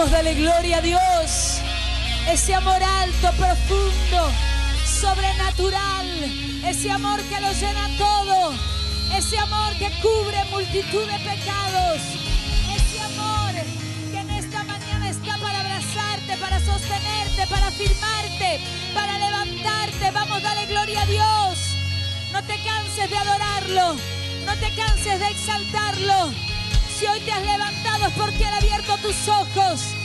Vamos, 0.00 0.12
dale 0.12 0.32
gloria 0.32 0.78
a 0.78 0.80
Dios. 0.80 1.60
Ese 2.26 2.54
amor 2.54 2.82
alto, 2.82 3.32
profundo, 3.36 4.32
sobrenatural. 4.86 6.06
Ese 6.64 6.90
amor 6.90 7.20
que 7.24 7.38
lo 7.38 7.52
llena 7.52 7.86
todo. 7.98 8.54
Ese 9.14 9.38
amor 9.38 9.74
que 9.76 9.90
cubre 10.00 10.42
multitud 10.50 11.06
de 11.06 11.18
pecados. 11.18 12.00
Ese 12.74 12.98
amor 12.98 13.52
que 14.10 14.18
en 14.20 14.30
esta 14.30 14.62
mañana 14.64 15.10
está 15.10 15.36
para 15.36 15.60
abrazarte, 15.60 16.34
para 16.38 16.58
sostenerte, 16.60 17.46
para 17.50 17.66
afirmarte, 17.66 18.60
para 18.94 19.18
levantarte. 19.18 20.10
Vamos, 20.12 20.42
dale 20.42 20.64
gloria 20.64 21.02
a 21.02 21.06
Dios. 21.06 21.58
No 22.32 22.42
te 22.44 22.54
canses 22.64 23.10
de 23.10 23.18
adorarlo. 23.18 23.96
No 24.46 24.56
te 24.56 24.74
canses 24.74 25.20
de 25.20 25.28
exaltarlo. 25.28 26.32
Si 27.00 27.06
hoy 27.06 27.20
te 27.20 27.32
has 27.32 27.42
levantado 27.42 28.08
es 28.08 28.12
porque 28.12 28.44
Él 28.44 28.52
ha 28.52 28.58
abierto 28.58 28.94
tus 28.98 29.26
ojos. 29.26 29.99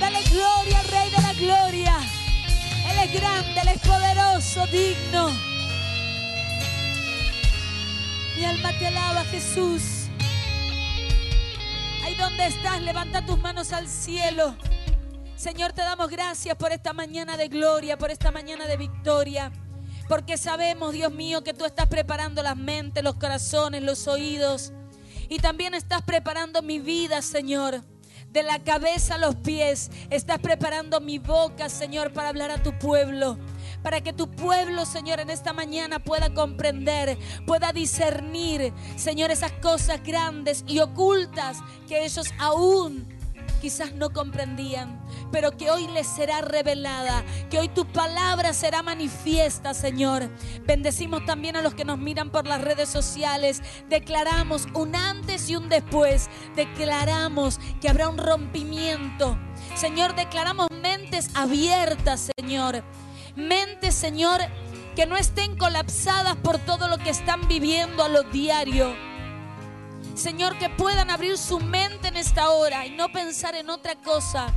Dale 0.00 0.22
gloria 0.30 0.78
al 0.80 0.88
Rey 0.88 1.10
de 1.10 1.22
la 1.22 1.32
Gloria. 1.34 1.98
Él 2.90 2.98
es 2.98 3.12
grande, 3.12 3.60
Él 3.60 3.68
es 3.68 3.80
poderoso, 3.80 4.66
digno. 4.68 5.30
Mi 8.36 8.44
alma 8.44 8.72
te 8.78 8.86
alaba, 8.86 9.24
Jesús. 9.24 9.82
Ahí 12.02 12.14
donde 12.14 12.46
estás, 12.46 12.80
levanta 12.80 13.24
tus 13.26 13.38
manos 13.38 13.72
al 13.72 13.86
cielo. 13.86 14.56
Señor, 15.36 15.72
te 15.72 15.82
damos 15.82 16.08
gracias 16.08 16.56
por 16.56 16.72
esta 16.72 16.94
mañana 16.94 17.36
de 17.36 17.48
gloria, 17.48 17.98
por 17.98 18.10
esta 18.10 18.30
mañana 18.30 18.66
de 18.66 18.78
victoria. 18.78 19.52
Porque 20.08 20.38
sabemos, 20.38 20.92
Dios 20.92 21.12
mío, 21.12 21.44
que 21.44 21.52
tú 21.52 21.66
estás 21.66 21.86
preparando 21.86 22.42
las 22.42 22.56
mentes, 22.56 23.04
los 23.04 23.16
corazones, 23.16 23.82
los 23.82 24.08
oídos. 24.08 24.72
Y 25.28 25.38
también 25.38 25.74
estás 25.74 26.00
preparando 26.02 26.62
mi 26.62 26.78
vida, 26.78 27.20
Señor. 27.20 27.82
De 28.30 28.42
la 28.42 28.58
cabeza 28.60 29.16
a 29.16 29.18
los 29.18 29.34
pies. 29.36 29.90
Estás 30.10 30.38
preparando 30.38 31.00
mi 31.00 31.18
boca, 31.18 31.68
Señor, 31.68 32.12
para 32.12 32.28
hablar 32.28 32.50
a 32.50 32.62
tu 32.62 32.78
pueblo 32.78 33.38
para 33.82 34.02
que 34.02 34.12
tu 34.12 34.30
pueblo, 34.30 34.84
Señor, 34.84 35.20
en 35.20 35.30
esta 35.30 35.54
mañana 35.54 36.00
pueda 36.00 36.34
comprender, 36.34 37.16
pueda 37.46 37.72
discernir, 37.72 38.74
Señor, 38.96 39.30
esas 39.30 39.52
cosas 39.52 40.02
grandes 40.02 40.64
y 40.66 40.80
ocultas 40.80 41.58
que 41.88 42.04
ellos 42.04 42.28
aún 42.38 43.19
quizás 43.60 43.94
no 43.94 44.10
comprendían, 44.10 45.00
pero 45.30 45.56
que 45.56 45.70
hoy 45.70 45.86
les 45.88 46.06
será 46.06 46.40
revelada, 46.40 47.24
que 47.50 47.58
hoy 47.58 47.68
tu 47.68 47.86
palabra 47.86 48.52
será 48.52 48.82
manifiesta, 48.82 49.74
Señor. 49.74 50.28
Bendecimos 50.66 51.24
también 51.26 51.56
a 51.56 51.62
los 51.62 51.74
que 51.74 51.84
nos 51.84 51.98
miran 51.98 52.30
por 52.30 52.46
las 52.46 52.60
redes 52.60 52.88
sociales. 52.88 53.62
Declaramos 53.88 54.66
un 54.74 54.96
antes 54.96 55.48
y 55.50 55.56
un 55.56 55.68
después. 55.68 56.28
Declaramos 56.56 57.60
que 57.80 57.88
habrá 57.88 58.08
un 58.08 58.18
rompimiento. 58.18 59.38
Señor, 59.74 60.14
declaramos 60.16 60.68
mentes 60.82 61.30
abiertas, 61.34 62.30
Señor. 62.38 62.82
Mentes, 63.36 63.94
Señor, 63.94 64.40
que 64.96 65.06
no 65.06 65.16
estén 65.16 65.56
colapsadas 65.56 66.36
por 66.36 66.58
todo 66.58 66.88
lo 66.88 66.98
que 66.98 67.10
están 67.10 67.46
viviendo 67.46 68.02
a 68.02 68.08
lo 68.08 68.24
diario 68.24 69.09
Señor, 70.14 70.58
que 70.58 70.68
puedan 70.68 71.10
abrir 71.10 71.38
su 71.38 71.60
mente 71.60 72.08
en 72.08 72.16
esta 72.16 72.50
hora 72.50 72.86
y 72.86 72.90
no 72.90 73.10
pensar 73.10 73.54
en 73.54 73.70
otra 73.70 73.96
cosa 73.96 74.52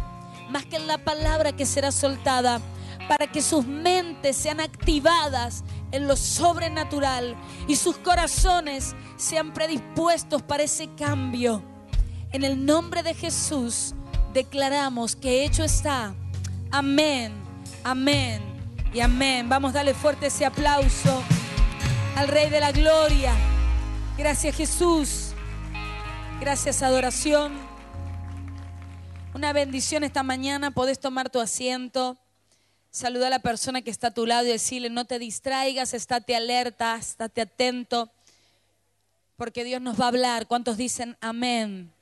más 0.49 0.65
que 0.65 0.75
en 0.75 0.87
la 0.87 0.97
palabra 0.97 1.51
que 1.51 1.65
será 1.65 1.91
soltada, 1.91 2.61
para 3.07 3.27
que 3.27 3.41
sus 3.41 3.65
mentes 3.65 4.37
sean 4.37 4.59
activadas 4.59 5.63
en 5.91 6.07
lo 6.07 6.15
sobrenatural 6.15 7.35
y 7.67 7.75
sus 7.75 7.97
corazones 7.97 8.95
sean 9.17 9.53
predispuestos 9.53 10.41
para 10.41 10.63
ese 10.63 10.89
cambio. 10.95 11.61
En 12.31 12.44
el 12.44 12.66
nombre 12.66 13.03
de 13.03 13.13
Jesús 13.13 13.94
declaramos 14.33 15.16
que 15.16 15.44
hecho 15.44 15.63
está. 15.63 16.16
Amén, 16.72 17.33
amén 17.83 18.41
y 18.94 19.01
amén. 19.01 19.49
Vamos 19.49 19.72
a 19.72 19.75
darle 19.75 19.94
fuerte 19.94 20.28
ese 20.28 20.45
aplauso 20.45 21.22
al 22.16 22.28
Rey 22.28 22.49
de 22.49 22.59
la 22.59 22.72
Gloria. 22.72 23.33
Gracias 24.17 24.55
Jesús. 24.55 25.32
Gracias, 26.43 26.83
adoración. 26.83 27.57
Una 29.33 29.53
bendición 29.53 30.03
esta 30.03 30.23
mañana. 30.23 30.71
Podés 30.71 30.99
tomar 30.99 31.29
tu 31.29 31.39
asiento. 31.39 32.17
Saluda 32.91 33.27
a 33.27 33.29
la 33.29 33.39
persona 33.39 33.81
que 33.81 33.89
está 33.89 34.07
a 34.07 34.13
tu 34.13 34.25
lado 34.25 34.45
y 34.45 34.49
decirle, 34.49 34.89
no 34.89 35.05
te 35.05 35.19
distraigas, 35.19 35.93
estate 35.93 36.35
alerta, 36.35 36.97
estate 36.97 37.39
atento, 37.39 38.11
porque 39.37 39.63
Dios 39.63 39.81
nos 39.81 39.97
va 39.97 40.03
a 40.03 40.07
hablar. 40.09 40.45
¿Cuántos 40.47 40.75
dicen 40.75 41.15
amén? 41.21 41.93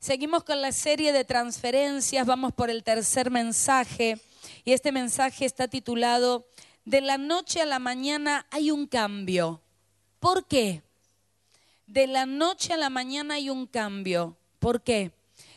Seguimos 0.00 0.44
con 0.44 0.60
la 0.60 0.70
serie 0.70 1.14
de 1.14 1.24
transferencias, 1.24 2.26
vamos 2.26 2.52
por 2.52 2.68
el 2.68 2.84
tercer 2.84 3.30
mensaje 3.30 4.20
y 4.66 4.74
este 4.74 4.92
mensaje 4.92 5.46
está 5.46 5.66
titulado, 5.66 6.46
De 6.84 7.00
la 7.00 7.16
noche 7.16 7.62
a 7.62 7.66
la 7.66 7.78
mañana 7.78 8.46
hay 8.50 8.70
un 8.70 8.86
cambio. 8.86 9.62
¿Por 10.18 10.46
qué? 10.46 10.82
De 11.90 12.06
la 12.06 12.24
noche 12.24 12.72
a 12.72 12.76
la 12.76 12.88
mañana 12.88 13.34
hay 13.34 13.50
un 13.50 13.66
cambio. 13.66 14.36
¿Por 14.60 14.82
qué? 14.82 15.10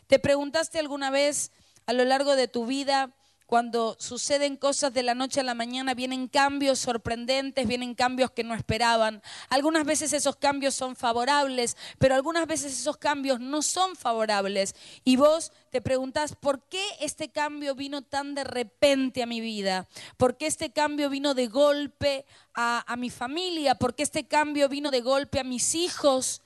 ¿Te 0.07 0.17
preguntaste 0.17 0.79
alguna 0.79 1.11
vez 1.11 1.51
a 1.85 1.93
lo 1.93 2.05
largo 2.05 2.35
de 2.35 2.47
tu 2.47 2.65
vida, 2.65 3.15
cuando 3.53 3.95
suceden 3.99 4.57
cosas 4.57 4.95
de 4.95 5.03
la 5.03 5.13
noche 5.13 5.39
a 5.39 5.43
la 5.43 5.53
mañana, 5.53 5.93
vienen 5.93 6.27
cambios 6.27 6.79
sorprendentes, 6.79 7.67
vienen 7.67 7.93
cambios 7.93 8.31
que 8.31 8.43
no 8.43 8.55
esperaban. 8.55 9.21
Algunas 9.47 9.85
veces 9.85 10.11
esos 10.11 10.37
cambios 10.37 10.73
son 10.73 10.95
favorables, 10.95 11.77
pero 11.99 12.15
algunas 12.15 12.47
veces 12.47 12.73
esos 12.73 12.97
cambios 12.97 13.39
no 13.39 13.61
son 13.61 13.95
favorables. 13.95 14.73
Y 15.03 15.17
vos 15.17 15.51
te 15.69 15.81
preguntás, 15.81 16.35
¿por 16.35 16.63
qué 16.63 16.83
este 16.99 17.29
cambio 17.29 17.75
vino 17.75 18.01
tan 18.01 18.33
de 18.33 18.43
repente 18.43 19.21
a 19.21 19.27
mi 19.27 19.39
vida? 19.39 19.87
¿Por 20.17 20.35
qué 20.35 20.47
este 20.47 20.71
cambio 20.71 21.11
vino 21.11 21.35
de 21.35 21.45
golpe 21.45 22.25
a, 22.55 22.91
a 22.91 22.95
mi 22.95 23.11
familia? 23.11 23.75
¿Por 23.75 23.93
qué 23.93 24.01
este 24.01 24.23
cambio 24.27 24.67
vino 24.67 24.89
de 24.89 25.01
golpe 25.01 25.39
a 25.39 25.43
mis 25.43 25.75
hijos? 25.75 26.41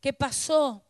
¿Qué 0.00 0.12
pasó? 0.12 0.82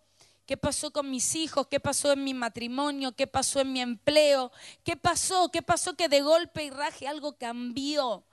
¿Qué 0.48 0.56
pasó 0.56 0.90
con 0.90 1.10
mis 1.10 1.34
hijos? 1.34 1.66
¿Qué 1.66 1.78
pasó 1.78 2.10
en 2.10 2.24
mi 2.24 2.32
matrimonio? 2.32 3.12
¿Qué 3.12 3.26
pasó 3.26 3.60
en 3.60 3.70
mi 3.70 3.82
empleo? 3.82 4.50
¿Qué 4.82 4.96
pasó? 4.96 5.50
¿Qué 5.50 5.60
pasó 5.60 5.94
que 5.94 6.08
de 6.08 6.22
golpe 6.22 6.64
y 6.64 6.70
raje 6.70 7.06
algo 7.06 7.36
cambió? 7.36 8.24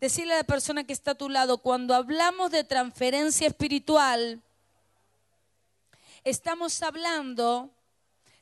Decirle 0.00 0.32
a 0.32 0.38
la 0.38 0.44
persona 0.44 0.84
que 0.84 0.94
está 0.94 1.10
a 1.10 1.14
tu 1.14 1.28
lado, 1.28 1.58
cuando 1.58 1.94
hablamos 1.94 2.50
de 2.50 2.64
transferencia 2.64 3.46
espiritual, 3.48 4.40
estamos 6.24 6.82
hablando 6.82 7.70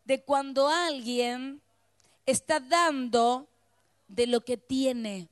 de 0.05 0.23
cuando 0.23 0.69
alguien 0.69 1.61
está 2.27 2.61
dando 2.61 3.49
de 4.07 4.29
lo 4.29 4.45
que 4.45 4.57
tiene. 4.57 5.29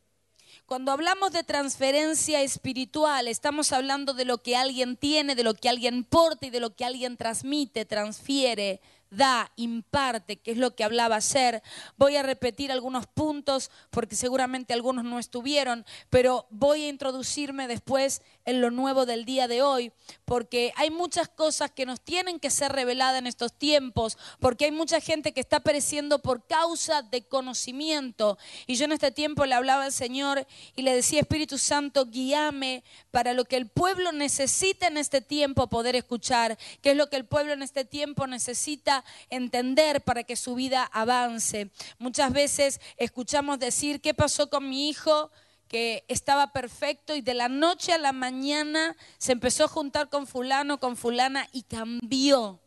Cuando 0.66 0.92
hablamos 0.92 1.32
de 1.32 1.42
transferencia 1.42 2.40
espiritual, 2.40 3.28
estamos 3.28 3.72
hablando 3.72 4.14
de 4.14 4.24
lo 4.24 4.38
que 4.38 4.56
alguien 4.56 4.96
tiene, 4.96 5.34
de 5.34 5.44
lo 5.44 5.54
que 5.54 5.68
alguien 5.68 6.04
porta 6.04 6.46
y 6.46 6.50
de 6.50 6.60
lo 6.60 6.74
que 6.74 6.84
alguien 6.84 7.16
transmite, 7.16 7.84
transfiere, 7.84 8.80
da, 9.12 9.52
imparte, 9.56 10.38
que 10.38 10.52
es 10.52 10.56
lo 10.56 10.74
que 10.74 10.84
hablaba 10.84 11.16
ayer. 11.16 11.62
Voy 11.96 12.16
a 12.16 12.22
repetir 12.22 12.72
algunos 12.72 13.06
puntos 13.06 13.70
porque 13.90 14.16
seguramente 14.16 14.72
algunos 14.72 15.04
no 15.04 15.18
estuvieron, 15.18 15.84
pero 16.10 16.46
voy 16.50 16.84
a 16.84 16.88
introducirme 16.88 17.68
después 17.68 18.22
en 18.44 18.60
lo 18.60 18.70
nuevo 18.70 19.06
del 19.06 19.24
día 19.24 19.46
de 19.46 19.62
hoy, 19.62 19.92
porque 20.24 20.72
hay 20.76 20.90
muchas 20.90 21.28
cosas 21.28 21.70
que 21.70 21.86
nos 21.86 22.00
tienen 22.00 22.40
que 22.40 22.50
ser 22.50 22.72
reveladas 22.72 23.18
en 23.18 23.26
estos 23.26 23.52
tiempos, 23.52 24.18
porque 24.40 24.64
hay 24.64 24.72
mucha 24.72 25.00
gente 25.00 25.32
que 25.32 25.40
está 25.40 25.60
pereciendo 25.60 26.20
por 26.20 26.46
causa 26.46 27.02
de 27.02 27.22
conocimiento. 27.22 28.38
Y 28.66 28.76
yo 28.76 28.86
en 28.86 28.92
este 28.92 29.10
tiempo 29.12 29.46
le 29.46 29.54
hablaba 29.54 29.84
al 29.84 29.92
Señor 29.92 30.47
y 30.74 30.82
le 30.82 30.94
decía, 30.94 31.20
Espíritu 31.20 31.58
Santo, 31.58 32.06
guíame 32.06 32.82
para 33.10 33.34
lo 33.34 33.44
que 33.44 33.56
el 33.56 33.68
pueblo 33.68 34.10
necesita 34.12 34.86
en 34.86 34.97
este 34.97 35.20
tiempo 35.20 35.68
poder 35.68 35.94
escuchar, 35.97 36.58
que 36.80 36.92
es 36.92 36.97
lo 36.97 37.08
que 37.08 37.16
el 37.16 37.26
pueblo 37.26 37.53
en 37.53 37.62
este 37.62 37.84
tiempo 37.84 38.26
necesita 38.26 39.02
entender 39.31 40.03
para 40.03 40.25
que 40.25 40.37
su 40.37 40.54
vida 40.54 40.84
avance. 40.93 41.71
Muchas 41.99 42.33
veces 42.33 42.81
escuchamos 42.97 43.59
decir, 43.59 44.01
¿qué 44.01 44.15
pasó 44.15 44.51
con 44.51 44.69
mi 44.69 44.89
hijo? 44.89 45.31
que 45.72 46.04
estaba 46.09 46.53
perfecto 46.53 47.16
y 47.16 47.22
de 47.22 47.33
la 47.33 47.49
noche 47.49 47.95
a 47.95 47.99
la 47.99 48.13
mañana 48.13 48.95
se 49.16 49.33
empezó 49.33 49.65
a 49.65 49.69
juntar 49.69 50.10
con 50.10 50.27
fulano, 50.27 50.78
con 50.78 50.99
fulana 50.99 51.49
y 51.51 51.63
cambió. 51.63 52.60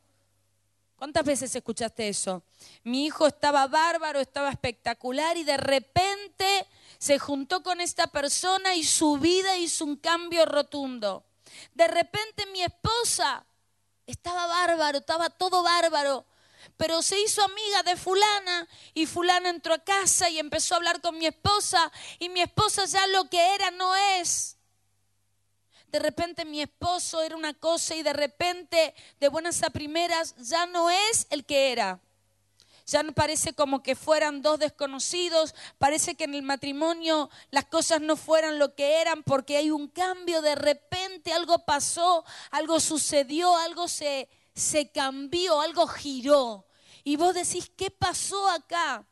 ¿Cuántas 0.95 1.23
veces 1.23 1.55
escuchaste 1.55 2.07
eso? 2.07 2.43
Mi 2.83 3.05
hijo 3.05 3.27
estaba 3.27 3.67
bárbaro, 3.67 4.19
estaba 4.19 4.49
espectacular 4.49 5.37
y 5.37 5.43
de 5.43 5.57
repente 5.57 6.65
se 6.97 7.19
juntó 7.19 7.61
con 7.61 7.79
esta 7.79 8.07
persona 8.07 8.73
y 8.73 8.83
su 8.83 9.17
vida 9.17 9.55
hizo 9.57 9.85
un 9.85 9.97
cambio 9.97 10.45
rotundo. 10.47 11.25
De 11.75 11.87
repente 11.87 12.47
mi 12.47 12.63
esposa 12.63 13.45
estaba 14.07 14.47
bárbaro, 14.47 14.99
estaba 14.99 15.29
todo 15.29 15.63
bárbaro 15.63 16.25
pero 16.77 17.01
se 17.01 17.19
hizo 17.19 17.43
amiga 17.43 17.83
de 17.83 17.95
fulana 17.95 18.67
y 18.93 19.05
fulana 19.05 19.49
entró 19.49 19.73
a 19.73 19.83
casa 19.83 20.29
y 20.29 20.39
empezó 20.39 20.73
a 20.73 20.77
hablar 20.77 21.01
con 21.01 21.17
mi 21.17 21.25
esposa 21.25 21.91
y 22.19 22.29
mi 22.29 22.41
esposa 22.41 22.85
ya 22.85 23.05
lo 23.07 23.29
que 23.29 23.55
era 23.55 23.71
no 23.71 23.95
es. 23.95 24.57
de 25.87 25.99
repente 25.99 26.43
mi 26.43 26.61
esposo 26.61 27.21
era 27.21 27.37
una 27.37 27.53
cosa 27.53 27.95
y 27.95 28.03
de 28.03 28.11
repente, 28.11 28.93
de 29.19 29.29
buenas 29.29 29.63
a 29.63 29.69
primeras, 29.69 30.35
ya 30.37 30.65
no 30.65 30.89
es 30.89 31.25
el 31.29 31.45
que 31.45 31.71
era. 31.71 32.01
Ya 32.85 33.01
no 33.01 33.13
parece 33.13 33.53
como 33.53 33.81
que 33.81 33.95
fueran 33.95 34.43
dos 34.43 34.59
desconocidos, 34.59 35.55
parece 35.79 36.15
que 36.15 36.25
en 36.25 36.35
el 36.35 36.43
matrimonio 36.43 37.31
las 37.49 37.65
cosas 37.65 37.99
no 37.99 38.15
fueran 38.15 38.59
lo 38.59 38.75
que 38.75 39.01
eran 39.01 39.23
porque 39.23 39.57
hay 39.57 39.71
un 39.71 39.87
cambio, 39.87 40.41
de 40.43 40.53
repente 40.53 41.33
algo 41.33 41.65
pasó, 41.65 42.23
algo 42.51 42.79
sucedió, 42.79 43.55
algo 43.57 43.87
se, 43.87 44.29
se 44.53 44.91
cambió, 44.91 45.61
algo 45.61 45.87
giró. 45.87 46.65
Y 47.03 47.15
vos 47.15 47.33
decís, 47.33 47.71
¿qué 47.75 47.89
pasó 47.89 48.49
acá? 48.49 49.03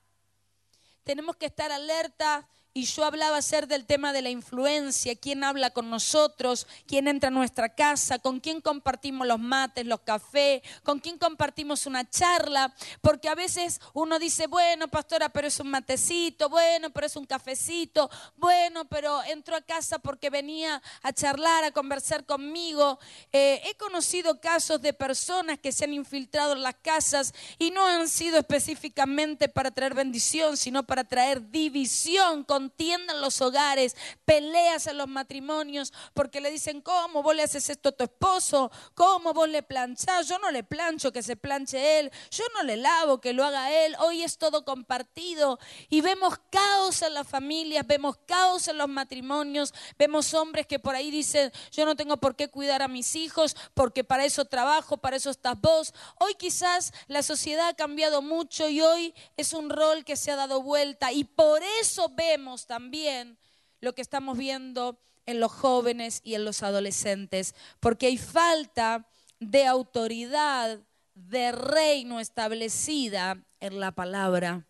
Tenemos 1.03 1.35
que 1.35 1.47
estar 1.47 1.71
alerta 1.71 2.47
y 2.75 2.85
yo 2.85 3.05
hablaba 3.05 3.37
ayer 3.37 3.67
del 3.67 3.85
tema 3.85 4.13
de 4.13 4.23
la 4.23 4.31
influencia, 4.31 5.15
quién 5.15 5.43
habla 5.43 5.69
con 5.69 5.91
nosotros, 5.91 6.65
quién 6.87 7.07
entra 7.07 7.27
a 7.27 7.31
nuestra 7.31 7.69
casa, 7.69 8.17
con 8.17 8.39
quién 8.39 8.61
compartimos 8.61 9.27
los 9.27 9.39
mates, 9.39 9.85
los 9.85 9.99
cafés, 9.99 10.63
con 10.81 10.99
quién 10.99 11.19
compartimos 11.19 11.85
una 11.85 12.09
charla, 12.09 12.73
porque 13.01 13.29
a 13.29 13.35
veces 13.35 13.79
uno 13.93 14.17
dice, 14.17 14.47
bueno, 14.47 14.87
pastora, 14.87 15.29
pero 15.29 15.47
es 15.47 15.59
un 15.59 15.69
matecito, 15.69 16.49
bueno, 16.49 16.89
pero 16.89 17.05
es 17.05 17.15
un 17.15 17.27
cafecito, 17.27 18.09
bueno, 18.37 18.85
pero 18.85 19.23
entró 19.25 19.55
a 19.55 19.61
casa 19.61 19.99
porque 19.99 20.31
venía 20.31 20.81
a 21.03 21.13
charlar, 21.13 21.63
a 21.63 21.71
conversar 21.71 22.25
conmigo. 22.25 22.97
Eh, 23.31 23.61
he 23.65 23.75
conocido 23.75 24.41
casos 24.41 24.81
de 24.81 24.93
personas 24.93 25.59
que 25.59 25.71
se 25.71 25.83
han 25.83 25.93
infiltrado 25.93 26.53
en 26.53 26.63
las 26.63 26.75
casas 26.75 27.35
y 27.59 27.69
no 27.69 27.85
han 27.85 28.07
sido 28.07 28.39
específicamente 28.39 29.47
para 29.47 29.69
traer 29.69 29.93
bendición, 29.93 30.57
sino 30.57 30.81
para 30.81 31.03
traer 31.03 31.51
división 31.51 32.43
con 32.43 32.62
contiendan 32.63 33.19
los 33.19 33.41
hogares, 33.41 33.93
peleas 34.23 34.87
en 34.87 34.97
los 34.97 35.09
matrimonios, 35.09 35.91
porque 36.13 36.39
le 36.39 36.49
dicen, 36.49 36.81
¿cómo 36.81 37.21
vos 37.21 37.35
le 37.35 37.43
haces 37.43 37.69
esto 37.69 37.89
a 37.89 37.91
tu 37.91 38.05
esposo? 38.05 38.71
¿Cómo 38.95 39.33
vos 39.33 39.49
le 39.49 39.63
planchás? 39.63 40.29
Yo 40.29 40.39
no 40.39 40.49
le 40.49 40.63
plancho, 40.63 41.11
que 41.11 41.21
se 41.21 41.35
planche 41.35 41.99
él. 41.99 42.09
Yo 42.31 42.45
no 42.53 42.63
le 42.63 42.77
lavo, 42.77 43.19
que 43.19 43.33
lo 43.33 43.43
haga 43.43 43.69
él. 43.69 43.97
Hoy 43.99 44.23
es 44.23 44.37
todo 44.37 44.63
compartido. 44.63 45.59
Y 45.89 45.99
vemos 45.99 46.35
caos 46.49 47.01
en 47.01 47.13
las 47.15 47.27
familias, 47.27 47.85
vemos 47.85 48.15
caos 48.25 48.69
en 48.69 48.77
los 48.77 48.87
matrimonios, 48.87 49.73
vemos 49.97 50.33
hombres 50.33 50.65
que 50.65 50.79
por 50.79 50.95
ahí 50.95 51.11
dicen, 51.11 51.51
yo 51.71 51.85
no 51.85 51.97
tengo 51.97 52.15
por 52.15 52.37
qué 52.37 52.47
cuidar 52.47 52.81
a 52.81 52.87
mis 52.87 53.15
hijos, 53.17 53.57
porque 53.73 54.05
para 54.05 54.23
eso 54.23 54.45
trabajo, 54.45 54.95
para 54.97 55.17
eso 55.17 55.29
estás 55.29 55.59
vos. 55.59 55.93
Hoy 56.17 56.35
quizás 56.35 56.93
la 57.07 57.23
sociedad 57.23 57.67
ha 57.67 57.73
cambiado 57.73 58.21
mucho 58.21 58.69
y 58.69 58.79
hoy 58.79 59.13
es 59.35 59.51
un 59.51 59.69
rol 59.69 60.05
que 60.05 60.15
se 60.15 60.31
ha 60.31 60.37
dado 60.37 60.61
vuelta. 60.61 61.11
Y 61.11 61.25
por 61.25 61.61
eso 61.81 62.07
vemos 62.15 62.52
también 62.65 63.37
lo 63.81 63.93
que 63.93 64.01
estamos 64.01 64.37
viendo 64.37 64.97
en 65.25 65.39
los 65.39 65.51
jóvenes 65.51 66.21
y 66.23 66.35
en 66.35 66.45
los 66.45 66.63
adolescentes, 66.63 67.55
porque 67.79 68.07
hay 68.07 68.17
falta 68.17 69.07
de 69.39 69.65
autoridad, 69.65 70.79
de 71.15 71.51
reino 71.51 72.19
establecida 72.19 73.37
en 73.59 73.79
la 73.79 73.91
palabra. 73.91 74.65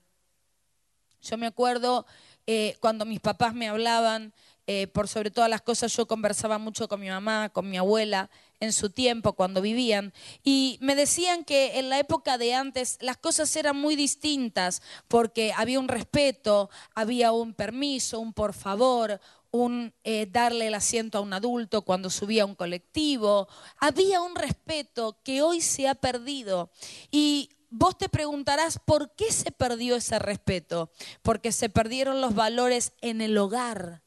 Yo 1.21 1.38
me 1.38 1.47
acuerdo 1.47 2.06
eh, 2.47 2.75
cuando 2.80 3.06
mis 3.06 3.19
papás 3.19 3.53
me 3.53 3.69
hablaban, 3.69 4.33
eh, 4.65 4.88
por 4.88 5.07
sobre 5.09 5.30
todas 5.30 5.50
las 5.50 5.62
cosas, 5.62 5.95
yo 5.95 6.06
conversaba 6.06 6.57
mucho 6.57 6.88
con 6.88 7.00
mi 7.00 7.09
mamá, 7.09 7.50
con 7.50 7.69
mi 7.69 7.77
abuela, 7.77 8.30
en 8.63 8.74
su 8.74 8.89
tiempo, 8.89 9.33
cuando 9.33 9.62
vivían, 9.62 10.13
y 10.44 10.77
me 10.81 10.95
decían 10.95 11.44
que 11.44 11.80
en 11.80 11.89
la 11.89 12.00
época 12.00 12.38
de 12.38 12.54
antes 12.54 12.98
las 13.01 13.18
cosas 13.18 13.56
eran 13.56 13.77
muy 13.77 13.95
distintas, 13.95 14.81
porque 15.07 15.54
había 15.56 15.80
un 15.80 15.88
respeto, 15.88 16.69
había 16.95 17.31
un 17.31 17.54
permiso, 17.54 18.19
un 18.19 18.33
por 18.33 18.54
favor, 18.54 19.19
un 19.51 19.94
eh, 20.04 20.27
darle 20.31 20.68
el 20.68 20.74
asiento 20.74 21.19
a 21.19 21.21
un 21.21 21.31
adulto 21.31 21.83
cuando 21.83 22.10
subía 22.10 22.44
a 22.44 22.48
un 22.48 22.56
colectivo, 22.56 23.48
había 23.77 24.21
un 24.21 24.36
respeto 24.36 25.19
que 25.24 25.44
hoy 25.44 25.62
se 25.62 25.88
ha 25.88 25.94
perdido. 25.94 26.71
Y 27.12 27.51
vos 27.69 27.98
te 27.98 28.09
preguntarás, 28.09 28.80
¿por 28.80 29.13
qué 29.13 29.31
se 29.31 29.51
perdió 29.51 29.95
ese 29.95 30.18
respeto? 30.18 30.92
Porque 31.21 31.51
se 31.51 31.69
perdieron 31.69 32.19
los 32.19 32.33
valores 32.33 32.94
en 33.01 33.21
el 33.21 33.38
hogar. 33.38 34.01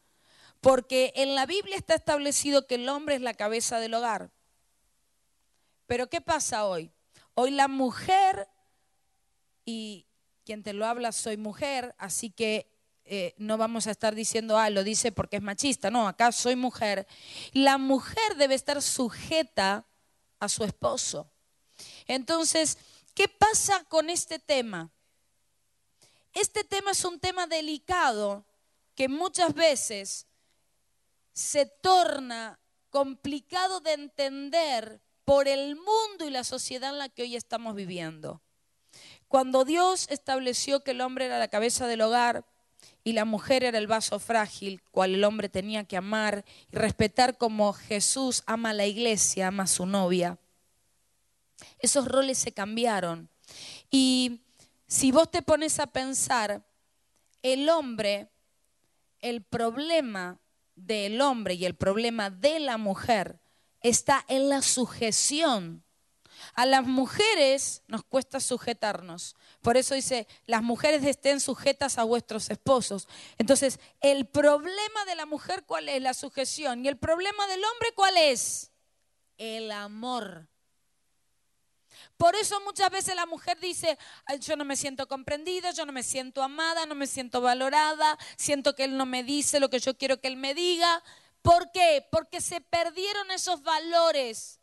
Porque 0.60 1.12
en 1.14 1.36
la 1.36 1.46
Biblia 1.46 1.76
está 1.76 1.94
establecido 1.94 2.66
que 2.66 2.74
el 2.74 2.88
hombre 2.88 3.14
es 3.14 3.20
la 3.20 3.34
cabeza 3.34 3.78
del 3.78 3.94
hogar. 3.94 4.32
Pero 5.86 6.08
¿qué 6.08 6.20
pasa 6.20 6.66
hoy? 6.66 6.90
Hoy 7.34 7.50
la 7.50 7.68
mujer, 7.68 8.48
y 9.64 10.06
quien 10.44 10.62
te 10.62 10.72
lo 10.72 10.86
habla 10.86 11.12
soy 11.12 11.36
mujer, 11.36 11.94
así 11.98 12.30
que 12.30 12.68
eh, 13.04 13.34
no 13.38 13.56
vamos 13.56 13.86
a 13.86 13.92
estar 13.92 14.14
diciendo, 14.14 14.58
ah, 14.58 14.68
lo 14.68 14.82
dice 14.82 15.12
porque 15.12 15.36
es 15.36 15.42
machista. 15.42 15.90
No, 15.90 16.08
acá 16.08 16.32
soy 16.32 16.56
mujer. 16.56 17.06
La 17.52 17.78
mujer 17.78 18.36
debe 18.36 18.54
estar 18.54 18.82
sujeta 18.82 19.86
a 20.40 20.48
su 20.48 20.64
esposo. 20.64 21.30
Entonces, 22.06 22.78
¿qué 23.14 23.28
pasa 23.28 23.84
con 23.84 24.10
este 24.10 24.38
tema? 24.38 24.90
Este 26.32 26.64
tema 26.64 26.90
es 26.90 27.04
un 27.04 27.20
tema 27.20 27.46
delicado 27.46 28.44
que 28.94 29.08
muchas 29.08 29.54
veces 29.54 30.26
se 31.32 31.66
torna 31.66 32.58
complicado 32.90 33.80
de 33.80 33.92
entender 33.92 35.00
por 35.26 35.48
el 35.48 35.74
mundo 35.74 36.24
y 36.24 36.30
la 36.30 36.44
sociedad 36.44 36.90
en 36.90 36.98
la 36.98 37.08
que 37.08 37.22
hoy 37.22 37.34
estamos 37.34 37.74
viviendo. 37.74 38.40
Cuando 39.26 39.64
Dios 39.64 40.06
estableció 40.08 40.84
que 40.84 40.92
el 40.92 41.00
hombre 41.00 41.26
era 41.26 41.40
la 41.40 41.48
cabeza 41.48 41.88
del 41.88 42.00
hogar 42.00 42.46
y 43.02 43.12
la 43.12 43.24
mujer 43.24 43.64
era 43.64 43.76
el 43.78 43.88
vaso 43.88 44.20
frágil, 44.20 44.80
cual 44.92 45.16
el 45.16 45.24
hombre 45.24 45.48
tenía 45.48 45.82
que 45.82 45.96
amar 45.96 46.44
y 46.70 46.76
respetar 46.76 47.36
como 47.36 47.72
Jesús 47.72 48.44
ama 48.46 48.70
a 48.70 48.74
la 48.74 48.86
iglesia, 48.86 49.48
ama 49.48 49.64
a 49.64 49.66
su 49.66 49.84
novia, 49.84 50.38
esos 51.80 52.06
roles 52.06 52.38
se 52.38 52.52
cambiaron. 52.52 53.28
Y 53.90 54.42
si 54.86 55.10
vos 55.10 55.28
te 55.28 55.42
pones 55.42 55.80
a 55.80 55.88
pensar, 55.88 56.64
el 57.42 57.68
hombre, 57.68 58.30
el 59.18 59.42
problema 59.42 60.38
del 60.76 61.20
hombre 61.20 61.54
y 61.54 61.64
el 61.64 61.74
problema 61.74 62.30
de 62.30 62.60
la 62.60 62.76
mujer 62.78 63.40
está 63.88 64.24
en 64.28 64.48
la 64.48 64.62
sujeción. 64.62 65.84
A 66.54 66.66
las 66.66 66.84
mujeres 66.86 67.82
nos 67.86 68.02
cuesta 68.04 68.40
sujetarnos. 68.40 69.36
Por 69.62 69.76
eso 69.76 69.94
dice, 69.94 70.26
las 70.46 70.62
mujeres 70.62 71.04
estén 71.04 71.40
sujetas 71.40 71.98
a 71.98 72.04
vuestros 72.04 72.50
esposos. 72.50 73.08
Entonces, 73.38 73.78
el 74.00 74.26
problema 74.26 75.04
de 75.06 75.14
la 75.14 75.26
mujer, 75.26 75.64
¿cuál 75.64 75.88
es? 75.88 76.00
La 76.02 76.14
sujeción. 76.14 76.84
¿Y 76.84 76.88
el 76.88 76.98
problema 76.98 77.46
del 77.46 77.62
hombre, 77.64 77.92
cuál 77.94 78.16
es? 78.16 78.70
El 79.36 79.70
amor. 79.70 80.48
Por 82.16 82.34
eso 82.34 82.60
muchas 82.62 82.90
veces 82.90 83.14
la 83.14 83.26
mujer 83.26 83.58
dice, 83.60 83.98
yo 84.40 84.56
no 84.56 84.64
me 84.64 84.76
siento 84.76 85.06
comprendida, 85.06 85.70
yo 85.72 85.84
no 85.84 85.92
me 85.92 86.02
siento 86.02 86.42
amada, 86.42 86.86
no 86.86 86.94
me 86.94 87.06
siento 87.06 87.40
valorada, 87.40 88.18
siento 88.36 88.74
que 88.74 88.84
él 88.84 88.96
no 88.96 89.06
me 89.06 89.22
dice 89.22 89.60
lo 89.60 89.68
que 89.68 89.80
yo 89.80 89.96
quiero 89.96 90.20
que 90.20 90.28
él 90.28 90.36
me 90.36 90.54
diga. 90.54 91.02
¿Por 91.46 91.70
qué? 91.70 92.04
Porque 92.10 92.40
se 92.40 92.60
perdieron 92.60 93.30
esos 93.30 93.62
valores. 93.62 94.58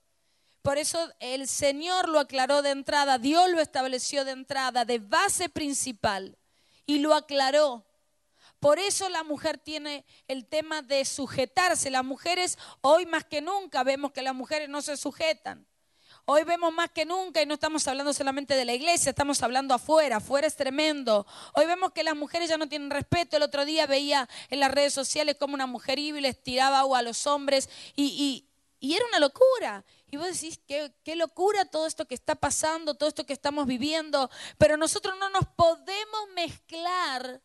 Por 0.62 0.78
eso 0.78 1.10
el 1.22 1.48
Señor 1.48 2.10
lo 2.10 2.20
aclaró 2.20 2.62
de 2.62 2.72
entrada, 2.72 3.18
Dios 3.18 3.50
lo 3.50 3.62
estableció 3.62 4.26
de 4.26 4.32
entrada, 4.32 4.84
de 4.84 5.00
base 5.00 5.48
principal, 5.48 6.38
y 6.86 7.00
lo 7.00 7.14
aclaró. 7.14 7.86
Por 8.60 8.80
eso 8.80 9.08
la 9.08 9.24
mujer 9.24 9.58
tiene 9.60 10.06
el 10.28 10.46
tema 10.46 10.82
de 10.82 11.06
sujetarse. 11.06 11.90
Las 11.90 12.04
mujeres, 12.04 12.58
hoy 12.82 13.06
más 13.06 13.24
que 13.24 13.40
nunca, 13.40 13.84
vemos 13.84 14.12
que 14.12 14.22
las 14.22 14.36
mujeres 14.36 14.68
no 14.68 14.82
se 14.82 14.98
sujetan. 14.98 15.66
Hoy 16.26 16.46
vemos 16.46 16.72
más 16.72 16.90
que 16.90 17.04
nunca 17.04 17.42
y 17.42 17.46
no 17.46 17.56
estamos 17.56 17.86
hablando 17.86 18.14
solamente 18.14 18.56
de 18.56 18.64
la 18.64 18.74
iglesia, 18.74 19.10
estamos 19.10 19.44
hablando 19.44 19.74
afuera, 19.74 20.18
afuera 20.18 20.48
es 20.48 20.56
tremendo. 20.56 21.28
Hoy 21.54 21.66
vemos 21.66 21.92
que 21.92 22.02
las 22.02 22.16
mujeres 22.16 22.48
ya 22.48 22.58
no 22.58 22.70
tienen 22.70 22.92
respeto. 22.92 23.36
El 23.36 23.44
otro 23.44 23.66
día 23.66 23.88
veía 23.88 24.30
en 24.50 24.62
las 24.62 24.72
redes 24.72 24.94
sociales 24.94 25.36
como 25.38 25.54
una 25.54 25.68
mujer 25.68 26.00
y 26.00 26.14
les 26.14 26.42
tiraba 26.42 26.80
agua 26.80 27.00
a 27.00 27.02
los 27.02 27.28
hombres 27.28 27.70
y, 27.98 28.48
era 28.80 29.06
una 29.08 29.20
locura. 29.20 29.84
Y 30.12 30.16
vos 30.16 30.28
decís, 30.28 30.62
qué, 30.66 31.16
locura 31.18 31.66
todo 31.66 31.88
esto 31.88 32.06
que 32.06 32.16
está 32.16 32.36
pasando, 32.36 32.94
todo 32.96 33.10
esto 33.10 33.26
que 33.26 33.34
estamos 33.34 33.68
viviendo. 33.68 34.30
Pero 34.58 34.78
nosotros 34.78 35.16
no 35.20 35.30
nos 35.30 35.46
podemos 35.58 36.30
mezclar 36.36 37.42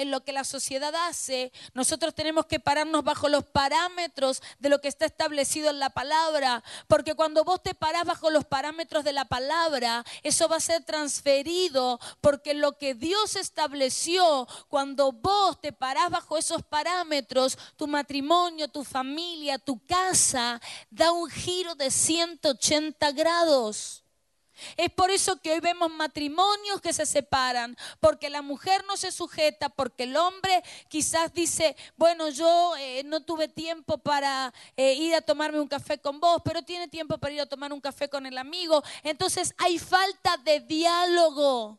en 0.00 0.10
lo 0.10 0.24
que 0.24 0.32
la 0.32 0.44
sociedad 0.44 0.94
hace, 1.06 1.52
nosotros 1.74 2.14
tenemos 2.14 2.46
que 2.46 2.58
pararnos 2.58 3.04
bajo 3.04 3.28
los 3.28 3.44
parámetros 3.44 4.42
de 4.58 4.70
lo 4.70 4.80
que 4.80 4.88
está 4.88 5.04
establecido 5.04 5.68
en 5.68 5.78
la 5.78 5.90
palabra, 5.90 6.64
porque 6.88 7.14
cuando 7.14 7.44
vos 7.44 7.62
te 7.62 7.74
parás 7.74 8.04
bajo 8.04 8.30
los 8.30 8.46
parámetros 8.46 9.04
de 9.04 9.12
la 9.12 9.26
palabra, 9.26 10.04
eso 10.22 10.48
va 10.48 10.56
a 10.56 10.60
ser 10.60 10.84
transferido, 10.84 12.00
porque 12.22 12.54
lo 12.54 12.78
que 12.78 12.94
Dios 12.94 13.36
estableció, 13.36 14.48
cuando 14.68 15.12
vos 15.12 15.60
te 15.60 15.72
parás 15.72 16.10
bajo 16.10 16.38
esos 16.38 16.62
parámetros, 16.62 17.58
tu 17.76 17.86
matrimonio, 17.86 18.68
tu 18.68 18.84
familia, 18.84 19.58
tu 19.58 19.84
casa, 19.84 20.60
da 20.90 21.12
un 21.12 21.28
giro 21.28 21.74
de 21.74 21.90
180 21.90 23.12
grados. 23.12 24.02
Es 24.76 24.90
por 24.90 25.10
eso 25.10 25.40
que 25.40 25.52
hoy 25.52 25.60
vemos 25.60 25.90
matrimonios 25.90 26.80
que 26.80 26.92
se 26.92 27.06
separan, 27.06 27.76
porque 28.00 28.30
la 28.30 28.42
mujer 28.42 28.84
no 28.86 28.96
se 28.96 29.12
sujeta, 29.12 29.68
porque 29.68 30.04
el 30.04 30.16
hombre 30.16 30.62
quizás 30.88 31.32
dice, 31.32 31.76
bueno, 31.96 32.28
yo 32.28 32.76
eh, 32.78 33.02
no 33.04 33.20
tuve 33.20 33.48
tiempo 33.48 33.98
para 33.98 34.52
eh, 34.76 34.94
ir 34.94 35.14
a 35.14 35.20
tomarme 35.20 35.60
un 35.60 35.68
café 35.68 35.98
con 35.98 36.20
vos, 36.20 36.40
pero 36.44 36.62
tiene 36.62 36.88
tiempo 36.88 37.18
para 37.18 37.34
ir 37.34 37.40
a 37.40 37.46
tomar 37.46 37.72
un 37.72 37.80
café 37.80 38.08
con 38.08 38.26
el 38.26 38.38
amigo. 38.38 38.82
Entonces 39.02 39.54
hay 39.58 39.78
falta 39.78 40.36
de 40.38 40.60
diálogo. 40.60 41.78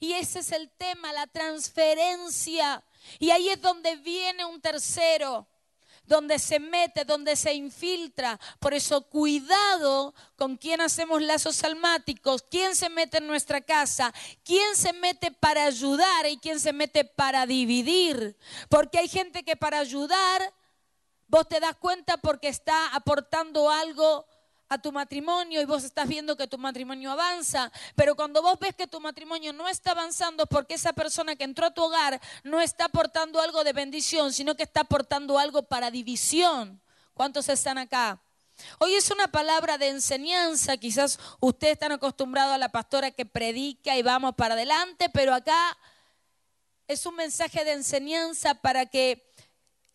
Y 0.00 0.12
ese 0.12 0.40
es 0.40 0.52
el 0.52 0.70
tema, 0.70 1.12
la 1.12 1.26
transferencia. 1.26 2.82
Y 3.18 3.30
ahí 3.30 3.48
es 3.48 3.60
donde 3.60 3.96
viene 3.96 4.44
un 4.44 4.60
tercero 4.60 5.46
donde 6.06 6.38
se 6.38 6.58
mete, 6.58 7.04
donde 7.04 7.36
se 7.36 7.54
infiltra. 7.54 8.38
Por 8.58 8.74
eso 8.74 9.02
cuidado 9.02 10.14
con 10.36 10.56
quién 10.56 10.80
hacemos 10.80 11.22
lazos 11.22 11.62
almáticos, 11.64 12.44
quién 12.50 12.74
se 12.74 12.88
mete 12.88 13.18
en 13.18 13.26
nuestra 13.26 13.60
casa, 13.60 14.12
quién 14.44 14.76
se 14.76 14.92
mete 14.92 15.30
para 15.30 15.64
ayudar 15.64 16.26
y 16.26 16.38
quién 16.38 16.60
se 16.60 16.72
mete 16.72 17.04
para 17.04 17.46
dividir. 17.46 18.36
Porque 18.68 18.98
hay 18.98 19.08
gente 19.08 19.42
que 19.42 19.56
para 19.56 19.78
ayudar, 19.78 20.52
vos 21.28 21.48
te 21.48 21.60
das 21.60 21.76
cuenta 21.76 22.16
porque 22.18 22.48
está 22.48 22.94
aportando 22.94 23.70
algo 23.70 24.26
a 24.72 24.78
tu 24.78 24.90
matrimonio 24.90 25.60
y 25.60 25.64
vos 25.66 25.84
estás 25.84 26.08
viendo 26.08 26.36
que 26.36 26.46
tu 26.46 26.56
matrimonio 26.56 27.10
avanza, 27.10 27.70
pero 27.94 28.14
cuando 28.16 28.40
vos 28.40 28.58
ves 28.58 28.74
que 28.74 28.86
tu 28.86 29.00
matrimonio 29.00 29.52
no 29.52 29.68
está 29.68 29.90
avanzando 29.90 30.46
porque 30.46 30.74
esa 30.74 30.94
persona 30.94 31.36
que 31.36 31.44
entró 31.44 31.66
a 31.66 31.74
tu 31.74 31.82
hogar 31.82 32.18
no 32.42 32.60
está 32.60 32.86
aportando 32.86 33.40
algo 33.40 33.64
de 33.64 33.74
bendición, 33.74 34.32
sino 34.32 34.54
que 34.54 34.62
está 34.62 34.80
aportando 34.80 35.38
algo 35.38 35.62
para 35.64 35.90
división. 35.90 36.80
¿Cuántos 37.12 37.50
están 37.50 37.76
acá? 37.76 38.18
Hoy 38.78 38.94
es 38.94 39.10
una 39.10 39.28
palabra 39.28 39.76
de 39.76 39.88
enseñanza, 39.88 40.78
quizás 40.78 41.18
ustedes 41.40 41.74
están 41.74 41.92
acostumbrados 41.92 42.54
a 42.54 42.58
la 42.58 42.70
pastora 42.70 43.10
que 43.10 43.26
predica 43.26 43.96
y 43.96 44.02
vamos 44.02 44.34
para 44.34 44.54
adelante, 44.54 45.10
pero 45.10 45.34
acá 45.34 45.76
es 46.88 47.04
un 47.04 47.16
mensaje 47.16 47.64
de 47.64 47.72
enseñanza 47.72 48.54
para 48.54 48.86
que 48.86 49.31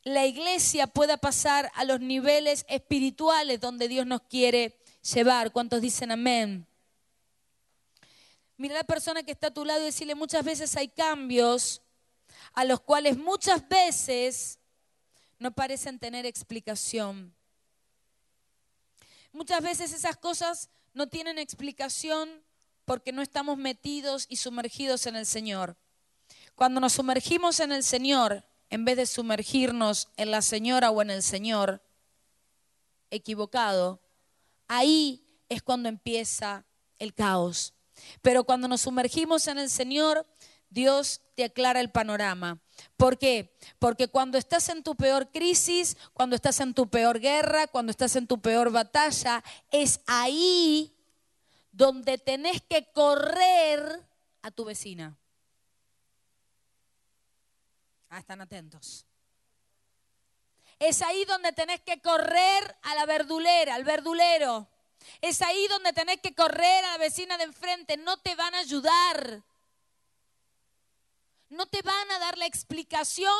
la 0.08 0.26
iglesia 0.26 0.88
pueda 0.88 1.18
pasar 1.18 1.70
a 1.76 1.84
los 1.84 2.00
niveles 2.00 2.66
espirituales 2.70 3.60
donde 3.60 3.90
Dios 3.90 4.06
nos 4.06 4.22
quiere 4.22 4.80
llevar. 5.14 5.52
¿Cuántos 5.52 5.82
dicen 5.82 6.12
amén? 6.12 6.66
Mira 8.56 8.76
a 8.76 8.78
la 8.80 8.84
persona 8.86 9.24
que 9.24 9.34
está 9.34 9.48
a 9.48 9.54
tu 9.54 9.66
lado 9.66 9.82
y 9.82 9.86
decirle, 9.86 10.16
muchas 10.16 10.46
veces 10.46 10.76
hay 10.78 10.88
cambios 10.88 11.82
a 12.54 12.64
los 12.64 12.80
cuales 12.80 13.18
muchas 13.18 13.68
veces 13.68 14.60
no 15.40 15.52
parecen 15.52 16.00
tener 16.00 16.26
explicación. 16.26 17.36
Muchas 19.34 19.62
veces 19.62 19.92
esas 19.92 20.16
cosas 20.16 20.70
no 20.94 21.08
tienen 21.08 21.38
explicación 21.38 22.30
porque 22.86 23.12
no 23.12 23.22
estamos 23.22 23.58
metidos 23.58 24.26
y 24.30 24.38
sumergidos 24.38 25.06
en 25.06 25.18
el 25.18 25.26
Señor. 25.26 25.76
Cuando 26.56 26.80
nos 26.80 26.94
sumergimos 26.94 27.60
en 27.60 27.74
el 27.74 27.84
Señor, 27.84 28.46
en 28.70 28.86
vez 28.86 28.98
de 28.98 29.06
sumergirnos 29.06 30.10
en 30.18 30.32
la 30.32 30.42
señora 30.42 30.92
o 30.92 31.02
en 31.02 31.10
el 31.10 31.24
señor 31.24 31.82
equivocado, 33.10 34.02
ahí 34.68 35.26
es 35.50 35.62
cuando 35.62 35.90
empieza 35.90 36.66
el 37.00 37.14
caos. 37.14 37.74
Pero 38.22 38.44
cuando 38.44 38.68
nos 38.68 38.82
sumergimos 38.82 39.48
en 39.48 39.58
el 39.58 39.70
Señor, 39.70 40.26
Dios 40.70 41.22
te 41.36 41.46
aclara 41.46 41.80
el 41.80 41.92
panorama. 41.92 42.60
¿Por 42.96 43.18
qué? 43.18 43.56
Porque 43.80 44.08
cuando 44.08 44.38
estás 44.38 44.70
en 44.70 44.84
tu 44.84 44.96
peor 44.96 45.32
crisis, 45.32 45.98
cuando 46.14 46.36
estás 46.36 46.60
en 46.60 46.74
tu 46.74 46.90
peor 46.90 47.20
guerra, 47.20 47.68
cuando 47.68 47.92
estás 47.92 48.16
en 48.16 48.28
tu 48.28 48.40
peor 48.42 48.72
batalla, 48.72 49.44
es 49.72 50.02
ahí 50.06 50.94
donde 51.72 52.18
tenés 52.18 52.62
que 52.62 52.92
correr 52.92 54.06
a 54.42 54.52
tu 54.52 54.66
vecina. 54.66 55.18
Ah, 58.10 58.20
están 58.20 58.42
atentos. 58.42 59.06
Es 60.80 61.02
ahí 61.02 61.26
donde 61.26 61.52
tenés 61.54 61.82
que 61.82 62.02
correr 62.02 62.78
a 62.84 62.96
la 62.96 63.06
verdulera, 63.06 63.76
al 63.76 63.84
verdulero. 63.84 64.68
Es 65.22 65.42
ahí 65.42 65.68
donde 65.68 65.94
tenés 65.94 66.22
que 66.22 66.36
correr 66.36 66.86
a 66.86 66.92
la 66.92 66.98
vecina 66.98 67.38
de 67.38 67.46
enfrente. 67.46 67.98
No 67.98 68.18
te 68.18 68.36
van 68.36 68.54
a 68.54 68.60
ayudar. 68.60 69.44
No 71.50 71.66
te 71.66 71.82
van 71.82 72.12
a 72.12 72.20
dar 72.20 72.38
la 72.38 72.46
explicación 72.46 73.34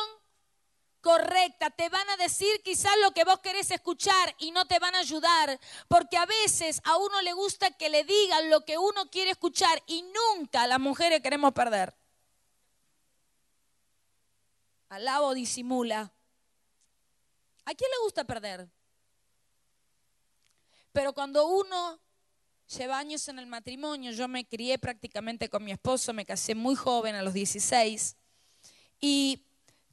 correcta. 1.00 1.70
Te 1.70 1.88
van 1.88 2.08
a 2.10 2.16
decir 2.16 2.60
quizás 2.62 2.92
lo 3.02 3.12
que 3.12 3.24
vos 3.24 3.38
querés 3.40 3.70
escuchar 3.70 4.34
y 4.38 4.50
no 4.50 4.66
te 4.66 4.78
van 4.78 4.94
a 4.96 5.00
ayudar. 5.00 5.58
Porque 5.86 6.16
a 6.16 6.26
veces 6.26 6.80
a 6.84 6.96
uno 6.96 7.22
le 7.22 7.32
gusta 7.32 7.70
que 7.70 7.88
le 7.88 8.04
digan 8.04 8.50
lo 8.50 8.64
que 8.64 8.78
uno 8.78 9.08
quiere 9.10 9.30
escuchar 9.30 9.82
y 9.86 10.02
nunca 10.02 10.66
las 10.66 10.80
mujeres 10.80 11.22
queremos 11.22 11.52
perder 11.52 11.97
alaba 14.88 15.26
o 15.26 15.34
disimula. 15.34 16.12
¿A 17.64 17.74
quién 17.74 17.90
le 17.90 18.04
gusta 18.04 18.24
perder? 18.24 18.68
Pero 20.92 21.12
cuando 21.12 21.46
uno 21.46 22.00
lleva 22.76 22.98
años 22.98 23.28
en 23.28 23.38
el 23.38 23.46
matrimonio, 23.46 24.12
yo 24.12 24.28
me 24.28 24.46
crié 24.46 24.78
prácticamente 24.78 25.48
con 25.48 25.64
mi 25.64 25.72
esposo, 25.72 26.12
me 26.12 26.26
casé 26.26 26.54
muy 26.54 26.74
joven, 26.74 27.14
a 27.14 27.22
los 27.22 27.34
16, 27.34 28.16
y 29.00 29.44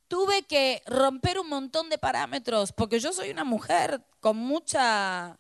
tuve 0.08 0.44
que 0.44 0.82
romper 0.86 1.40
un 1.40 1.50
montón 1.50 1.90
de 1.90 1.98
parámetros, 1.98 2.72
porque 2.72 3.00
yo 3.00 3.14
soy 3.14 3.30
una 3.30 3.44
mujer 3.44 4.06
con 4.20 4.38
mucha, 4.38 5.40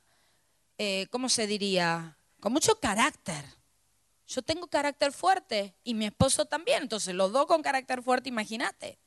eh, 0.77 1.07
¿cómo 1.11 1.29
se 1.29 1.47
diría? 1.47 2.17
Con 2.39 2.53
mucho 2.53 2.79
carácter. 2.79 3.43
Yo 4.27 4.41
tengo 4.41 4.67
carácter 4.67 5.11
fuerte 5.11 5.75
y 5.83 5.93
mi 5.93 6.05
esposo 6.05 6.45
también, 6.45 6.83
entonces 6.83 7.13
los 7.13 7.31
dos 7.31 7.45
con 7.45 7.61
carácter 7.61 8.01
fuerte, 8.01 8.29
imagínate. 8.29 8.97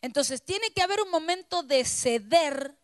Entonces 0.00 0.42
tiene 0.42 0.70
que 0.70 0.82
haber 0.82 1.00
un 1.00 1.10
momento 1.10 1.62
de 1.62 1.84
ceder 1.84 2.76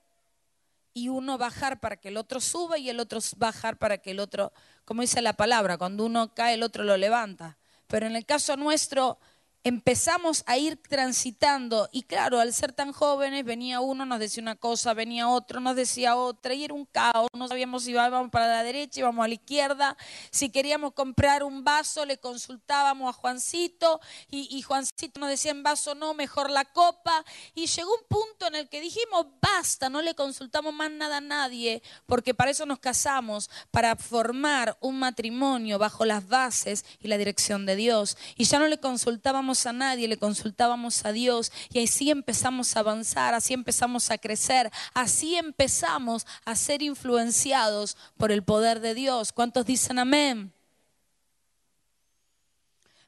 y 0.93 1.09
uno 1.09 1.39
bajar 1.39 1.81
para 1.81 1.97
que 1.97 2.09
el 2.09 2.17
otro 2.17 2.41
suba 2.41 2.79
y 2.79 2.89
el 2.89 3.01
otro 3.01 3.19
bajar 3.37 3.77
para 3.79 3.99
que 3.99 4.13
el 4.13 4.21
otro, 4.21 4.53
como 4.85 5.03
dice 5.03 5.21
la 5.23 5.33
palabra, 5.33 5.77
cuando 5.77 6.05
uno 6.05 6.35
cae 6.35 6.55
el 6.55 6.63
otro 6.63 6.85
lo 6.85 6.97
levanta. 6.97 7.59
Pero 7.89 8.07
en 8.07 8.17
el 8.17 8.25
caso 8.25 8.57
nuestro, 8.57 9.19
empezamos 9.65 10.45
a 10.47 10.59
ir 10.59 10.77
transitando. 10.77 11.89
Y 11.91 12.03
claro, 12.03 12.39
al 12.39 12.53
ser 12.53 12.73
tan 12.73 12.93
jóvenes 12.93 13.45
venía 13.45 13.81
uno, 13.81 14.05
nos 14.05 14.19
decía 14.19 14.43
una 14.43 14.57
cosa, 14.57 14.93
venía 14.93 15.29
otro, 15.29 15.59
nos 15.61 15.75
decía 15.75 16.17
otra 16.17 16.53
y 16.53 16.65
era 16.65 16.75
un 16.75 16.85
caos, 16.85 17.29
no 17.33 17.49
sabíamos 17.49 17.85
si 17.85 17.93
íbamos 17.93 18.31
para 18.31 18.47
la 18.47 18.63
derecha, 18.63 19.01
íbamos 19.01 19.25
a 19.25 19.29
la 19.29 19.35
izquierda, 19.35 19.97
si 20.31 20.51
queríamos 20.51 20.93
comprar 20.93 21.43
un 21.43 21.65
vaso 21.65 22.05
le 22.05 22.19
consultábamos 22.19 23.09
a 23.09 23.13
Juancito 23.13 24.01
y, 24.31 24.55
y 24.55 24.61
Juancito 24.63 25.19
nos 25.19 25.31
decía 25.31 25.51
en 25.51 25.63
vaso 25.63 25.95
no, 25.95 26.13
mejor 26.13 26.51
la 26.51 26.67
copa. 26.67 27.25
Y 27.55 27.67
llegó 27.67 27.91
un 27.95 28.07
punto 28.07 28.47
en 28.47 28.57
el 28.57 28.69
que 28.69 28.81
dijimos 28.83 29.27
basta, 29.41 29.89
no 29.89 30.03
le 30.03 30.15
consultamos 30.15 30.75
más 30.75 30.91
nada 30.91 31.17
a 31.17 31.21
nadie 31.23 31.83
porque 32.07 32.35
para 32.35 32.51
eso 32.51 32.67
nos 32.67 32.81
casamos, 32.81 33.49
para 33.71 33.97
formar 33.97 34.77
un 34.81 34.99
matrimonio 34.99 35.79
bajo 35.79 36.05
las 36.05 36.29
bases 36.29 36.85
y 37.01 37.09
la 37.09 37.17
dirección 37.17 37.65
de 37.65 37.77
Dios. 37.77 38.19
Y 38.37 38.45
ya 38.45 38.59
no 38.59 38.69
le 38.69 38.79
consultábamos 38.79 39.54
a 39.67 39.73
nadie, 39.73 40.09
le 40.09 40.17
consultábamos 40.17 41.05
a 41.05 41.13
Dios 41.13 41.53
y 41.71 41.83
así 41.83 42.11
empezamos 42.11 42.77
a 42.77 42.81
avanzar, 42.81 43.35
así 43.35 43.55
empezamos 43.55 44.11
a 44.11 44.19
crecer, 44.19 44.71
así 44.93 45.37
empezamos 45.37 46.27
a 46.45 46.55
ser 46.57 46.83
influenciados 46.83 47.97
por 48.17 48.33
el 48.33 48.43
poder 48.43 48.81
de 48.81 48.95
Dios. 48.95 49.33
¿Cuántos 49.33 49.65
dicen 49.67 49.99
amén? 49.99 50.53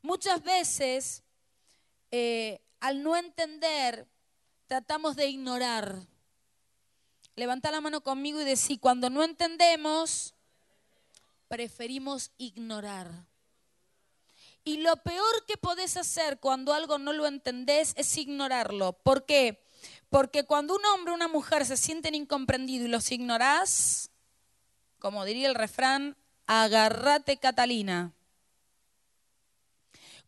Muchas 0.03 0.43
veces, 0.43 1.23
eh, 2.11 2.61
al 2.79 3.03
no 3.03 3.17
entender, 3.17 4.07
tratamos 4.67 5.17
de 5.17 5.27
ignorar. 5.27 5.97
Levanta 7.35 7.71
la 7.71 7.81
mano 7.81 8.01
conmigo 8.01 8.41
y 8.41 8.45
decir, 8.45 8.81
cuando 8.81 9.11
no 9.11 9.25
entendemos, 9.25 10.35
preferimos 11.49 12.31
ignorar. 12.39 13.27
Y 14.67 14.79
lo 14.79 14.97
peor 14.97 15.45
que 15.47 15.57
podés 15.57 15.97
hacer 15.97 16.41
cuando 16.41 16.75
algo 16.75 16.99
no 16.99 17.13
lo 17.13 17.29
entendés 17.29 17.95
es 17.97 18.17
ignorarlo. 18.19 18.95
¿Por 18.95 19.25
qué? 19.25 19.65
Porque 20.11 20.45
cuando 20.45 20.75
un 20.75 20.85
hombre 20.87 21.13
o 21.13 21.15
una 21.15 21.29
mujer 21.29 21.65
se 21.65 21.77
sienten 21.77 22.17
incomprendidos 22.17 22.89
y 22.89 22.91
los 22.91 23.13
ignorás, 23.13 24.11
como 24.99 25.25
diría 25.25 25.47
el 25.47 25.55
refrán, 25.55 26.17
agárrate 26.49 27.37
Catalina. 27.37 28.13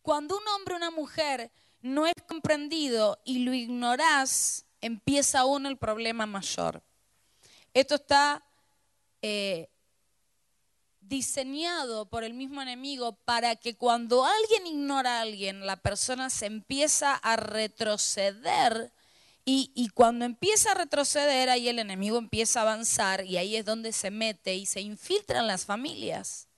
Cuando 0.01 0.37
un 0.37 0.47
hombre 0.47 0.75
o 0.75 0.77
una 0.77 0.91
mujer 0.91 1.51
no 1.81 2.07
es 2.07 2.15
comprendido 2.25 3.19
y 3.25 3.39
lo 3.39 3.53
ignorás, 3.53 4.63
empieza 4.79 5.43
uno 5.43 5.67
el 5.67 5.77
problema 5.77 6.25
mayor. 6.25 6.81
Esto 7.73 7.95
está 7.95 8.41
eh, 9.21 9.67
diseñado 11.09 12.07
por 12.09 12.23
el 12.23 12.33
mismo 12.33 12.61
enemigo 12.61 13.13
para 13.25 13.55
que 13.57 13.75
cuando 13.75 14.25
alguien 14.25 14.67
ignora 14.67 15.19
a 15.19 15.21
alguien, 15.21 15.65
la 15.65 15.77
persona 15.77 16.29
se 16.29 16.45
empieza 16.45 17.15
a 17.15 17.35
retroceder 17.35 18.93
Y, 19.45 19.71
y, 19.75 19.89
cuando 19.89 20.25
empieza 20.25 20.71
a 20.71 20.75
retroceder, 20.75 21.49
ahí 21.49 21.69
el 21.69 21.79
enemigo 21.79 22.19
empieza 22.19 22.59
a 22.59 22.63
avanzar 22.63 23.25
y 23.25 23.37
ahí 23.37 23.55
es 23.55 23.65
donde 23.65 23.93
se 23.93 24.11
mete 24.11 24.55
y 24.55 24.67
se 24.67 24.81
infiltran 24.81 25.47
las 25.47 25.65
familias. 25.65 26.48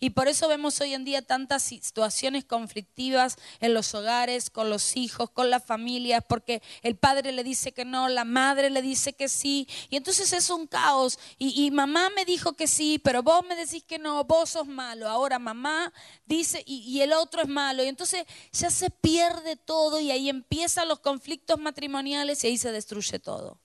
Y 0.00 0.10
por 0.10 0.28
eso 0.28 0.48
vemos 0.48 0.80
hoy 0.80 0.94
en 0.94 1.04
día 1.04 1.20
tantas 1.20 1.62
situaciones 1.62 2.46
conflictivas 2.46 3.36
en 3.60 3.74
los 3.74 3.94
hogares, 3.94 4.48
con 4.48 4.70
los 4.70 4.96
hijos, 4.96 5.28
con 5.30 5.50
las 5.50 5.62
familias, 5.62 6.24
porque 6.26 6.62
el 6.82 6.96
padre 6.96 7.32
le 7.32 7.44
dice 7.44 7.72
que 7.72 7.84
no, 7.84 8.08
la 8.08 8.24
madre 8.24 8.70
le 8.70 8.80
dice 8.80 9.12
que 9.12 9.28
sí. 9.28 9.68
Y 9.90 9.96
entonces 9.96 10.32
es 10.32 10.48
un 10.48 10.66
caos. 10.66 11.18
Y, 11.38 11.70
mamá 11.70 12.08
me 12.16 12.24
dijo 12.24 12.54
que 12.54 12.66
sí, 12.66 12.98
pero 12.98 13.22
vos 13.22 13.44
me 13.46 13.54
decís 13.54 13.84
que 13.84 13.98
no, 13.98 14.24
vos 14.24 14.50
sos 14.50 14.66
malo. 14.66 15.08
Ahora 15.08 15.38
mamá 15.38 15.92
dice 16.24 16.62
y, 16.66 16.78
y 16.78 17.02
el 17.02 17.12
otro 17.12 17.42
es 17.42 17.48
malo. 17.48 17.84
Y 17.84 17.88
entonces 17.88 18.24
ya 18.52 18.70
se 18.70 18.88
pierde 18.88 19.56
todo 19.56 20.00
y 20.00 20.10
ahí 20.10 20.30
empiezan 20.30 20.88
los 20.88 21.00
conflictos 21.00 21.60
matrimoniales 21.60 22.42
y 22.42 22.46
ahí 22.46 22.56
se 22.56 22.72
destruye 22.72 23.18
todo. 23.18 23.58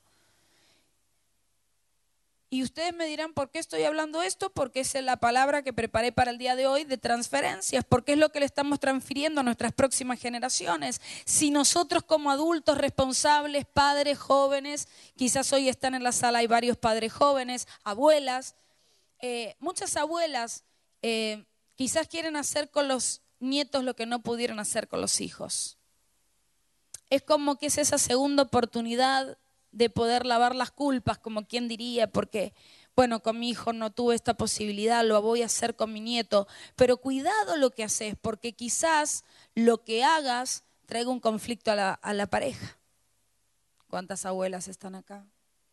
Y 2.56 2.64
ustedes 2.64 2.96
me 2.96 3.06
dirán, 3.06 3.34
¿por 3.34 3.50
qué 3.50 3.60
estoy 3.60 3.84
hablando 3.84 4.22
esto? 4.22 4.50
Porque 4.50 4.80
es 4.80 4.94
la 5.04 5.18
palabra 5.18 5.62
que 5.62 5.74
preparé 5.74 6.14
para 6.14 6.32
el 6.32 6.38
día 6.38 6.56
de 6.56 6.68
hoy 6.68 6.86
de 6.86 6.98
transferencias, 6.98 7.84
porque 7.84 8.14
es 8.14 8.18
lo 8.18 8.30
que 8.30 8.40
le 8.40 8.46
estamos 8.46 8.80
transfiriendo 8.80 9.42
a 9.42 9.44
nuestras 9.44 9.74
próximas 9.74 10.22
generaciones. 10.22 11.02
Si 11.26 11.52
nosotros 11.52 12.04
como 12.04 12.32
adultos 12.32 12.78
responsables, 12.78 13.66
padres 13.66 14.18
jóvenes, 14.18 14.88
quizás 15.18 15.52
hoy 15.52 15.68
están 15.68 15.96
en 15.96 16.04
la 16.04 16.14
sala, 16.14 16.40
hay 16.40 16.48
varios 16.48 16.78
padres 16.78 17.12
jóvenes, 17.12 17.68
abuelas, 17.84 18.56
eh, 19.20 19.58
muchas 19.60 19.98
abuelas 19.98 20.64
eh, 21.02 21.44
quizás 21.76 22.08
quieren 22.08 22.38
hacer 22.38 22.72
con 22.72 22.88
los 22.88 23.22
nietos 23.42 23.84
lo 23.84 23.98
que 23.98 24.06
no 24.06 24.22
pudieron 24.22 24.62
hacer 24.62 24.88
con 24.88 25.02
los 25.02 25.20
hijos. 25.20 25.78
Es 27.10 27.22
como 27.22 27.58
que 27.58 27.66
es 27.66 27.78
esa 27.78 27.98
segunda 27.98 28.44
oportunidad 28.44 29.38
de 29.76 29.90
poder 29.90 30.26
lavar 30.26 30.56
las 30.56 30.72
culpas, 30.72 31.18
como 31.18 31.46
quien 31.46 31.68
diría, 31.68 32.10
porque, 32.10 32.54
bueno, 32.96 33.22
con 33.22 33.38
mi 33.38 33.50
hijo 33.50 33.74
no 33.74 33.92
tuve 33.92 34.16
esta 34.16 34.34
posibilidad, 34.36 35.06
lo 35.06 35.22
voy 35.22 35.42
a 35.42 35.48
hacer 35.48 35.76
con 35.76 35.92
mi 35.92 36.00
nieto, 36.00 36.48
pero 36.78 36.98
cuidado 36.98 37.58
lo 37.58 37.72
que 37.72 37.84
haces, 37.84 38.16
porque 38.20 38.54
quizás 38.54 39.26
lo 39.54 39.84
que 39.84 40.06
hagas 40.06 40.64
traiga 40.86 41.10
un 41.10 41.20
conflicto 41.20 41.72
a 41.72 41.76
la, 41.76 41.94
a 41.94 42.14
la 42.14 42.26
pareja. 42.26 42.78
¿Cuántas 43.90 44.26
abuelas 44.26 44.70
están 44.70 44.96
acá? 44.96 45.28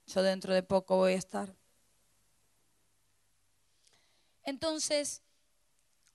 Yo 0.09 0.23
dentro 0.23 0.53
de 0.53 0.65
poco 0.65 0.97
voy 0.97 1.13
a 1.13 1.17
estar. 1.17 1.55
Entonces, 4.43 5.23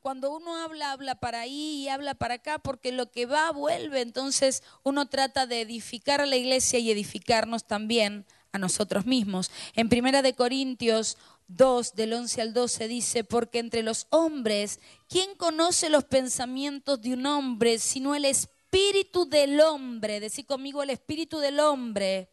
cuando 0.08 0.32
uno 0.32 0.56
habla, 0.56 0.94
habla 0.94 1.16
para 1.16 1.42
ahí 1.42 1.82
y 1.82 1.90
habla 1.90 2.14
para 2.14 2.36
acá, 2.36 2.60
porque 2.60 2.94
lo 2.94 3.12
que 3.12 3.26
va 3.26 3.52
vuelve. 3.52 4.00
Entonces 4.00 4.64
uno 4.84 5.10
trata 5.10 5.48
de 5.48 5.60
edificar 5.60 6.22
a 6.22 6.26
la 6.26 6.38
iglesia 6.38 6.80
y 6.80 6.90
edificarnos 6.90 7.66
también 7.66 8.26
a 8.54 8.58
nosotros 8.58 9.06
mismos. 9.06 9.52
En 9.74 9.90
Primera 9.90 10.22
de 10.22 10.34
Corintios 10.34 11.18
2, 11.50 11.94
del 11.96 12.14
11 12.14 12.42
al 12.42 12.54
12 12.54 12.88
dice, 12.88 13.26
porque 13.26 13.60
entre 13.60 13.84
los 13.84 14.08
hombres, 14.10 14.80
¿quién 15.10 15.36
conoce 15.36 15.90
los 15.90 16.06
pensamientos 16.06 17.02
de 17.02 17.14
un 17.14 17.26
hombre 17.26 17.78
sino 17.78 18.16
el 18.16 18.24
espíritu 18.24 19.28
del 19.28 19.60
hombre? 19.60 20.22
Decí 20.22 20.46
conmigo 20.46 20.84
el 20.84 20.92
espíritu 20.92 21.40
del 21.40 21.60
hombre 21.60 22.30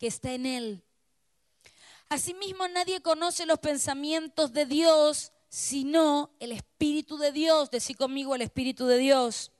que 0.00 0.08
está 0.08 0.32
en 0.32 0.44
él. 0.44 0.82
Asimismo, 2.08 2.66
nadie 2.66 3.00
conoce 3.00 3.46
los 3.46 3.60
pensamientos 3.60 4.52
de 4.52 4.66
Dios 4.66 5.30
sino 5.54 6.30
el 6.40 6.50
Espíritu 6.50 7.16
de 7.16 7.30
Dios. 7.30 7.70
Decí 7.70 7.94
conmigo 7.94 8.34
el 8.34 8.42
Espíritu 8.42 8.86
de 8.86 8.98
Dios. 8.98 9.52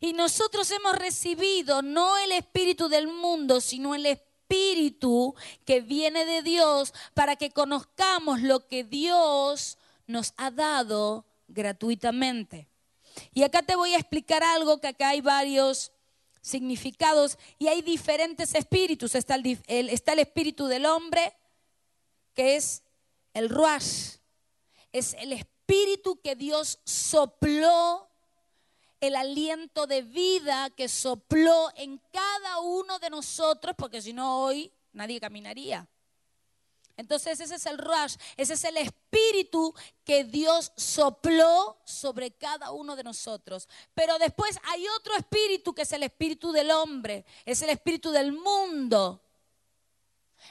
Y 0.00 0.14
nosotros 0.14 0.70
hemos 0.70 0.96
recibido 0.96 1.82
no 1.82 2.16
el 2.16 2.32
Espíritu 2.32 2.88
del 2.88 3.08
mundo, 3.08 3.60
sino 3.60 3.94
el 3.94 4.06
Espíritu 4.06 5.34
que 5.66 5.82
viene 5.82 6.24
de 6.24 6.40
Dios 6.40 6.94
para 7.12 7.36
que 7.36 7.50
conozcamos 7.50 8.40
lo 8.40 8.66
que 8.66 8.82
Dios 8.82 9.76
nos 10.06 10.32
ha 10.38 10.50
dado 10.50 11.26
gratuitamente. 11.48 12.66
Y 13.34 13.42
acá 13.42 13.60
te 13.60 13.76
voy 13.76 13.92
a 13.92 13.98
explicar 13.98 14.42
algo 14.42 14.80
que 14.80 14.88
acá 14.88 15.10
hay 15.10 15.20
varios 15.20 15.92
significados 16.40 17.36
y 17.58 17.68
hay 17.68 17.82
diferentes 17.82 18.54
espíritus. 18.54 19.14
Está 19.14 19.34
el, 19.34 19.58
está 19.90 20.14
el 20.14 20.20
espíritu 20.20 20.66
del 20.66 20.86
hombre, 20.86 21.36
que 22.32 22.56
es 22.56 22.82
el 23.34 23.50
ruach, 23.50 24.23
es 24.94 25.14
el 25.14 25.32
espíritu 25.32 26.20
que 26.22 26.36
Dios 26.36 26.78
sopló, 26.84 28.08
el 29.00 29.16
aliento 29.16 29.88
de 29.88 30.02
vida 30.02 30.70
que 30.70 30.88
sopló 30.88 31.68
en 31.74 32.00
cada 32.12 32.60
uno 32.60 33.00
de 33.00 33.10
nosotros, 33.10 33.74
porque 33.76 34.00
si 34.00 34.12
no 34.12 34.44
hoy 34.44 34.72
nadie 34.92 35.18
caminaría. 35.18 35.86
Entonces 36.96 37.40
ese 37.40 37.56
es 37.56 37.66
el 37.66 37.76
rush, 37.76 38.14
ese 38.36 38.54
es 38.54 38.62
el 38.62 38.76
espíritu 38.76 39.74
que 40.04 40.22
Dios 40.22 40.70
sopló 40.76 41.76
sobre 41.84 42.30
cada 42.30 42.70
uno 42.70 42.94
de 42.94 43.02
nosotros. 43.02 43.68
Pero 43.94 44.16
después 44.20 44.60
hay 44.62 44.86
otro 44.96 45.16
espíritu 45.16 45.74
que 45.74 45.82
es 45.82 45.92
el 45.92 46.04
espíritu 46.04 46.52
del 46.52 46.70
hombre, 46.70 47.24
es 47.44 47.60
el 47.62 47.70
espíritu 47.70 48.12
del 48.12 48.30
mundo. 48.30 49.20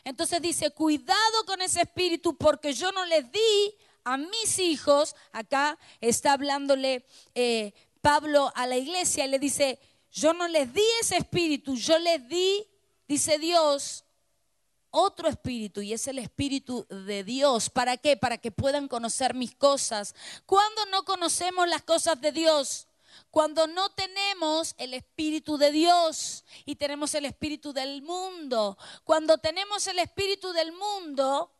Entonces 0.03 0.41
dice, 0.41 0.71
cuidado 0.71 1.45
con 1.45 1.61
ese 1.61 1.83
espíritu 1.83 2.35
porque 2.35 2.73
yo 2.73 2.91
no 2.91 3.05
les 3.05 3.31
di 3.31 3.77
a 4.03 4.17
mis 4.17 4.59
hijos, 4.59 5.15
acá 5.31 5.77
está 6.01 6.33
hablándole 6.33 7.05
eh, 7.35 7.73
Pablo 8.01 8.51
a 8.55 8.67
la 8.67 8.77
iglesia 8.77 9.25
y 9.25 9.29
le 9.29 9.39
dice, 9.39 9.79
yo 10.11 10.33
no 10.33 10.47
les 10.47 10.73
di 10.73 10.83
ese 11.01 11.17
espíritu, 11.17 11.75
yo 11.75 11.97
les 11.99 12.27
di, 12.27 12.67
dice 13.07 13.39
Dios, 13.39 14.03
otro 14.91 15.27
espíritu 15.27 15.81
y 15.81 15.91
es 15.93 16.07
el 16.07 16.19
espíritu 16.19 16.85
de 16.87 17.23
Dios. 17.23 17.69
¿Para 17.69 17.97
qué? 17.97 18.15
Para 18.15 18.37
que 18.37 18.51
puedan 18.51 18.87
conocer 18.87 19.33
mis 19.33 19.55
cosas. 19.55 20.13
Cuando 20.45 20.85
no 20.87 21.03
conocemos 21.03 21.67
las 21.67 21.81
cosas 21.81 22.21
de 22.21 22.31
Dios, 22.31 22.87
cuando 23.31 23.65
no 23.65 23.89
tenemos 23.89 24.75
el 24.77 24.93
Espíritu 24.93 25.57
de 25.57 25.71
Dios 25.71 26.45
y 26.65 26.75
tenemos 26.75 27.15
el 27.15 27.25
Espíritu 27.25 27.73
del 27.73 28.03
mundo, 28.03 28.77
cuando 29.03 29.39
tenemos 29.39 29.87
el 29.87 29.99
Espíritu 29.99 30.51
del 30.53 30.71
mundo, 30.73 31.51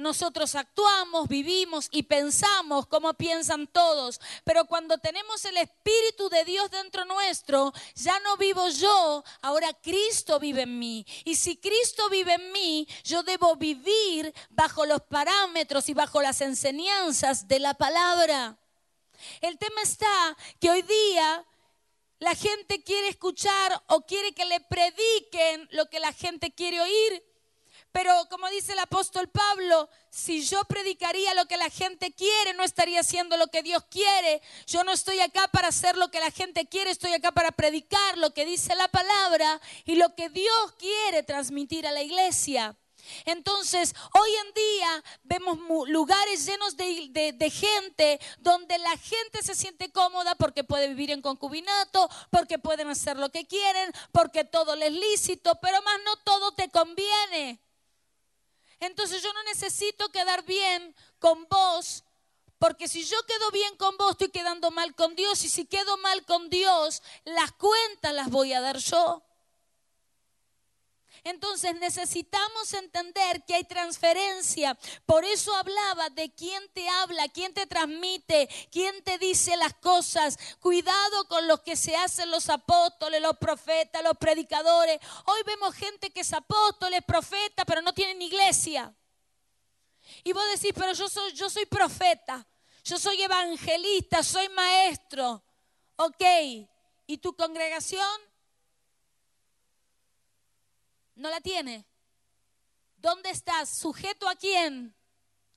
nosotros 0.00 0.54
actuamos, 0.54 1.28
vivimos 1.28 1.88
y 1.90 2.02
pensamos 2.02 2.86
como 2.86 3.14
piensan 3.14 3.66
todos. 3.66 4.20
Pero 4.44 4.64
cuando 4.64 4.98
tenemos 4.98 5.44
el 5.44 5.56
Espíritu 5.58 6.28
de 6.28 6.44
Dios 6.44 6.70
dentro 6.70 7.04
nuestro, 7.04 7.72
ya 7.94 8.18
no 8.20 8.36
vivo 8.36 8.68
yo, 8.68 9.22
ahora 9.42 9.72
Cristo 9.74 10.40
vive 10.40 10.62
en 10.62 10.78
mí. 10.78 11.06
Y 11.24 11.36
si 11.36 11.56
Cristo 11.56 12.08
vive 12.08 12.34
en 12.34 12.52
mí, 12.52 12.88
yo 13.04 13.22
debo 13.22 13.56
vivir 13.56 14.34
bajo 14.48 14.86
los 14.86 15.02
parámetros 15.02 15.88
y 15.88 15.94
bajo 15.94 16.20
las 16.20 16.40
enseñanzas 16.40 17.46
de 17.46 17.58
la 17.60 17.74
palabra. 17.74 18.56
El 19.40 19.58
tema 19.58 19.82
está 19.82 20.36
que 20.58 20.70
hoy 20.70 20.82
día 20.82 21.44
la 22.18 22.34
gente 22.34 22.82
quiere 22.82 23.08
escuchar 23.08 23.82
o 23.86 24.02
quiere 24.02 24.32
que 24.32 24.44
le 24.44 24.60
prediquen 24.60 25.68
lo 25.72 25.86
que 25.86 26.00
la 26.00 26.12
gente 26.12 26.52
quiere 26.52 26.80
oír. 26.80 27.29
Pero 27.92 28.12
como 28.28 28.48
dice 28.50 28.72
el 28.72 28.78
apóstol 28.78 29.28
Pablo, 29.28 29.88
si 30.10 30.42
yo 30.42 30.62
predicaría 30.64 31.34
lo 31.34 31.46
que 31.46 31.56
la 31.56 31.70
gente 31.70 32.12
quiere, 32.12 32.54
no 32.54 32.62
estaría 32.62 33.00
haciendo 33.00 33.36
lo 33.36 33.48
que 33.48 33.62
Dios 33.62 33.84
quiere. 33.90 34.40
Yo 34.66 34.84
no 34.84 34.92
estoy 34.92 35.20
acá 35.20 35.48
para 35.48 35.68
hacer 35.68 35.96
lo 35.96 36.10
que 36.10 36.20
la 36.20 36.30
gente 36.30 36.66
quiere, 36.66 36.90
estoy 36.90 37.12
acá 37.12 37.32
para 37.32 37.50
predicar 37.50 38.18
lo 38.18 38.32
que 38.32 38.44
dice 38.44 38.74
la 38.74 38.88
palabra 38.88 39.60
y 39.84 39.96
lo 39.96 40.14
que 40.14 40.28
Dios 40.28 40.72
quiere 40.78 41.22
transmitir 41.22 41.86
a 41.86 41.92
la 41.92 42.02
iglesia. 42.02 42.76
Entonces, 43.24 43.94
hoy 44.12 44.30
en 44.46 44.54
día 44.54 45.04
vemos 45.22 45.58
lugares 45.88 46.46
llenos 46.46 46.76
de, 46.76 47.50
gente 47.50 48.20
donde 48.38 48.78
la 48.78 48.96
gente 48.98 49.42
se 49.42 49.54
siente 49.54 49.90
cómoda 49.90 50.34
porque 50.36 50.64
puede 50.64 50.88
vivir 50.88 51.10
en 51.10 51.22
concubinato, 51.22 52.08
porque 52.30 52.58
pueden 52.58 52.88
hacer 52.88 53.16
lo 53.16 53.30
que 53.30 53.46
quieren, 53.46 53.92
porque 54.12 54.44
todo 54.44 54.76
les 54.76 54.90
es 54.90 54.94
lícito, 54.94 55.58
pero 55.60 55.82
más 55.82 55.98
no 56.04 56.16
todo 56.18 56.52
te 56.52 56.70
conviene. 56.70 57.60
Entonces 58.80 59.22
yo 59.22 59.32
no 59.32 59.42
necesito 59.44 60.08
quedar 60.10 60.44
bien 60.44 60.94
con 61.18 61.46
vos, 61.48 62.02
porque 62.58 62.88
si 62.88 63.04
yo 63.04 63.16
quedo 63.26 63.50
bien 63.50 63.76
con 63.76 63.96
vos, 63.96 64.12
estoy 64.12 64.30
quedando 64.30 64.70
mal 64.70 64.94
con 64.94 65.14
Dios, 65.14 65.44
y 65.44 65.48
si 65.48 65.66
quedo 65.66 65.96
mal 65.98 66.24
con 66.24 66.50
Dios, 66.50 67.02
las 67.24 67.52
cuentas 67.52 68.12
las 68.12 68.30
voy 68.30 68.52
a 68.52 68.60
dar 68.60 68.78
yo. 68.78 69.22
Entonces 71.24 71.74
necesitamos 71.76 72.72
entender 72.74 73.44
que 73.44 73.54
hay 73.54 73.64
transferencia. 73.64 74.76
Por 75.06 75.24
eso 75.24 75.54
hablaba 75.54 76.10
de 76.10 76.32
quién 76.34 76.62
te 76.72 76.88
habla, 76.88 77.28
quién 77.28 77.52
te 77.52 77.66
transmite, 77.66 78.48
quién 78.70 79.02
te 79.02 79.18
dice 79.18 79.56
las 79.56 79.74
cosas. 79.74 80.38
Cuidado 80.60 81.28
con 81.28 81.46
los 81.46 81.60
que 81.60 81.76
se 81.76 81.96
hacen 81.96 82.30
los 82.30 82.48
apóstoles, 82.48 83.20
los 83.20 83.36
profetas, 83.38 84.02
los 84.02 84.16
predicadores. 84.18 84.98
Hoy 85.26 85.40
vemos 85.44 85.74
gente 85.74 86.10
que 86.10 86.20
es 86.20 86.32
apóstol, 86.32 86.94
es 86.94 87.04
profeta, 87.04 87.64
pero 87.64 87.82
no 87.82 87.92
tienen 87.92 88.22
iglesia. 88.22 88.94
Y 90.24 90.32
vos 90.32 90.44
decís, 90.54 90.72
pero 90.74 90.92
yo 90.92 91.08
soy, 91.08 91.32
yo 91.32 91.48
soy 91.48 91.66
profeta, 91.66 92.46
yo 92.84 92.98
soy 92.98 93.22
evangelista, 93.22 94.22
soy 94.22 94.48
maestro. 94.48 95.42
Ok, 95.96 96.24
¿y 97.06 97.18
tu 97.18 97.34
congregación? 97.34 98.29
No 101.20 101.28
la 101.28 101.42
tiene. 101.42 101.84
¿Dónde 102.96 103.28
estás? 103.28 103.68
¿Sujeto 103.68 104.26
a 104.26 104.34
quién? 104.34 104.96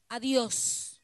A 0.09 0.19
Dios. 0.19 0.99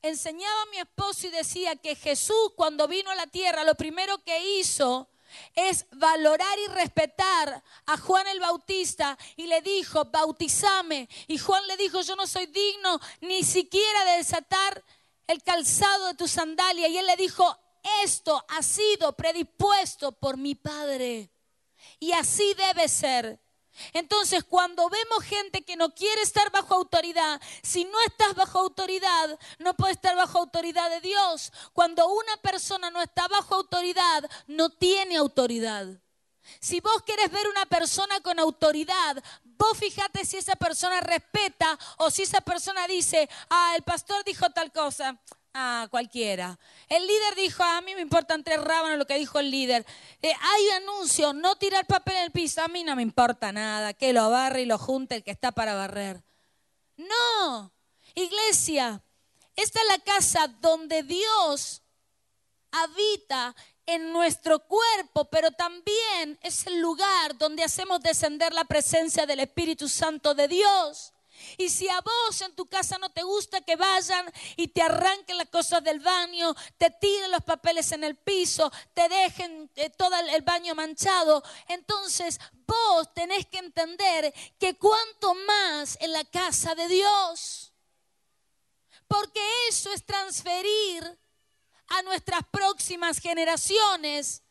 Enseñaba 0.00 0.62
a 0.62 0.70
mi 0.70 0.78
esposo 0.78 1.26
y 1.26 1.30
decía 1.30 1.76
que 1.76 1.96
Jesús 1.96 2.52
cuando 2.56 2.88
vino 2.88 3.10
a 3.10 3.14
la 3.14 3.26
tierra 3.26 3.62
lo 3.62 3.74
primero 3.74 4.24
que 4.24 4.58
hizo 4.58 5.10
es 5.54 5.84
valorar 5.90 6.58
y 6.60 6.68
respetar 6.68 7.62
a 7.84 7.98
Juan 7.98 8.26
el 8.28 8.40
Bautista 8.40 9.18
y 9.36 9.46
le 9.46 9.60
dijo, 9.60 10.06
bautizame. 10.06 11.10
Y 11.26 11.36
Juan 11.36 11.66
le 11.66 11.76
dijo, 11.76 12.00
yo 12.00 12.16
no 12.16 12.26
soy 12.26 12.46
digno 12.46 12.98
ni 13.20 13.42
siquiera 13.42 14.06
de 14.06 14.16
desatar 14.16 14.82
el 15.26 15.42
calzado 15.42 16.06
de 16.06 16.14
tu 16.14 16.26
sandalia. 16.26 16.88
Y 16.88 16.96
él 16.96 17.04
le 17.04 17.16
dijo, 17.16 17.58
esto 18.02 18.42
ha 18.48 18.62
sido 18.62 19.14
predispuesto 19.14 20.12
por 20.12 20.38
mi 20.38 20.54
Padre. 20.54 21.33
Y 22.04 22.12
así 22.12 22.52
debe 22.52 22.86
ser. 22.86 23.40
Entonces, 23.94 24.44
cuando 24.44 24.90
vemos 24.90 25.24
gente 25.24 25.62
que 25.62 25.74
no 25.74 25.94
quiere 25.94 26.20
estar 26.20 26.50
bajo 26.50 26.74
autoridad, 26.74 27.40
si 27.62 27.86
no 27.86 27.98
estás 28.02 28.34
bajo 28.34 28.58
autoridad, 28.58 29.38
no 29.58 29.72
puedes 29.72 29.96
estar 29.96 30.14
bajo 30.14 30.36
autoridad 30.36 30.90
de 30.90 31.00
Dios. 31.00 31.50
Cuando 31.72 32.06
una 32.06 32.36
persona 32.42 32.90
no 32.90 33.00
está 33.00 33.26
bajo 33.28 33.54
autoridad, 33.54 34.30
no 34.46 34.68
tiene 34.68 35.16
autoridad. 35.16 35.86
Si 36.60 36.78
vos 36.80 37.02
querés 37.06 37.30
ver 37.30 37.48
una 37.48 37.64
persona 37.64 38.20
con 38.20 38.38
autoridad, 38.38 39.24
vos 39.42 39.78
fíjate 39.78 40.26
si 40.26 40.36
esa 40.36 40.56
persona 40.56 41.00
respeta 41.00 41.78
o 41.96 42.10
si 42.10 42.24
esa 42.24 42.42
persona 42.42 42.86
dice, 42.86 43.30
ah, 43.48 43.72
el 43.76 43.82
pastor 43.82 44.22
dijo 44.24 44.50
tal 44.50 44.70
cosa. 44.72 45.18
Ah, 45.56 45.86
cualquiera. 45.88 46.58
El 46.88 47.06
líder 47.06 47.36
dijo, 47.36 47.62
a 47.62 47.80
mí 47.80 47.94
me 47.94 48.00
importan 48.00 48.42
tres 48.42 48.60
rábanos 48.60 48.98
lo 48.98 49.06
que 49.06 49.16
dijo 49.16 49.38
el 49.38 49.52
líder. 49.52 49.86
Eh, 50.20 50.32
hay 50.40 50.70
anuncio, 50.70 51.32
no 51.32 51.54
tirar 51.54 51.86
papel 51.86 52.16
en 52.16 52.24
el 52.24 52.32
piso, 52.32 52.60
a 52.60 52.66
mí 52.66 52.82
no 52.82 52.96
me 52.96 53.02
importa 53.02 53.52
nada, 53.52 53.94
que 53.94 54.12
lo 54.12 54.28
barre 54.30 54.62
y 54.62 54.66
lo 54.66 54.78
junte 54.78 55.14
el 55.14 55.22
que 55.22 55.30
está 55.30 55.52
para 55.52 55.74
barrer. 55.74 56.24
No, 56.96 57.72
iglesia, 58.16 59.00
esta 59.54 59.80
es 59.80 59.86
la 59.86 59.98
casa 59.98 60.48
donde 60.48 61.04
Dios 61.04 61.82
habita 62.72 63.54
en 63.86 64.12
nuestro 64.12 64.58
cuerpo, 64.58 65.26
pero 65.26 65.52
también 65.52 66.36
es 66.42 66.66
el 66.66 66.80
lugar 66.80 67.38
donde 67.38 67.62
hacemos 67.62 68.02
descender 68.02 68.52
la 68.52 68.64
presencia 68.64 69.24
del 69.24 69.38
Espíritu 69.38 69.88
Santo 69.88 70.34
de 70.34 70.48
Dios. 70.48 71.13
Y 71.56 71.68
si 71.68 71.88
a 71.88 72.00
vos 72.00 72.40
en 72.40 72.54
tu 72.54 72.66
casa 72.66 72.98
no 72.98 73.10
te 73.10 73.22
gusta 73.22 73.60
que 73.60 73.76
vayan 73.76 74.30
y 74.56 74.68
te 74.68 74.82
arranquen 74.82 75.38
las 75.38 75.48
cosas 75.48 75.82
del 75.82 76.00
baño, 76.00 76.54
te 76.78 76.90
tiren 76.90 77.30
los 77.30 77.42
papeles 77.42 77.92
en 77.92 78.04
el 78.04 78.16
piso, 78.16 78.70
te 78.92 79.08
dejen 79.08 79.70
eh, 79.76 79.90
todo 79.90 80.16
el 80.16 80.42
baño 80.42 80.74
manchado, 80.74 81.42
entonces 81.68 82.38
vos 82.66 83.12
tenés 83.14 83.46
que 83.46 83.58
entender 83.58 84.32
que 84.58 84.76
cuanto 84.76 85.34
más 85.46 85.96
en 86.00 86.12
la 86.12 86.24
casa 86.24 86.74
de 86.74 86.88
Dios. 86.88 87.72
Porque 89.06 89.40
eso 89.68 89.92
es 89.92 90.04
transferir 90.04 91.18
a 91.88 92.02
nuestras 92.02 92.42
próximas 92.50 93.18
generaciones 93.18 94.42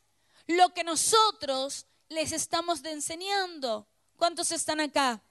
lo 0.47 0.73
que 0.73 0.83
nosotros 0.83 1.87
les 2.09 2.31
estamos 2.31 2.83
enseñando. 2.83 3.87
¿Cuántos 4.17 4.51
están 4.51 4.79
acá? 4.79 5.21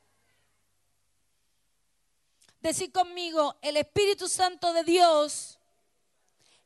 Decir 2.63 2.93
conmigo, 2.93 3.57
el 3.61 3.77
Espíritu 3.77 4.29
Santo 4.29 4.73
de 4.73 4.85
Dios 4.85 5.59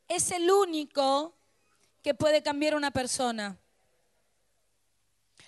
es 0.08 0.30
el 0.30 0.50
único 0.50 1.34
que 2.02 2.12
puede 2.12 2.42
cambiar 2.42 2.74
una 2.74 2.90
persona. 2.90 3.56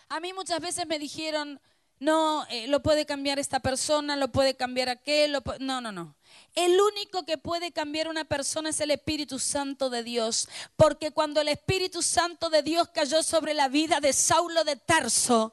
A 0.09 0.21
mí 0.21 0.33
muchas 0.33 0.59
veces 0.61 0.87
me 0.87 0.99
dijeron, 0.99 1.61
no, 2.01 2.47
eh, 2.49 2.67
lo 2.67 2.83
puede 2.83 3.05
cambiar 3.05 3.39
esta 3.39 3.61
persona, 3.61 4.17
lo 4.17 4.29
puede 4.29 4.57
cambiar 4.57 4.89
aquel. 4.89 5.37
no, 5.61 5.83
no, 5.83 5.93
no. 5.93 6.17
El 6.55 6.81
único 6.81 7.27
que 7.27 7.37
puede 7.37 7.71
cambiar 7.71 8.09
una 8.09 8.25
persona 8.25 8.71
es 8.71 8.81
el 8.81 8.91
Espíritu 8.91 9.39
Santo 9.39 9.91
de 9.91 10.03
Dios. 10.03 10.49
Porque 10.77 11.11
cuando 11.11 11.43
el 11.43 11.49
Espíritu 11.49 12.01
Santo 12.01 12.49
de 12.49 12.63
Dios 12.63 12.89
cayó 12.89 13.23
sobre 13.23 13.53
la 13.53 13.69
vida 13.69 14.01
de 14.01 14.15
Saulo 14.15 14.65
de 14.65 14.77
Tarso, 14.77 15.53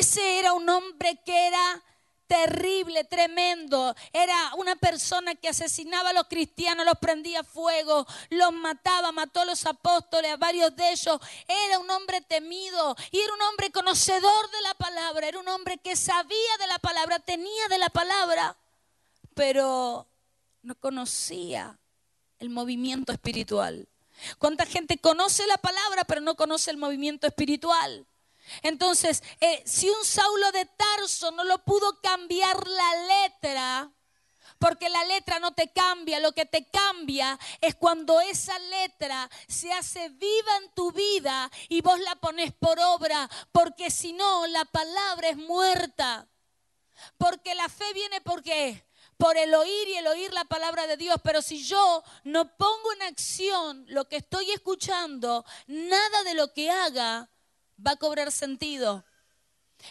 ese 0.00 0.40
era 0.40 0.54
un 0.54 0.68
hombre 0.68 1.20
que 1.24 1.46
era 1.46 1.84
terrible, 2.26 3.04
tremendo. 3.04 3.94
Era 4.12 4.54
una 4.56 4.76
persona 4.76 5.34
que 5.34 5.48
asesinaba 5.48 6.10
a 6.10 6.12
los 6.12 6.28
cristianos, 6.28 6.84
los 6.86 6.98
prendía 6.98 7.44
fuego, 7.44 8.06
los 8.30 8.52
mataba, 8.52 9.12
mató 9.12 9.40
a 9.40 9.44
los 9.44 9.64
apóstoles, 9.66 10.32
a 10.32 10.36
varios 10.36 10.74
de 10.76 10.90
ellos. 10.90 11.18
Era 11.46 11.78
un 11.78 11.90
hombre 11.90 12.20
temido 12.20 12.96
y 13.10 13.20
era 13.20 13.34
un 13.34 13.42
hombre 13.42 13.70
conocedor 13.70 14.50
de 14.50 14.62
la 14.62 14.74
palabra, 14.74 15.28
era 15.28 15.40
un 15.40 15.48
hombre 15.48 15.78
que 15.78 15.96
sabía 15.96 16.56
de 16.58 16.66
la 16.66 16.78
palabra, 16.78 17.18
tenía 17.18 17.68
de 17.68 17.78
la 17.78 17.90
palabra, 17.90 18.56
pero 19.34 20.06
no 20.62 20.74
conocía 20.76 21.78
el 22.38 22.50
movimiento 22.50 23.12
espiritual. 23.12 23.88
¿Cuánta 24.38 24.64
gente 24.64 24.98
conoce 24.98 25.46
la 25.46 25.58
palabra 25.58 26.04
pero 26.04 26.20
no 26.20 26.36
conoce 26.36 26.70
el 26.70 26.76
movimiento 26.76 27.26
espiritual? 27.26 28.06
Entonces, 28.62 29.22
eh, 29.40 29.62
si 29.66 29.88
un 29.88 30.04
Saulo 30.04 30.52
de 30.52 30.66
Tarso 30.66 31.30
no 31.30 31.44
lo 31.44 31.64
pudo 31.64 32.00
cambiar 32.00 32.66
la 32.66 33.22
letra, 33.24 33.92
porque 34.58 34.88
la 34.88 35.04
letra 35.04 35.38
no 35.40 35.52
te 35.52 35.72
cambia, 35.72 36.20
lo 36.20 36.32
que 36.32 36.46
te 36.46 36.68
cambia 36.70 37.38
es 37.60 37.74
cuando 37.74 38.20
esa 38.20 38.58
letra 38.58 39.28
se 39.48 39.72
hace 39.72 40.08
viva 40.10 40.56
en 40.62 40.70
tu 40.74 40.92
vida 40.92 41.50
y 41.68 41.80
vos 41.80 41.98
la 42.00 42.16
pones 42.16 42.52
por 42.52 42.78
obra, 42.78 43.28
porque 43.52 43.90
si 43.90 44.12
no, 44.12 44.46
la 44.46 44.64
palabra 44.64 45.28
es 45.28 45.36
muerta. 45.36 46.28
Porque 47.18 47.54
la 47.54 47.68
fe 47.68 47.92
viene 47.92 48.20
por 48.20 48.42
qué? 48.42 48.86
Por 49.16 49.36
el 49.36 49.54
oír 49.54 49.88
y 49.88 49.96
el 49.96 50.06
oír 50.06 50.32
la 50.32 50.44
palabra 50.44 50.86
de 50.86 50.96
Dios. 50.96 51.16
Pero 51.22 51.42
si 51.42 51.62
yo 51.62 52.02
no 52.24 52.56
pongo 52.56 52.92
en 52.94 53.02
acción 53.02 53.84
lo 53.88 54.08
que 54.08 54.16
estoy 54.16 54.50
escuchando, 54.50 55.44
nada 55.66 56.22
de 56.24 56.34
lo 56.34 56.52
que 56.52 56.70
haga 56.70 57.28
va 57.84 57.92
a 57.92 57.96
cobrar 57.96 58.30
sentido. 58.32 59.04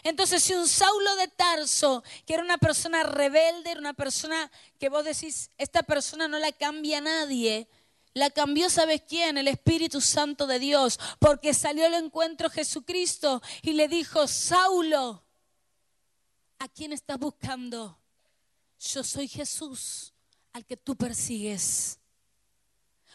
Entonces, 0.02 0.42
si 0.42 0.54
un 0.54 0.66
Saulo 0.66 1.14
de 1.16 1.28
Tarso, 1.28 2.02
que 2.26 2.34
era 2.34 2.42
una 2.42 2.58
persona 2.58 3.02
rebelde, 3.04 3.70
era 3.70 3.80
una 3.80 3.94
persona 3.94 4.50
que 4.78 4.88
vos 4.88 5.04
decís, 5.04 5.50
esta 5.56 5.82
persona 5.82 6.26
no 6.26 6.38
la 6.38 6.52
cambia 6.52 7.00
nadie, 7.00 7.68
la 8.12 8.30
cambió, 8.30 8.70
¿sabes 8.70 9.02
quién? 9.08 9.38
El 9.38 9.48
Espíritu 9.48 10.00
Santo 10.00 10.46
de 10.46 10.58
Dios, 10.58 10.98
porque 11.18 11.54
salió 11.54 11.86
al 11.86 11.94
encuentro 11.94 12.50
Jesucristo 12.50 13.42
y 13.62 13.72
le 13.72 13.88
dijo, 13.88 14.26
Saulo, 14.26 15.24
¿a 16.58 16.68
quién 16.68 16.92
estás 16.92 17.18
buscando? 17.18 17.98
Yo 18.78 19.02
soy 19.04 19.28
Jesús, 19.28 20.12
al 20.52 20.64
que 20.64 20.76
tú 20.76 20.96
persigues 20.96 21.98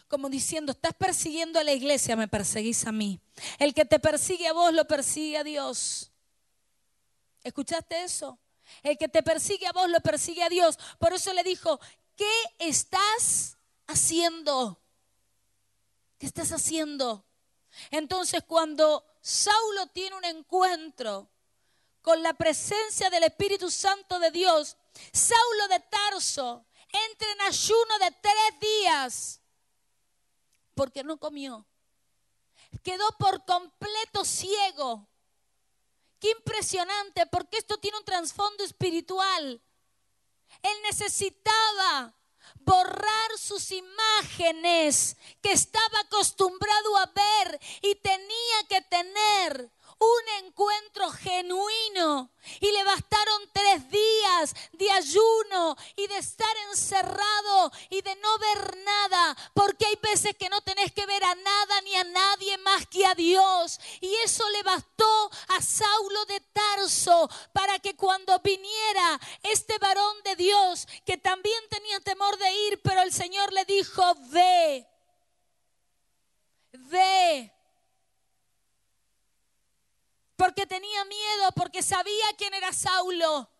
como 0.09 0.27
diciendo, 0.27 0.71
estás 0.71 0.93
persiguiendo 0.93 1.59
a 1.59 1.63
la 1.63 1.71
iglesia, 1.71 2.15
me 2.15 2.27
perseguís 2.27 2.85
a 2.87 2.91
mí. 2.91 3.19
El 3.59 3.73
que 3.73 3.85
te 3.85 3.99
persigue 3.99 4.47
a 4.47 4.53
vos 4.53 4.73
lo 4.73 4.85
persigue 4.85 5.37
a 5.37 5.43
Dios. 5.43 6.11
¿Escuchaste 7.43 8.03
eso? 8.03 8.39
El 8.81 8.97
que 8.97 9.07
te 9.07 9.21
persigue 9.21 9.67
a 9.67 9.71
vos 9.71 9.87
lo 9.87 10.01
persigue 10.01 10.43
a 10.43 10.49
Dios. 10.49 10.79
Por 10.97 11.13
eso 11.13 11.31
le 11.31 11.43
dijo, 11.43 11.79
¿qué 12.15 12.31
estás 12.57 13.57
haciendo? 13.85 14.81
¿Qué 16.17 16.25
estás 16.25 16.51
haciendo? 16.51 17.23
Entonces 17.91 18.43
cuando 18.45 19.05
Saulo 19.21 19.87
tiene 19.93 20.15
un 20.15 20.25
encuentro 20.25 21.29
con 22.01 22.23
la 22.23 22.33
presencia 22.33 23.11
del 23.11 23.23
Espíritu 23.23 23.69
Santo 23.69 24.17
de 24.17 24.31
Dios, 24.31 24.75
Saulo 25.13 25.67
de 25.67 25.79
Tarso 25.81 26.65
entra 27.11 27.31
en 27.31 27.41
ayuno 27.41 27.99
de 27.99 28.11
tres 28.21 28.59
días 28.59 29.38
porque 30.79 31.03
no 31.03 31.17
comió. 31.17 31.67
Quedó 32.85 33.05
por 33.17 33.43
completo 33.43 34.23
ciego. 34.23 35.09
Qué 36.21 36.31
impresionante, 36.31 37.25
porque 37.25 37.57
esto 37.57 37.77
tiene 37.79 37.97
un 37.97 38.05
trasfondo 38.05 38.63
espiritual. 38.63 39.61
Él 40.63 40.77
necesitaba 40.83 42.15
borrar 42.61 43.37
sus 43.37 43.71
imágenes 43.71 45.17
que 45.41 45.51
estaba 45.51 45.99
acostumbrado 45.99 46.95
a 46.95 47.07
ver 47.07 47.59
y 47.81 47.95
tenía 47.95 48.63
que 48.69 48.81
tener 48.83 49.69
un 49.99 50.45
encuentro 50.45 51.11
genuino. 51.11 52.31
Y 52.61 52.71
le 52.71 52.83
bastaron 52.83 53.41
tres 53.53 53.89
días 53.89 54.55
de 54.71 54.89
ayuno 54.91 55.75
y 55.95 56.07
de 56.07 56.17
estar 56.17 56.55
encerrado 56.69 57.71
y 57.89 58.01
de 58.01 58.15
no 58.15 58.37
ver 58.39 58.77
nada. 58.77 59.37
Porque 59.53 59.85
hay 59.85 59.95
veces 60.01 60.35
que 60.37 60.49
no 60.49 60.61
tenés 60.61 60.91
que 60.93 61.05
ver 61.05 61.23
a 61.23 61.35
nada 61.35 61.81
ni 61.81 61.95
a 61.95 62.03
nadie 62.05 62.57
más 62.59 62.87
que 62.87 63.05
a 63.05 63.13
Dios. 63.13 63.79
Y 63.99 64.13
eso 64.23 64.49
le 64.49 64.63
bastó 64.63 65.31
a 65.49 65.61
Saulo 65.61 66.25
de 66.25 66.39
Tarso 66.39 67.29
para 67.51 67.77
que 67.79 67.95
cuando 67.95 68.39
viniera 68.39 69.19
este 69.43 69.77
varón 69.79 70.23
de 70.23 70.35
Dios, 70.37 70.87
que 71.05 71.17
también 71.17 71.61
tenía 71.69 71.99
temor 71.99 72.37
de 72.37 72.51
ir, 72.67 72.81
pero 72.81 73.01
el 73.01 73.13
Señor 73.13 73.51
le 73.51 73.65
dijo, 73.65 74.15
ve, 74.31 74.87
ve 76.71 77.58
porque 80.39 80.65
tenía 80.65 81.03
miedo, 81.03 81.51
porque 81.53 81.83
sabía 81.83 82.25
quién 82.37 82.53
era 82.53 82.71
Saulo. 82.71 83.51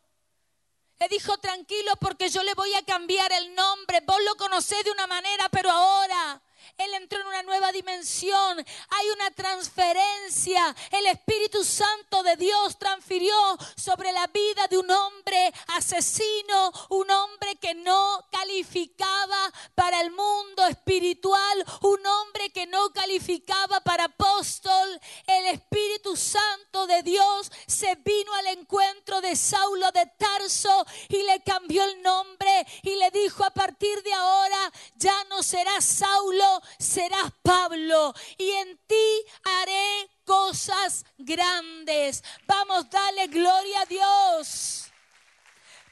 Le 0.97 1.09
dijo, 1.09 1.37
tranquilo, 1.37 1.91
porque 1.99 2.29
yo 2.29 2.41
le 2.41 2.53
voy 2.53 2.73
a 2.73 2.85
cambiar 2.85 3.29
el 3.33 3.53
nombre. 3.53 3.99
Vos 4.07 4.17
lo 4.23 4.35
conocés 4.37 4.85
de 4.85 4.91
una 4.91 5.05
manera, 5.05 5.49
pero 5.49 5.69
ahora 5.69 6.41
él 6.77 6.93
entró 6.93 7.19
en 7.21 7.27
una 7.27 7.43
nueva 7.43 7.71
dimensión. 7.71 8.65
Hay 8.89 9.09
una 9.15 9.31
transferencia. 9.31 10.75
El 10.91 11.05
Espíritu 11.07 11.63
Santo 11.63 12.23
de 12.23 12.35
Dios 12.35 12.77
transfirió 12.77 13.35
sobre 13.75 14.11
la 14.11 14.27
vida 14.27 14.67
de 14.67 14.77
un 14.77 14.89
hombre 14.89 15.53
asesino, 15.67 16.71
un 16.89 17.09
hombre 17.09 17.55
que 17.57 17.73
no 17.75 18.25
calificaba 18.31 19.51
para 19.75 20.01
el 20.01 20.11
mundo 20.11 20.65
espiritual, 20.67 21.65
un 21.81 22.05
hombre 22.05 22.49
que 22.51 22.65
no 22.67 22.91
calificaba 22.91 23.81
para 23.81 24.05
apóstol. 24.05 24.99
El 25.27 25.47
Espíritu 25.47 26.15
Santo 26.15 26.87
de 26.87 27.03
Dios 27.03 27.51
se 27.67 27.95
vino 27.95 28.33
al 28.33 28.47
encuentro 28.47 29.21
de 29.21 29.35
Saulo 29.35 29.91
de 29.91 30.05
Tarso 30.17 30.85
y 31.07 31.23
le 31.23 31.41
cambió 31.43 31.83
el 31.83 32.01
nombre 32.01 32.65
y 32.83 32.95
le 32.95 33.11
dijo 33.11 33.43
a 33.43 33.51
partir 33.51 34.01
de 34.03 34.13
ahora 34.13 34.71
ya 34.95 35.23
no 35.25 35.43
serás 35.43 35.85
Saulo, 35.85 36.58
serás 36.77 37.31
Pablo 37.41 38.13
y 38.37 38.49
en 38.51 38.77
ti 38.87 39.25
haré 39.43 40.09
cosas 40.25 41.05
grandes. 41.17 42.23
Vamos, 42.45 42.89
dale 42.89 43.27
gloria 43.27 43.81
a 43.81 43.85
Dios. 43.85 44.85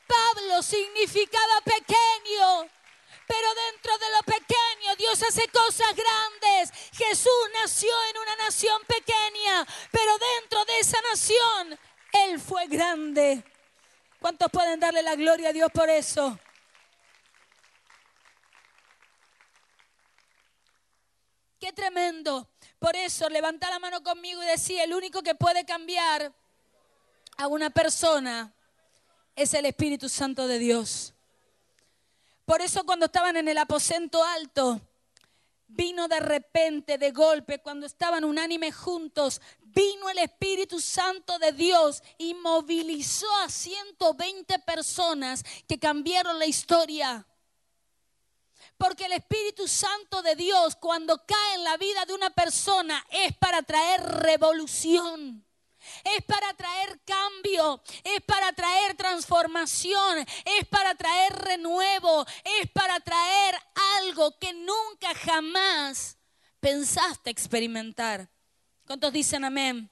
Pablo 0.08 0.62
significaba 0.62 1.62
pequeño. 1.62 2.70
Pero 3.28 3.48
dentro 3.72 3.98
de 3.98 4.10
lo 4.16 4.24
pequeño 4.24 4.96
Dios 4.98 5.22
hace 5.22 5.48
cosas 5.50 5.94
grandes. 5.94 6.72
Jesús 6.94 7.50
nació 7.62 7.90
en 8.10 8.18
una 8.20 8.36
nación 8.38 8.82
pequeña, 8.88 9.68
pero 9.92 10.18
dentro 10.18 10.64
de 10.64 10.80
esa 10.80 10.98
nación 11.02 11.80
Él 12.14 12.40
fue 12.40 12.68
grande. 12.68 13.44
¿Cuántos 14.20 14.50
pueden 14.50 14.80
darle 14.80 15.04
la 15.04 15.16
gloria 15.16 15.50
a 15.50 15.54
Dios 15.54 15.70
por 15.74 15.90
eso? 15.90 16.40
Qué 21.60 21.74
tremendo. 21.74 22.48
Por 22.80 22.96
eso, 22.96 23.30
levanta 23.30 23.70
la 23.70 23.80
mano 23.80 24.04
conmigo 24.04 24.44
y 24.44 24.46
decía, 24.46 24.84
el 24.84 24.94
único 24.94 25.24
que 25.24 25.34
puede 25.34 25.66
cambiar 25.66 26.34
a 27.38 27.48
una 27.48 27.70
persona 27.70 28.54
es 29.36 29.54
el 29.54 29.66
Espíritu 29.66 30.08
Santo 30.10 30.48
de 30.48 30.60
Dios. 30.60 31.14
Por 32.46 32.62
eso 32.62 32.86
cuando 32.86 33.08
estaban 33.08 33.38
en 33.38 33.48
el 33.48 33.58
aposento 33.58 34.24
alto, 34.24 34.82
vino 35.68 36.08
de 36.08 36.20
repente, 36.20 36.98
de 36.98 37.12
golpe, 37.12 37.60
cuando 37.60 37.86
estaban 37.86 38.24
unánimes 38.24 38.76
juntos, 38.76 39.42
vino 39.62 40.10
el 40.10 40.20
Espíritu 40.20 40.80
Santo 40.80 41.38
de 41.40 41.52
Dios 41.52 42.02
y 42.18 42.34
movilizó 42.36 43.28
a 43.44 43.50
120 43.50 44.60
personas 44.60 45.44
que 45.68 45.78
cambiaron 45.78 46.40
la 46.40 46.46
historia. 46.46 47.26
Porque 48.78 49.06
el 49.06 49.14
Espíritu 49.14 49.68
Santo 49.68 50.22
de 50.22 50.36
Dios 50.36 50.76
cuando 50.76 51.26
cae 51.26 51.56
en 51.56 51.64
la 51.64 51.78
vida 51.78 52.06
de 52.06 52.14
una 52.14 52.30
persona 52.30 53.06
es 53.10 53.36
para 53.38 53.64
traer 53.64 54.02
revolución. 54.02 55.44
Es 56.04 56.22
para 56.26 56.54
traer 56.54 57.00
cambio, 57.06 57.82
es 58.04 58.22
para 58.24 58.52
traer 58.52 58.98
transformación, 58.98 60.20
es 60.20 60.68
para 60.70 60.96
traer 60.96 61.34
renuevo, 61.34 62.26
es 62.44 62.70
para 62.72 63.00
traer 63.00 63.56
algo 64.00 64.38
que 64.38 64.52
nunca 64.54 65.16
jamás 65.16 66.18
pensaste 66.60 67.30
experimentar. 67.30 68.30
¿Cuántos 68.86 69.14
dicen 69.14 69.46
amén? 69.46 69.90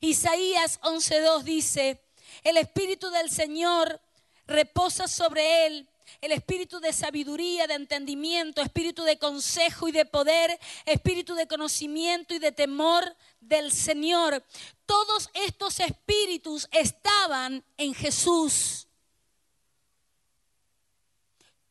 Isaías 0.00 0.80
11.2 0.82 1.42
dice, 1.42 2.04
el 2.44 2.56
Espíritu 2.56 3.10
del 3.10 3.30
Señor 3.30 4.00
reposa 4.46 5.08
sobre 5.08 5.66
él 5.66 5.89
el 6.20 6.32
espíritu 6.32 6.80
de 6.80 6.92
sabiduría, 6.92 7.66
de 7.66 7.74
entendimiento, 7.74 8.60
espíritu 8.60 9.02
de 9.04 9.18
consejo 9.18 9.88
y 9.88 9.92
de 9.92 10.04
poder, 10.04 10.58
espíritu 10.84 11.34
de 11.34 11.46
conocimiento 11.46 12.34
y 12.34 12.38
de 12.38 12.52
temor 12.52 13.16
del 13.40 13.72
Señor. 13.72 14.44
Todos 14.84 15.30
estos 15.32 15.80
espíritus 15.80 16.68
estaban 16.70 17.64
en 17.76 17.94
Jesús. 17.94 18.86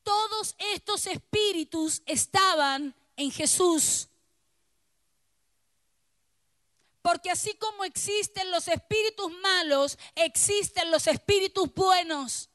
Todos 0.03 0.55
estos 0.73 1.05
espíritus 1.05 2.01
estaban 2.07 2.95
en 3.15 3.31
Jesús. 3.31 4.07
Porque 7.03 7.29
así 7.29 7.53
como 7.55 7.85
existen 7.85 8.49
los 8.51 8.67
espíritus 8.67 9.31
malos, 9.41 9.97
existen 10.15 10.89
los 10.91 11.07
espíritus 11.07 11.73
buenos. 11.73 12.48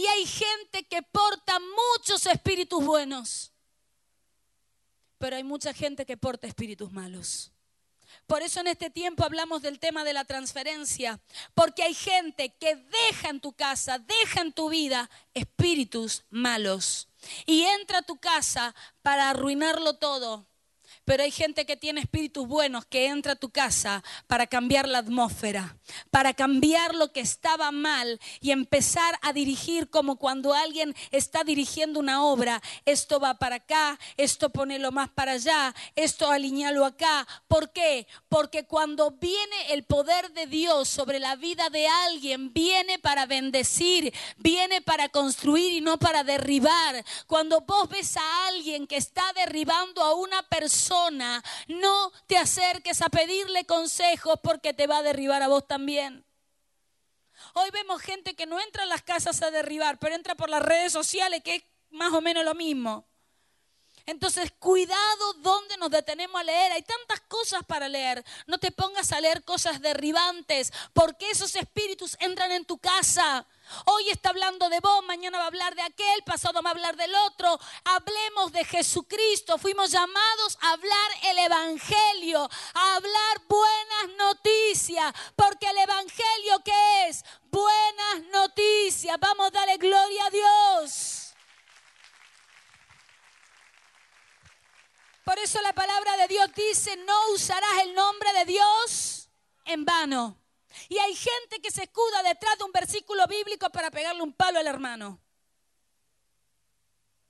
Y 0.00 0.06
hay 0.06 0.24
gente 0.24 0.82
que 0.84 1.02
porta 1.02 1.58
muchos 1.60 2.24
espíritus 2.24 2.82
buenos, 2.82 3.52
pero 5.18 5.36
hay 5.36 5.44
mucha 5.44 5.74
gente 5.74 6.06
que 6.06 6.16
porta 6.16 6.46
espíritus 6.46 6.90
malos. 6.90 7.52
Por 8.26 8.40
eso 8.40 8.60
en 8.60 8.68
este 8.68 8.88
tiempo 8.88 9.24
hablamos 9.24 9.60
del 9.60 9.78
tema 9.78 10.02
de 10.02 10.14
la 10.14 10.24
transferencia, 10.24 11.20
porque 11.52 11.82
hay 11.82 11.92
gente 11.92 12.54
que 12.54 12.76
deja 12.76 13.28
en 13.28 13.40
tu 13.40 13.52
casa, 13.52 13.98
deja 13.98 14.40
en 14.40 14.54
tu 14.54 14.70
vida 14.70 15.10
espíritus 15.34 16.24
malos. 16.30 17.08
Y 17.44 17.64
entra 17.64 17.98
a 17.98 18.02
tu 18.02 18.16
casa 18.16 18.74
para 19.02 19.28
arruinarlo 19.28 19.98
todo 19.98 20.46
pero 21.10 21.24
hay 21.24 21.32
gente 21.32 21.66
que 21.66 21.76
tiene 21.76 22.02
espíritus 22.02 22.46
buenos 22.46 22.84
que 22.84 23.08
entra 23.08 23.32
a 23.32 23.34
tu 23.34 23.50
casa 23.50 24.04
para 24.28 24.46
cambiar 24.46 24.86
la 24.86 24.98
atmósfera, 24.98 25.76
para 26.12 26.34
cambiar 26.34 26.94
lo 26.94 27.10
que 27.10 27.18
estaba 27.18 27.72
mal 27.72 28.20
y 28.40 28.52
empezar 28.52 29.18
a 29.20 29.32
dirigir 29.32 29.90
como 29.90 30.18
cuando 30.18 30.54
alguien 30.54 30.94
está 31.10 31.42
dirigiendo 31.42 31.98
una 31.98 32.22
obra. 32.22 32.62
Esto 32.84 33.18
va 33.18 33.34
para 33.34 33.56
acá, 33.56 33.98
esto 34.16 34.50
ponelo 34.50 34.92
más 34.92 35.08
para 35.08 35.32
allá, 35.32 35.74
esto 35.96 36.30
alinealo 36.30 36.84
acá. 36.84 37.26
¿Por 37.48 37.72
qué? 37.72 38.06
Porque 38.28 38.66
cuando 38.66 39.10
viene 39.10 39.72
el 39.72 39.82
poder 39.82 40.30
de 40.30 40.46
Dios 40.46 40.88
sobre 40.88 41.18
la 41.18 41.34
vida 41.34 41.70
de 41.70 41.88
alguien, 41.88 42.52
viene 42.52 43.00
para 43.00 43.26
bendecir, 43.26 44.14
viene 44.36 44.80
para 44.80 45.08
construir 45.08 45.72
y 45.72 45.80
no 45.80 45.98
para 45.98 46.22
derribar. 46.22 47.04
Cuando 47.26 47.62
vos 47.62 47.88
ves 47.88 48.16
a 48.16 48.46
alguien 48.46 48.86
que 48.86 48.96
está 48.96 49.24
derribando 49.32 50.04
a 50.04 50.14
una 50.14 50.44
persona, 50.44 50.99
no 51.68 52.12
te 52.26 52.36
acerques 52.36 53.00
a 53.02 53.08
pedirle 53.08 53.64
consejos 53.64 54.38
porque 54.42 54.74
te 54.74 54.86
va 54.86 54.98
a 54.98 55.02
derribar 55.02 55.42
a 55.42 55.48
vos 55.48 55.66
también. 55.66 56.24
Hoy 57.54 57.70
vemos 57.70 58.02
gente 58.02 58.34
que 58.34 58.46
no 58.46 58.60
entra 58.60 58.82
a 58.82 58.86
las 58.86 59.02
casas 59.02 59.40
a 59.42 59.50
derribar, 59.50 59.98
pero 59.98 60.14
entra 60.14 60.34
por 60.34 60.50
las 60.50 60.62
redes 60.62 60.92
sociales, 60.92 61.42
que 61.42 61.54
es 61.56 61.62
más 61.90 62.12
o 62.12 62.20
menos 62.20 62.44
lo 62.44 62.54
mismo. 62.54 63.06
Entonces, 64.06 64.50
cuidado 64.58 65.32
donde 65.34 65.76
nos 65.76 65.90
detenemos 65.90 66.40
a 66.40 66.44
leer. 66.44 66.72
Hay 66.72 66.82
tantas 66.82 67.20
cosas 67.20 67.62
para 67.64 67.88
leer. 67.88 68.24
No 68.46 68.58
te 68.58 68.72
pongas 68.72 69.12
a 69.12 69.20
leer 69.20 69.44
cosas 69.44 69.80
derribantes, 69.80 70.72
porque 70.92 71.30
esos 71.30 71.54
espíritus 71.54 72.16
entran 72.20 72.50
en 72.52 72.64
tu 72.64 72.78
casa. 72.78 73.46
Hoy 73.86 74.10
está 74.10 74.30
hablando 74.30 74.68
de 74.68 74.80
vos, 74.80 75.04
mañana 75.04 75.38
va 75.38 75.44
a 75.44 75.48
hablar 75.48 75.74
de 75.74 75.82
aquel, 75.82 76.22
pasado 76.24 76.62
va 76.62 76.70
a 76.70 76.72
hablar 76.72 76.96
del 76.96 77.14
otro. 77.14 77.58
Hablemos 77.84 78.52
de 78.52 78.64
Jesucristo. 78.64 79.58
Fuimos 79.58 79.90
llamados 79.90 80.58
a 80.60 80.72
hablar 80.72 81.10
el 81.24 81.38
Evangelio, 81.38 82.48
a 82.74 82.94
hablar 82.94 83.42
buenas 83.48 84.16
noticias, 84.16 85.12
porque 85.36 85.68
el 85.68 85.78
Evangelio 85.78 86.62
que 86.64 87.08
es 87.08 87.24
buenas 87.50 88.22
noticias. 88.32 89.18
Vamos 89.20 89.48
a 89.48 89.50
darle 89.50 89.76
gloria 89.76 90.26
a 90.26 90.30
Dios. 90.30 91.34
Por 95.24 95.38
eso 95.38 95.60
la 95.62 95.72
palabra 95.72 96.16
de 96.16 96.28
Dios 96.28 96.50
dice, 96.56 96.96
no 96.96 97.30
usarás 97.32 97.82
el 97.84 97.94
nombre 97.94 98.32
de 98.32 98.44
Dios 98.46 99.28
en 99.64 99.84
vano. 99.84 100.36
Y 100.88 100.98
hay 100.98 101.14
gente 101.14 101.60
que 101.60 101.70
se 101.70 101.84
escuda 101.84 102.22
detrás 102.22 102.58
de 102.58 102.64
un 102.64 102.72
versículo 102.72 103.26
bíblico 103.26 103.70
para 103.70 103.90
pegarle 103.90 104.22
un 104.22 104.32
palo 104.32 104.58
al 104.58 104.66
hermano. 104.66 105.20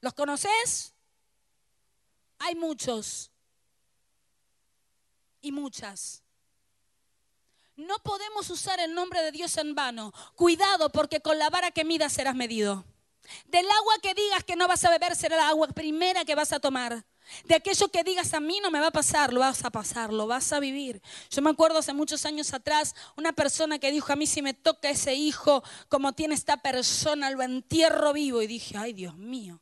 ¿Los 0.01 0.15
conoces? 0.15 0.95
Hay 2.39 2.55
muchos 2.55 3.31
y 5.43 5.53
muchas. 5.53 6.23
No 7.77 7.99
podemos 8.01 8.51
usar 8.51 8.79
el 8.81 8.95
nombre 8.95 9.23
de 9.23 9.33
Dios 9.33 9.57
en 9.57 9.75
vano. 9.75 10.13
Cuidado 10.35 10.91
porque 10.91 11.21
con 11.21 11.39
la 11.39 11.51
vara 11.51 11.71
que 11.71 11.85
midas 11.85 12.13
serás 12.13 12.35
medido. 12.35 12.85
Del 13.47 13.71
agua 13.71 13.95
que 14.03 14.15
digas 14.15 14.45
que 14.45 14.57
no 14.57 14.69
vas 14.69 14.85
a 14.85 14.91
beber 14.91 15.17
será 15.17 15.37
la 15.37 15.49
agua 15.49 15.69
primera 15.69 16.25
que 16.25 16.35
vas 16.35 16.53
a 16.53 16.61
tomar. 16.61 17.05
De 17.45 17.55
aquello 17.55 17.89
que 17.89 18.05
digas 18.05 18.35
a 18.35 18.41
mí 18.41 18.61
no 18.63 18.71
me 18.71 18.81
va 18.81 18.89
a 18.89 18.93
pasar, 18.93 19.33
lo 19.33 19.41
vas 19.41 19.65
a 19.65 19.71
pasar, 19.71 20.13
lo 20.13 20.27
vas 20.27 20.53
a 20.53 20.61
vivir. 20.61 21.01
Yo 21.31 21.43
me 21.43 21.51
acuerdo 21.51 21.79
hace 21.79 21.93
muchos 21.93 22.27
años 22.27 22.53
atrás 22.53 22.95
una 23.17 23.33
persona 23.33 23.79
que 23.79 23.93
dijo 23.93 24.13
a 24.13 24.17
mí 24.17 24.27
si 24.27 24.43
me 24.43 24.55
toca 24.55 24.91
ese 24.91 25.15
hijo 25.15 25.63
como 25.89 26.13
tiene 26.13 26.35
esta 26.35 26.57
persona, 26.59 27.31
lo 27.31 27.43
entierro 27.43 28.13
vivo. 28.13 28.43
Y 28.43 28.47
dije, 28.47 28.77
ay 28.77 28.93
Dios 28.93 29.17
mío. 29.17 29.61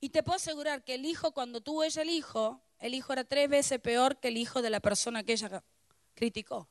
Y 0.00 0.10
te 0.10 0.22
puedo 0.22 0.36
asegurar 0.36 0.84
que 0.84 0.94
el 0.94 1.04
hijo, 1.04 1.32
cuando 1.32 1.60
tuvo 1.60 1.82
ella 1.82 2.02
el 2.02 2.10
hijo, 2.10 2.60
el 2.78 2.94
hijo 2.94 3.12
era 3.12 3.24
tres 3.24 3.48
veces 3.48 3.80
peor 3.80 4.18
que 4.18 4.28
el 4.28 4.36
hijo 4.36 4.62
de 4.62 4.70
la 4.70 4.80
persona 4.80 5.22
que 5.24 5.32
ella 5.32 5.64
criticó. 6.14 6.68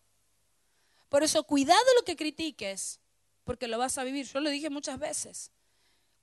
Por 1.10 1.24
eso, 1.24 1.44
cuidado 1.44 1.84
lo 1.98 2.06
que 2.06 2.16
critiques, 2.16 3.00
porque 3.44 3.68
lo 3.68 3.78
vas 3.78 3.98
a 3.98 4.04
vivir. 4.04 4.28
Yo 4.28 4.40
lo 4.40 4.50
dije 4.50 4.70
muchas 4.70 5.00
veces. 5.00 5.52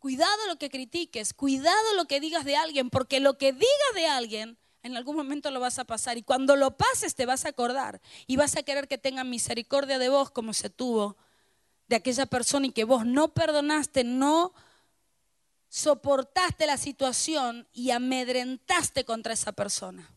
Cuidado 0.02 0.48
lo 0.48 0.56
que 0.56 0.68
critiques, 0.68 1.32
cuidado 1.32 1.94
lo 1.94 2.06
que 2.06 2.18
digas 2.18 2.44
de 2.44 2.56
alguien, 2.56 2.90
porque 2.90 3.20
lo 3.20 3.38
que 3.38 3.52
digas 3.52 3.94
de 3.94 4.08
alguien 4.08 4.58
en 4.82 4.96
algún 4.96 5.14
momento 5.14 5.52
lo 5.52 5.60
vas 5.60 5.78
a 5.78 5.84
pasar 5.84 6.18
y 6.18 6.24
cuando 6.24 6.56
lo 6.56 6.76
pases 6.76 7.14
te 7.14 7.24
vas 7.24 7.44
a 7.44 7.50
acordar 7.50 8.00
y 8.26 8.34
vas 8.34 8.56
a 8.56 8.64
querer 8.64 8.88
que 8.88 8.98
tengan 8.98 9.30
misericordia 9.30 10.00
de 10.00 10.08
vos 10.08 10.32
como 10.32 10.54
se 10.54 10.70
tuvo 10.70 11.16
de 11.86 11.94
aquella 11.94 12.26
persona 12.26 12.66
y 12.66 12.72
que 12.72 12.82
vos 12.82 13.06
no 13.06 13.32
perdonaste, 13.32 14.02
no 14.02 14.54
soportaste 15.68 16.66
la 16.66 16.78
situación 16.78 17.68
y 17.72 17.92
amedrentaste 17.92 19.04
contra 19.04 19.34
esa 19.34 19.52
persona. 19.52 20.12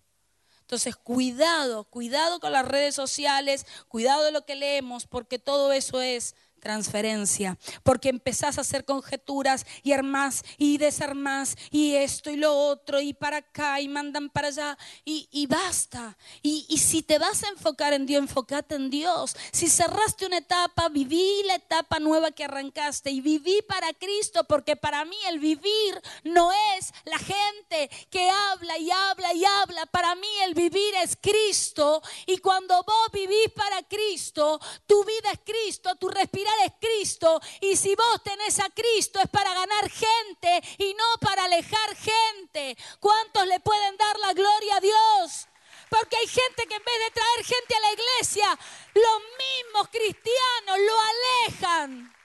Entonces, 0.62 0.95
cuidado, 0.95 1.84
cuidado 1.84 2.39
con 2.39 2.54
las 2.54 2.67
redes 2.67 2.95
sociales, 2.95 3.67
cuidado 3.88 4.24
de 4.24 4.32
lo 4.32 4.48
que 4.48 4.56
leemos, 4.56 5.06
porque 5.06 5.38
todo 5.38 5.71
eso 5.74 6.02
es 6.02 6.34
transferencia, 6.65 7.60
porque 7.84 8.10
empezás 8.10 8.58
a 8.58 8.62
hacer 8.62 8.86
conjeturas 8.86 9.67
y 9.84 9.91
armás 9.91 10.43
y 10.58 10.80
desarmás 10.80 11.56
y 11.69 11.93
esto 11.93 12.32
y 12.32 12.38
lo 12.38 12.58
otro 12.58 12.99
y 13.01 13.13
para 13.13 13.38
acá 13.38 13.80
y 13.80 13.88
mandan 13.88 14.32
para 14.32 14.47
allá 14.47 14.75
y, 15.04 15.45
basta. 15.45 16.17
Y, 16.41 16.65
y, 16.67 16.80
si 16.80 17.04
te 17.04 17.19
vas 17.19 17.43
a 17.43 17.49
enfocar 17.49 17.93
en 17.93 18.08
Dios, 18.08 18.23
enfócate 18.23 18.73
en 18.73 18.89
Dios. 18.89 19.36
Si 19.51 19.67
cerraste 19.67 20.25
una 20.25 20.39
etapa, 20.39 20.89
viví 20.89 21.43
la 21.45 21.54
etapa 21.54 21.99
nueva 21.99 22.32
que 22.32 22.45
arrancaste 22.45 23.12
y 23.12 23.21
viví 23.21 23.62
para 23.67 23.93
Cristo, 23.93 24.45
porque 24.45 24.75
para 24.75 25.06
mí 25.06 25.17
el 25.30 25.38
vivir 25.38 26.01
no 26.23 26.51
es 26.75 26.91
la 27.04 27.19
gente 27.19 27.91
que 28.10 28.28
habla 28.28 28.80
y 28.80 28.89
habla 28.89 29.34
y 29.36 29.45
habla. 29.45 29.86
Para 29.86 30.15
mí 30.15 30.34
el 30.45 30.56
vivir 30.56 30.95
es 31.04 31.15
Cristo 31.15 32.01
y 32.25 32.39
cuando 32.39 32.84
vos 32.84 33.12
vivís 33.13 33.51
para 33.56 33.84
Cristo, 33.84 34.60
tu 34.88 35.04
vida 35.04 35.30
es 35.32 35.39
Cristo, 35.45 35.95
tu 35.97 36.10
respirar 36.10 36.55
es 36.63 36.72
Cristo. 36.80 37.39
Y 37.62 37.76
si 37.76 37.96
vos 37.96 38.24
tenés 38.24 38.60
a 38.60 38.70
Cristo 38.70 39.20
es 39.20 39.30
para 39.30 39.54
ganar 39.54 39.89
gente 39.89 40.62
y 40.78 40.94
no 40.94 41.18
para 41.20 41.46
alejar 41.46 41.96
gente. 41.96 42.78
¿Cuántos 43.00 43.46
le 43.48 43.60
pueden 43.60 43.98
dar 43.98 44.18
la 44.20 44.34
gloria 44.34 44.78
a 44.78 44.80
Dios? 44.80 45.48
Porque 45.89 46.18
hay 46.18 46.28
gente 46.28 46.65
que 46.68 46.76
en 46.76 46.84
vez 46.84 47.00
de 47.00 47.12
traer 47.12 47.46
gente 47.46 47.76
a 47.76 47.80
la 47.80 47.94
iglesia, 47.94 48.60
los 48.94 49.22
mismos 49.38 49.89
cristianos 49.89 50.80
lo 50.80 51.00
alejan. 51.00 52.15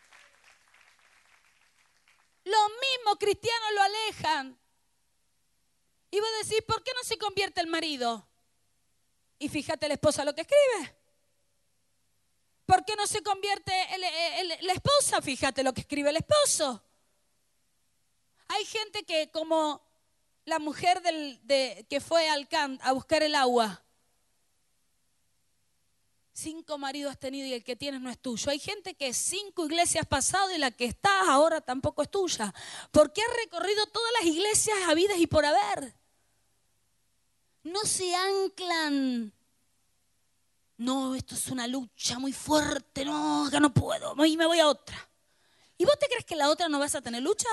Los 2.45 2.71
mismos 2.81 3.17
cristianos 3.19 3.73
lo 3.75 3.83
alejan. 3.83 4.61
Y 6.11 6.21
vos 6.21 6.29
decís, 6.43 6.63
¿por 6.67 6.83
qué 6.83 6.93
no 6.95 7.05
se 7.05 7.19
convierte 7.19 7.61
el 7.61 7.67
marido? 7.67 8.27
Y 9.39 9.49
fíjate 9.49 9.89
la 9.89 9.95
esposa 9.95 10.25
lo 10.25 10.35
que 10.35 10.43
escribe. 10.43 11.00
¿Por 12.71 12.85
qué 12.85 12.95
no 12.95 13.05
se 13.09 13.21
convierte 13.21 13.73
la 14.61 14.73
esposa? 14.73 15.21
Fíjate 15.21 15.65
lo 15.65 15.73
que 15.73 15.81
escribe 15.81 16.11
el 16.11 16.19
esposo. 16.19 16.81
Hay 18.47 18.65
gente 18.65 19.03
que 19.03 19.29
como 19.33 19.83
la 20.45 20.61
mujer 20.61 21.03
que 21.89 22.01
fue 22.01 22.29
al 22.29 22.47
can 22.47 22.79
a 22.85 22.93
buscar 22.93 23.25
el 23.25 23.35
agua, 23.35 23.83
cinco 26.33 26.79
maridos 26.79 27.11
has 27.11 27.19
tenido 27.19 27.45
y 27.49 27.55
el 27.55 27.65
que 27.65 27.75
tienes 27.75 28.01
no 28.01 28.09
es 28.09 28.21
tuyo. 28.21 28.53
Hay 28.53 28.61
gente 28.61 28.95
que 28.95 29.13
cinco 29.15 29.65
iglesias 29.65 30.07
pasado 30.07 30.55
y 30.55 30.59
la 30.59 30.71
que 30.71 30.85
está 30.85 31.23
ahora 31.29 31.61
tampoco 31.61 32.03
es 32.03 32.09
tuya. 32.09 32.55
Porque 32.93 33.21
ha 33.21 33.37
recorrido 33.45 33.85
todas 33.89 34.13
las 34.21 34.27
iglesias 34.27 34.79
habidas 34.87 35.19
y 35.19 35.27
por 35.27 35.45
haber. 35.45 35.93
No 37.65 37.81
se 37.85 38.15
anclan 38.15 39.33
no, 40.81 41.15
esto 41.15 41.35
es 41.35 41.49
una 41.49 41.67
lucha 41.67 42.19
muy 42.19 42.33
fuerte, 42.33 43.05
no, 43.05 43.47
acá 43.47 43.61
no 43.61 43.73
puedo, 43.73 44.15
y 44.25 44.37
me 44.39 44.47
voy 44.47 44.61
a 44.61 44.67
otra. 44.67 44.97
¿Y 45.77 45.85
vos 45.85 45.99
te 45.99 46.07
crees 46.07 46.25
que 46.25 46.37
la 46.37 46.49
otra 46.49 46.71
no 46.71 46.79
vas 46.79 46.95
a 46.95 47.03
tener 47.03 47.23
lucha? 47.23 47.49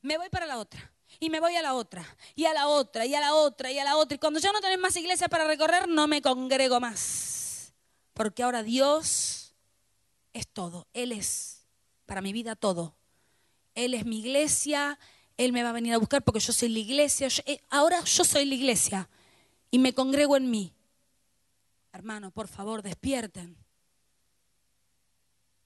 Me 0.00 0.18
voy 0.18 0.28
para 0.28 0.44
la 0.44 0.58
otra. 0.58 0.92
Y 1.20 1.30
me 1.30 1.38
voy 1.38 1.54
a 1.54 1.62
la 1.62 1.74
otra, 1.74 2.04
y 2.34 2.46
a 2.46 2.52
la 2.52 2.66
otra, 2.66 3.06
y 3.06 3.14
a 3.14 3.20
la 3.20 3.34
otra, 3.34 3.70
y 3.70 3.78
a 3.78 3.84
la 3.84 3.96
otra. 3.96 4.16
Y 4.16 4.18
cuando 4.18 4.40
ya 4.40 4.50
no 4.50 4.60
tenés 4.60 4.78
más 4.78 4.96
iglesia 4.96 5.28
para 5.28 5.46
recorrer, 5.46 5.88
no 5.88 6.08
me 6.08 6.20
congrego 6.20 6.80
más. 6.80 7.72
Porque 8.12 8.42
ahora 8.42 8.64
Dios 8.64 9.54
es 10.32 10.48
todo. 10.48 10.88
Él 10.94 11.12
es 11.12 11.68
para 12.06 12.22
mi 12.22 12.32
vida 12.32 12.56
todo. 12.56 12.96
Él 13.76 13.94
es 13.94 14.04
mi 14.04 14.18
iglesia, 14.18 14.98
Él 15.36 15.52
me 15.52 15.62
va 15.62 15.68
a 15.68 15.72
venir 15.72 15.94
a 15.94 15.98
buscar 15.98 16.24
porque 16.24 16.40
yo 16.40 16.52
soy 16.52 16.70
la 16.70 16.80
iglesia. 16.80 17.28
Eh, 17.46 17.62
ahora 17.70 18.02
yo 18.02 18.24
soy 18.24 18.46
la 18.46 18.54
iglesia 18.54 19.08
y 19.72 19.78
me 19.78 19.94
congrego 19.94 20.36
en 20.36 20.50
mí. 20.50 20.74
Hermanos, 21.92 22.30
por 22.32 22.46
favor, 22.46 22.82
despierten. 22.82 23.56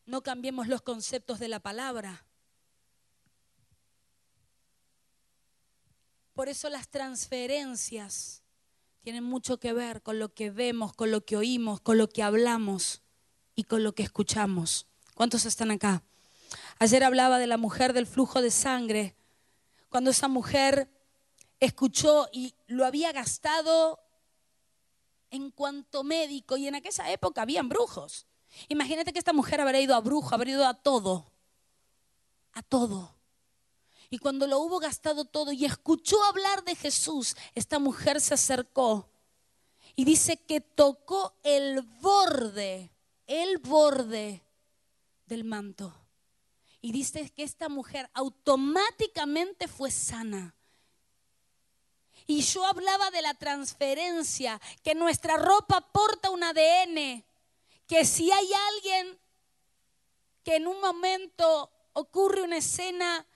No 0.07 0.23
cambiemos 0.23 0.69
los 0.69 0.81
conceptos 0.81 1.41
de 1.41 1.49
la 1.49 1.59
palabra. 1.59 2.25
Por 6.35 6.49
eso 6.49 6.71
las 6.71 6.89
transferencias 6.89 8.45
tienen 9.01 9.25
mucho 9.25 9.59
que 9.59 9.73
ver 9.73 10.03
con 10.03 10.21
lo 10.21 10.33
que 10.33 10.51
vemos, 10.51 10.93
con 10.93 11.11
lo 11.11 11.25
que 11.25 11.37
oímos, 11.37 11.81
con 11.81 11.99
lo 11.99 12.09
que 12.09 12.23
hablamos 12.23 13.03
y 13.57 13.65
con 13.65 13.83
lo 13.83 13.93
que 13.95 14.05
escuchamos. 14.05 14.87
¿Cuántos 15.15 15.47
están 15.47 15.73
acá? 15.73 16.05
Ayer 16.79 17.03
hablaba 17.03 17.41
de 17.41 17.49
la 17.49 17.57
mujer 17.57 17.93
del 17.93 18.07
flujo 18.07 18.41
de 18.41 18.53
sangre. 18.53 19.17
Cuando 19.89 20.11
esa 20.11 20.29
mujer 20.29 20.96
escuchó 21.61 22.29
y 22.33 22.55
lo 22.67 22.85
había 22.85 23.13
gastado 23.13 24.01
en 25.31 25.51
cuanto 25.51 26.05
médico 26.05 26.57
y 26.57 26.69
en 26.69 26.75
aquella 26.75 27.11
época 27.11 27.43
habían 27.43 27.69
brujos. 27.69 28.27
Imagínate 28.69 29.13
que 29.13 29.19
esta 29.19 29.33
mujer 29.33 29.61
habría 29.61 29.81
ido 29.81 29.95
a 29.95 30.01
brujo, 30.01 30.35
habría 30.35 30.55
ido 30.55 30.67
a 30.67 30.75
todo, 30.75 31.31
a 32.53 32.63
todo. 32.63 33.15
Y 34.09 34.19
cuando 34.19 34.47
lo 34.47 34.61
hubo 34.61 34.79
gastado 34.79 35.25
todo 35.25 35.53
y 35.53 35.65
escuchó 35.65 36.23
hablar 36.25 36.65
de 36.65 36.75
Jesús, 36.77 37.37
esta 37.55 37.79
mujer 37.79 38.21
se 38.21 38.35
acercó 38.35 39.11
y 39.97 40.05
dice 40.05 40.37
que 40.37 40.61
tocó 40.61 41.35
el 41.43 41.83
borde, 42.01 42.93
el 43.27 43.59
borde 43.59 44.43
del 45.27 45.45
manto. 45.45 45.93
Y 46.81 46.93
dice 46.93 47.31
que 47.31 47.43
esta 47.43 47.69
mujer 47.69 48.09
automáticamente 48.15 49.67
fue 49.67 49.91
sana. 49.91 50.56
Y 52.27 52.43
yo 52.43 52.65
hablaba 52.65 53.11
de 53.11 53.23
la 53.23 53.35
transferencia, 53.35 54.61
que 54.83 54.95
nuestra 54.95 55.37
ropa 55.37 55.81
porta 55.81 56.31
un 56.31 56.43
ADN, 56.43 57.25
que 57.87 58.05
si 58.05 58.31
hay 58.33 58.49
alguien 58.75 59.19
que 60.43 60.57
en 60.57 60.67
un 60.67 60.81
momento 60.81 61.71
ocurre 61.93 62.43
una 62.43 62.59
escena 62.59 63.27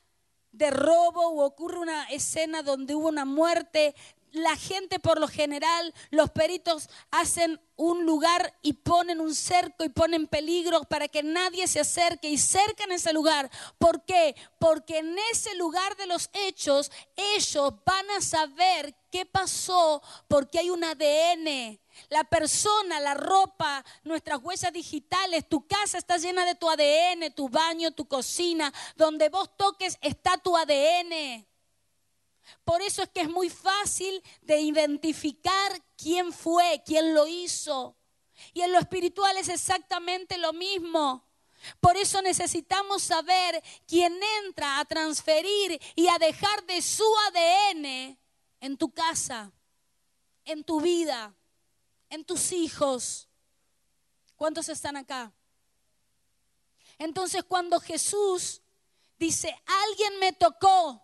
de 0.53 0.71
robo 0.71 1.29
o 1.29 1.45
ocurre 1.45 1.79
una 1.79 2.05
escena 2.11 2.63
donde 2.63 2.95
hubo 2.95 3.09
una 3.09 3.25
muerte, 3.25 3.95
la 4.33 4.57
gente 4.57 4.99
por 4.99 5.21
lo 5.21 5.29
general, 5.29 5.95
los 6.11 6.31
peritos 6.31 6.89
hacen 7.11 7.61
un 7.77 8.05
lugar 8.05 8.55
y 8.63 8.75
ponen 8.75 9.21
un 9.21 9.35
cerco 9.35 9.85
y 9.85 9.89
ponen 9.89 10.27
peligro 10.27 10.83
para 10.85 11.09
que 11.09 11.23
nadie 11.23 11.67
se 11.67 11.81
acerque 11.81 12.29
y 12.29 12.37
cercan 12.37 12.93
ese 12.93 13.13
lugar. 13.13 13.51
¿Por 13.79 14.05
qué? 14.05 14.37
Porque 14.59 14.99
en 14.99 15.17
ese 15.33 15.55
lugar 15.55 15.97
de 15.97 16.07
los 16.07 16.29
hechos 16.33 16.93
ellos 17.17 17.73
van 17.85 18.11
a 18.11 18.21
saber 18.21 18.95
qué 19.11 19.25
pasó 19.25 20.03
porque 20.29 20.59
hay 20.59 20.71
un 20.71 20.85
ADN. 20.85 21.81
La 22.09 22.25
persona, 22.25 23.01
la 23.01 23.15
ropa, 23.15 23.85
nuestras 24.05 24.41
huellas 24.43 24.73
digitales, 24.73 25.49
tu 25.49 25.67
casa 25.67 25.99
está 25.99 26.19
llena 26.19 26.45
de 26.45 26.55
tu 26.55 26.69
ADN, 26.69 27.33
tu 27.35 27.49
baño, 27.49 27.93
tu 27.93 28.07
cocina, 28.07 28.73
donde 28.97 29.29
vos 29.29 29.51
toques 29.57 29.99
está 30.01 30.37
tu 30.39 30.57
ADN. 30.57 31.47
Por 32.65 32.83
eso 32.83 33.03
es 33.03 33.09
que 33.09 33.23
es 33.23 33.29
muy 33.29 33.51
fácil 33.51 34.23
de 34.43 34.61
identificar 34.61 35.83
quién 35.97 36.33
fue, 36.33 36.83
quién 36.85 37.15
lo 37.15 37.27
hizo. 37.27 37.97
Y 38.55 38.63
en 38.63 38.73
lo 38.73 38.79
espiritual 38.79 39.37
es 39.37 39.49
exactamente 39.49 40.39
lo 40.39 40.53
mismo. 40.53 41.27
Por 41.81 41.97
eso 41.97 42.23
necesitamos 42.23 43.03
saber 43.03 43.63
quién 43.87 44.19
entra 44.45 44.79
a 44.79 44.85
transferir 44.85 45.81
y 45.95 46.09
a 46.09 46.19
dejar 46.19 46.65
de 46.65 46.81
su 46.81 47.05
ADN 47.29 48.19
en 48.61 48.77
tu 48.79 48.93
casa, 48.93 49.53
en 50.45 50.65
tu 50.65 50.81
vida, 50.81 51.35
en 52.09 52.25
tus 52.25 52.53
hijos. 52.53 53.29
¿Cuántos 54.37 54.69
están 54.71 54.97
acá? 54.97 55.33
Entonces 56.99 57.43
cuando 57.45 57.79
Jesús 57.79 58.63
dice, 59.19 59.55
alguien 59.67 60.19
me 60.19 60.33
tocó, 60.33 61.03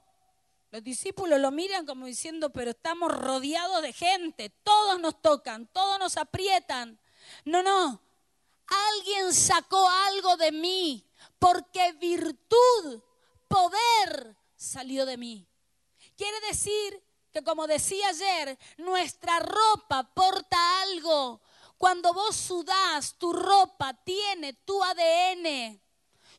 los 0.76 0.84
discípulos 0.84 1.40
lo 1.40 1.50
miran 1.50 1.86
como 1.86 2.04
diciendo, 2.04 2.52
pero 2.52 2.72
estamos 2.72 3.10
rodeados 3.10 3.80
de 3.80 3.94
gente, 3.94 4.50
todos 4.62 5.00
nos 5.00 5.22
tocan, 5.22 5.66
todos 5.68 5.98
nos 5.98 6.18
aprietan. 6.18 7.00
No, 7.46 7.62
no, 7.62 8.02
alguien 8.66 9.32
sacó 9.32 9.88
algo 9.88 10.36
de 10.36 10.52
mí, 10.52 11.10
porque 11.38 11.92
virtud, 11.92 13.02
poder 13.48 14.36
salió 14.54 15.06
de 15.06 15.16
mí. 15.16 15.48
Quiere 16.14 16.38
decir 16.40 17.02
que 17.32 17.42
como 17.42 17.66
decía 17.66 18.08
ayer, 18.10 18.58
nuestra 18.76 19.38
ropa 19.38 20.12
porta 20.12 20.82
algo. 20.82 21.40
Cuando 21.78 22.12
vos 22.12 22.36
sudás, 22.36 23.16
tu 23.16 23.32
ropa 23.32 23.94
tiene 24.04 24.52
tu 24.52 24.84
ADN. 24.84 25.80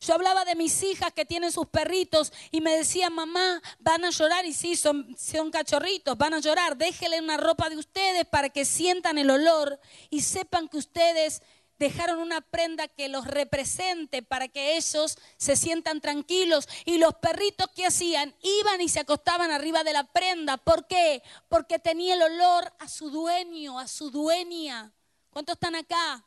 Yo 0.00 0.14
hablaba 0.14 0.44
de 0.44 0.54
mis 0.54 0.82
hijas 0.82 1.12
que 1.12 1.24
tienen 1.24 1.52
sus 1.52 1.66
perritos 1.66 2.32
y 2.50 2.60
me 2.60 2.76
decían, 2.76 3.12
mamá, 3.12 3.60
van 3.78 4.04
a 4.04 4.10
llorar. 4.10 4.46
Y 4.46 4.52
sí, 4.52 4.76
son, 4.76 5.14
cachorritos, 5.52 6.16
van 6.16 6.34
a 6.34 6.40
llorar. 6.40 6.76
Déjenle 6.76 7.20
una 7.20 7.36
ropa 7.36 7.68
de 7.68 7.76
ustedes 7.76 8.24
para 8.26 8.48
que 8.48 8.64
sientan 8.64 9.18
el 9.18 9.30
olor 9.30 9.78
y 10.10 10.22
sepan 10.22 10.68
que 10.68 10.76
ustedes 10.76 11.42
dejaron 11.78 12.18
una 12.18 12.40
prenda 12.40 12.88
que 12.88 13.08
los 13.08 13.26
represente 13.26 14.22
para 14.22 14.48
que 14.48 14.76
ellos 14.76 15.16
se 15.36 15.56
sientan 15.56 16.00
tranquilos. 16.00 16.68
Y 16.84 16.98
los 16.98 17.14
perritos 17.14 17.68
que 17.74 17.86
hacían 17.86 18.34
iban 18.42 18.80
y 18.80 18.88
se 18.88 19.00
acostaban 19.00 19.50
arriba 19.50 19.84
de 19.84 19.92
la 19.92 20.04
prenda. 20.04 20.56
¿Por 20.56 20.86
qué? 20.86 21.22
Porque 21.48 21.78
tenía 21.78 22.14
el 22.14 22.22
olor 22.22 22.72
a 22.78 22.88
su 22.88 23.10
dueño, 23.10 23.78
a 23.78 23.88
su 23.88 24.10
dueña. 24.10 24.92
¿Cuántos 25.30 25.54
están 25.54 25.74
acá? 25.74 26.24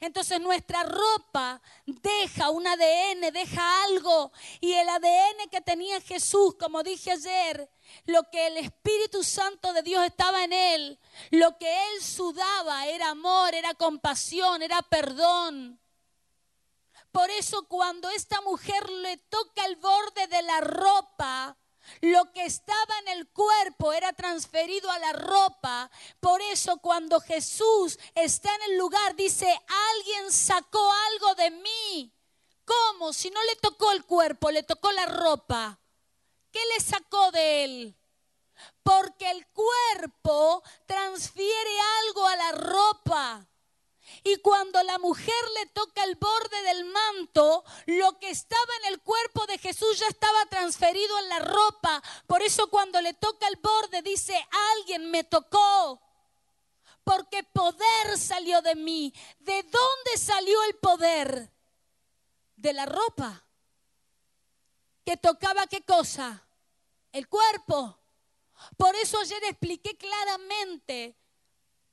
Entonces 0.00 0.40
nuestra 0.40 0.82
ropa 0.82 1.60
deja 1.86 2.50
un 2.50 2.66
ADN, 2.66 3.32
deja 3.32 3.84
algo. 3.84 4.32
Y 4.60 4.72
el 4.72 4.88
ADN 4.88 5.48
que 5.50 5.60
tenía 5.60 6.00
Jesús, 6.00 6.56
como 6.58 6.82
dije 6.82 7.12
ayer, 7.12 7.70
lo 8.04 8.22
que 8.30 8.46
el 8.48 8.58
Espíritu 8.58 9.22
Santo 9.22 9.72
de 9.72 9.82
Dios 9.82 10.04
estaba 10.04 10.44
en 10.44 10.52
él, 10.52 10.98
lo 11.30 11.56
que 11.58 11.68
él 11.68 12.02
sudaba 12.02 12.86
era 12.86 13.10
amor, 13.10 13.54
era 13.54 13.74
compasión, 13.74 14.62
era 14.62 14.82
perdón. 14.82 15.80
Por 17.12 17.30
eso 17.30 17.66
cuando 17.66 18.10
esta 18.10 18.40
mujer 18.42 18.90
le 18.90 19.16
toca 19.16 19.64
el 19.64 19.76
borde 19.76 20.26
de 20.26 20.42
la 20.42 20.60
ropa, 20.60 21.56
lo 22.00 22.32
que 22.32 22.44
estaba 22.44 22.98
en 23.00 23.08
el 23.08 23.28
cuerpo 23.28 23.92
era 23.92 24.12
transferido 24.12 24.90
a 24.90 24.98
la 24.98 25.12
ropa. 25.12 25.90
Por 26.20 26.40
eso 26.42 26.78
cuando 26.78 27.20
Jesús 27.20 27.98
está 28.14 28.54
en 28.54 28.72
el 28.72 28.78
lugar 28.78 29.16
dice, 29.16 29.46
alguien 29.92 30.32
sacó 30.32 30.92
algo 31.12 31.34
de 31.34 31.50
mí. 31.50 32.12
¿Cómo? 32.64 33.12
Si 33.12 33.30
no 33.30 33.42
le 33.44 33.56
tocó 33.56 33.92
el 33.92 34.04
cuerpo, 34.04 34.50
le 34.50 34.62
tocó 34.62 34.90
la 34.92 35.06
ropa. 35.06 35.78
¿Qué 36.50 36.60
le 36.74 36.80
sacó 36.84 37.30
de 37.30 37.64
él? 37.64 37.96
Porque 38.82 39.30
el 39.30 39.46
cuerpo 39.48 40.62
transfiere 40.86 41.80
algo 42.00 42.26
a 42.26 42.36
la 42.36 42.52
ropa. 42.52 43.46
Y 44.26 44.38
cuando 44.38 44.82
la 44.82 44.98
mujer 44.98 45.42
le 45.54 45.66
toca 45.66 46.02
el 46.02 46.16
borde 46.16 46.62
del 46.62 46.84
manto, 46.86 47.62
lo 47.86 48.18
que 48.18 48.30
estaba 48.30 48.72
en 48.80 48.92
el 48.92 49.00
cuerpo 49.00 49.46
de 49.46 49.56
Jesús 49.56 50.00
ya 50.00 50.08
estaba 50.08 50.44
transferido 50.46 51.16
en 51.20 51.28
la 51.28 51.38
ropa. 51.38 52.02
Por 52.26 52.42
eso 52.42 52.68
cuando 52.68 53.00
le 53.00 53.14
toca 53.14 53.46
el 53.46 53.54
borde 53.62 54.02
dice, 54.02 54.34
alguien 54.72 55.12
me 55.12 55.22
tocó. 55.22 56.02
Porque 57.04 57.44
poder 57.44 58.18
salió 58.18 58.60
de 58.62 58.74
mí. 58.74 59.14
¿De 59.38 59.62
dónde 59.62 60.18
salió 60.18 60.60
el 60.64 60.74
poder? 60.74 61.52
De 62.56 62.72
la 62.72 62.84
ropa. 62.84 63.44
¿Que 65.04 65.16
tocaba 65.16 65.68
qué 65.68 65.82
cosa? 65.82 66.42
El 67.12 67.28
cuerpo. 67.28 67.96
Por 68.76 68.92
eso 68.96 69.20
ayer 69.20 69.44
expliqué 69.44 69.96
claramente 69.96 71.16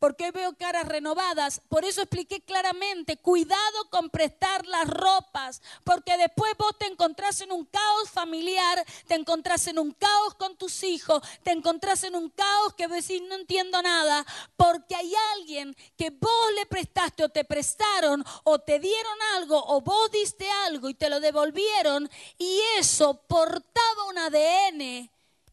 porque 0.03 0.31
veo 0.31 0.51
caras 0.57 0.85
renovadas. 0.85 1.61
Por 1.69 1.85
eso 1.85 2.01
expliqué 2.01 2.41
claramente, 2.41 3.15
cuidado 3.15 3.89
con 3.89 4.09
prestar 4.09 4.67
las 4.67 4.85
ropas, 4.85 5.61
porque 5.85 6.17
después 6.17 6.51
vos 6.57 6.77
te 6.77 6.87
encontrás 6.87 7.39
en 7.39 7.53
un 7.53 7.63
caos 7.63 8.09
familiar, 8.09 8.85
te 9.07 9.15
encontrás 9.15 9.65
en 9.67 9.79
un 9.79 9.93
caos 9.93 10.33
con 10.33 10.57
tus 10.57 10.83
hijos, 10.83 11.23
te 11.43 11.51
encontrás 11.51 12.03
en 12.03 12.17
un 12.17 12.29
caos 12.31 12.73
que 12.73 12.89
decís 12.89 13.21
no 13.29 13.35
entiendo 13.35 13.81
nada, 13.81 14.25
porque 14.57 14.93
hay 14.93 15.13
alguien 15.37 15.73
que 15.95 16.09
vos 16.09 16.51
le 16.57 16.65
prestaste 16.65 17.23
o 17.23 17.29
te 17.29 17.45
prestaron 17.45 18.25
o 18.43 18.59
te 18.59 18.79
dieron 18.79 19.17
algo 19.37 19.63
o 19.67 19.79
vos 19.79 20.11
diste 20.11 20.49
algo 20.65 20.89
y 20.89 20.95
te 20.95 21.09
lo 21.09 21.21
devolvieron 21.21 22.09
y 22.37 22.59
eso 22.77 23.21
portaba 23.25 24.03
un 24.09 24.17
ADN 24.17 25.09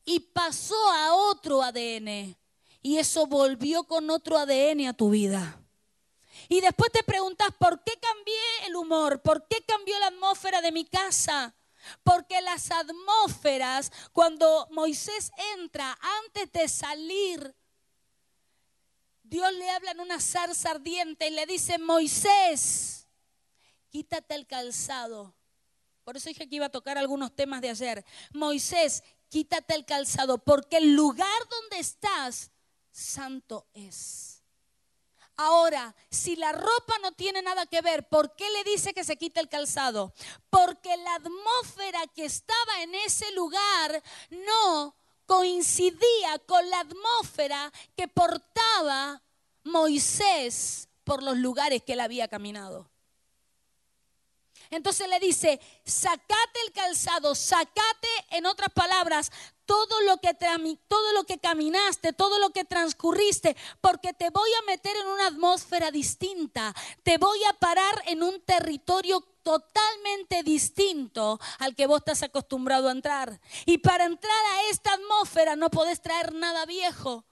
y 0.07 0.19
pasó 0.35 0.91
a 0.91 1.15
otro 1.15 1.63
ADN 1.63 2.40
y 2.83 2.99
eso 2.99 3.27
volvió 3.27 3.85
con 3.85 4.11
otro 4.11 4.39
ADN 4.39 4.87
a 4.87 4.93
tu 4.95 5.11
vida. 5.11 5.61
Y 6.49 6.61
después 6.61 6.91
te 6.91 7.03
preguntas, 7.03 7.51
¿por 7.59 7.83
qué 7.85 7.93
cambié 8.01 8.67
el 8.67 8.77
humor? 8.77 9.21
¿Por 9.23 9.47
qué 9.47 9.63
cambió 9.67 9.99
la 9.99 10.09
atmósfera 10.09 10.61
de 10.61 10.73
mi 10.73 10.85
casa? 10.85 11.55
Porque 12.03 12.41
las 12.41 12.71
atmósferas, 12.71 13.93
cuando 14.13 14.69
Moisés 14.71 15.31
entra, 15.57 15.99
antes 16.25 16.51
de 16.53 16.69
salir, 16.69 17.55
Dios 19.23 19.53
le 19.53 19.71
habla 19.71 19.93
en 19.93 20.01
una 20.01 20.21
zarza 20.21 20.73
ardiente 20.73 21.29
y 21.29 21.31
le 21.31 21.47
dice, 21.47 21.79
Moisés, 21.79 23.07
quítate 23.89 24.35
el 24.35 24.47
calzado. 24.47 25.35
Por 26.05 26.17
eso 26.17 26.29
dije 26.29 26.49
que 26.49 26.57
iba 26.57 26.67
a 26.67 26.71
tocar 26.71 26.99
algunos 26.99 27.35
temas 27.35 27.61
de 27.61 27.71
ayer. 27.71 28.05
Moisés, 28.33 29.05
quítate 29.29 29.75
el 29.75 29.85
calzado, 29.85 30.39
porque 30.39 30.79
el 30.79 30.95
lugar 30.95 31.49
donde 31.49 31.79
estás 31.79 32.51
santo 32.91 33.67
es. 33.75 34.43
Ahora, 35.37 35.95
si 36.11 36.37
la 36.37 36.53
ropa 36.53 36.99
no 37.03 37.13
tiene 37.13 37.41
nada 37.41 37.65
que 37.65 37.81
ver, 37.81 38.07
¿por 38.09 38.37
qué 38.37 38.51
le 38.51 38.65
dice 38.65 38.93
que 38.93 39.05
se 39.05 39.17
quite 39.17 39.41
el 39.41 39.49
calzado? 39.49 40.13
Porque 40.51 40.95
la 40.99 41.15
atmósfera 41.15 42.07
que 42.15 42.27
estaba 42.27 42.83
en 42.83 42.95
ese 42.95 43.31
lugar 43.33 44.03
no 44.29 44.95
coincidía 45.25 46.39
con 46.47 46.69
la 46.69 46.81
atmósfera 46.81 47.73
que 47.97 48.07
portaba 48.07 49.23
Moisés 49.65 50.89
por 51.05 51.23
los 51.23 51.39
lugares 51.39 51.83
que 51.85 51.95
él 51.95 52.01
había 52.01 52.29
caminado. 52.29 52.91
Entonces 54.71 55.09
le 55.09 55.19
dice, 55.19 55.61
sacate 55.85 56.61
el 56.67 56.73
calzado, 56.73 57.35
sacate, 57.35 58.09
en 58.31 58.47
otras 58.47 58.71
palabras, 58.73 59.33
todo 59.67 60.01
lo 60.03 60.19
que 60.19 60.35
todo 60.89 61.13
lo 61.13 61.25
que 61.25 61.39
caminaste, 61.39 62.13
todo 62.13 62.39
lo 62.39 62.51
que 62.51 62.65
transcurriste, 62.65 63.57
porque 63.81 64.13
te 64.13 64.31
voy 64.31 64.51
a 64.55 64.67
meter 64.67 64.97
en 64.97 65.07
una 65.07 65.27
atmósfera 65.29 65.91
distinta, 65.91 66.75
te 67.03 67.19
voy 67.19 67.43
a 67.45 67.53
parar 67.55 68.03
en 68.07 68.23
un 68.23 68.41
territorio 68.43 69.21
totalmente 69.43 70.43
distinto 70.43 71.41
al 71.59 71.75
que 71.75 71.87
vos 71.87 71.99
estás 71.99 72.23
acostumbrado 72.23 72.89
a 72.89 72.93
entrar. 72.93 73.41
Y 73.67 73.79
para 73.79 74.05
entrar 74.05 74.45
a 74.53 74.71
esta 74.71 74.93
atmósfera 74.93 75.57
no 75.57 75.71
podés 75.71 76.01
traer 76.01 76.33
nada 76.33 76.67
viejo. 76.67 77.25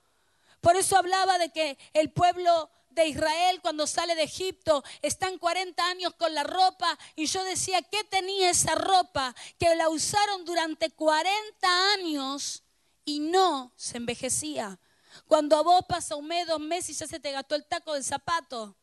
Por 0.61 0.76
eso 0.76 0.97
hablaba 0.97 1.39
de 1.39 1.51
que 1.51 1.78
el 1.93 2.11
pueblo 2.11 2.70
de 2.99 3.09
Israel 3.09 3.61
cuando 3.62 3.86
sale 3.86 4.14
de 4.14 4.24
Egipto, 4.24 4.82
están 5.03 5.38
40 5.38 5.86
años 5.86 6.14
con 6.14 6.34
la 6.34 6.42
ropa 6.42 6.99
y 7.14 7.26
yo 7.26 7.42
decía, 7.44 7.80
¿qué 7.82 8.05
tenía 8.05 8.51
esa 8.51 8.74
ropa? 8.74 9.34
Que 9.59 9.74
la 9.74 9.88
usaron 9.88 10.44
durante 10.44 10.90
40 10.90 11.92
años 11.94 12.64
y 13.05 13.20
no 13.20 13.72
se 13.76 13.96
envejecía. 13.96 14.78
Cuando 15.26 15.57
a 15.57 15.62
vos 15.62 15.84
pasa 15.88 16.16
un 16.16 16.26
mes, 16.26 16.46
dos 16.46 16.61
meses 16.61 16.90
y 16.90 16.94
ya 16.94 17.07
se 17.07 17.20
te 17.20 17.32
gastó 17.32 17.55
el 17.55 17.64
taco 17.66 17.94
del 17.94 18.05
zapato. 18.05 18.76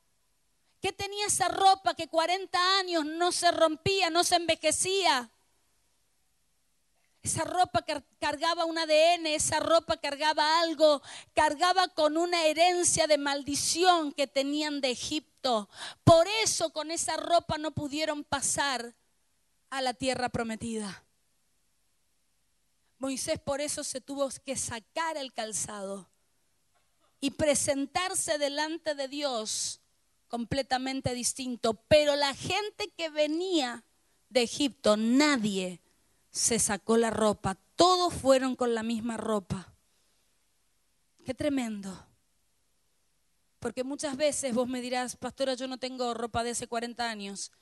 ¿Qué 0.82 0.92
tenía 0.94 1.26
esa 1.26 1.48
ropa 1.48 1.94
que 1.94 2.08
40 2.08 2.78
años 2.80 3.06
no 3.06 3.32
se 3.32 3.52
rompía, 3.52 4.10
no 4.10 4.24
se 4.24 4.36
envejecía? 4.36 5.30
Esa 7.26 7.44
ropa 7.44 7.84
cargaba 8.20 8.66
un 8.66 8.78
ADN, 8.78 9.26
esa 9.26 9.60
ropa 9.60 9.98
cargaba 9.98 10.60
algo, 10.60 11.02
cargaba 11.34 11.88
con 11.88 12.18
una 12.18 12.46
herencia 12.46 13.08
de 13.08 13.18
maldición 13.18 14.12
que 14.12 14.28
tenían 14.28 14.80
de 14.80 14.92
Egipto. 14.92 15.68
Por 16.04 16.28
eso 16.44 16.70
con 16.70 16.92
esa 16.92 17.18
ropa 17.18 17.58
no 17.58 17.72
pudieron 17.72 18.24
pasar 18.24 18.94
a 19.72 19.82
la 19.82 19.96
tierra 19.96 20.30
prometida. 20.30 21.04
Moisés 23.00 23.40
por 23.40 23.60
eso 23.60 23.84
se 23.84 24.02
tuvo 24.02 24.30
que 24.46 24.56
sacar 24.56 25.18
el 25.18 25.34
calzado 25.34 26.08
y 27.20 27.32
presentarse 27.32 28.38
delante 28.38 28.94
de 28.94 29.08
Dios 29.08 29.82
completamente 30.28 31.16
distinto. 31.16 31.74
Pero 31.88 32.16
la 32.16 32.36
gente 32.36 32.88
que 32.96 33.10
venía 33.10 33.84
de 34.30 34.44
Egipto, 34.44 34.96
nadie 34.96 35.82
se 36.36 36.60
sacó 36.60 36.98
la 36.98 37.12
ropa. 37.12 37.58
Todos 37.78 38.14
fueron 38.14 38.58
con 38.58 38.76
la 38.76 38.84
misma 38.84 39.16
ropa. 39.16 39.74
Qué 41.24 41.34
tremendo. 41.34 42.08
Porque 43.60 43.86
muchas 43.86 44.18
veces 44.18 44.54
vos 44.54 44.68
me 44.68 44.82
dirás, 44.82 45.16
pastora, 45.16 45.54
yo 45.54 45.68
no 45.70 45.78
tengo 45.78 46.14
ropa 46.14 46.44
de 46.44 46.52
hace 46.52 46.68
40 46.68 47.10
años, 47.10 47.54